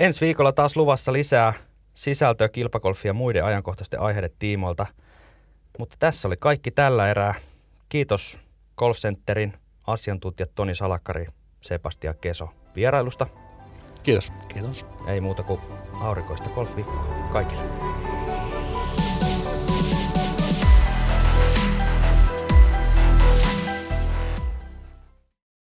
Ensi 0.00 0.20
viikolla 0.20 0.52
taas 0.52 0.76
luvassa 0.76 1.12
lisää 1.12 1.52
sisältöä 1.94 2.48
kilpakolfia 2.48 3.08
ja 3.08 3.14
muiden 3.14 3.44
ajankohtaisten 3.44 4.00
aiheiden 4.00 4.30
tiimoilta. 4.38 4.86
Mutta 5.78 5.96
tässä 5.98 6.28
oli 6.28 6.36
kaikki 6.36 6.70
tällä 6.70 7.10
erää. 7.10 7.34
Kiitos 7.88 8.38
Golf 8.76 8.96
Centerin 8.96 9.52
asiantuntijat 9.86 10.54
Toni 10.54 10.74
Salakkari, 10.74 11.26
Sebastian 11.60 12.14
Keso 12.20 12.59
vierailusta. 12.80 13.26
Kiitos. 14.02 14.32
Kiitos. 14.48 14.86
Ei 15.06 15.20
muuta 15.20 15.42
kuin 15.42 15.60
aurinkoista 16.00 16.50
golfviikkoa 16.50 17.04
kaikille. 17.32 17.62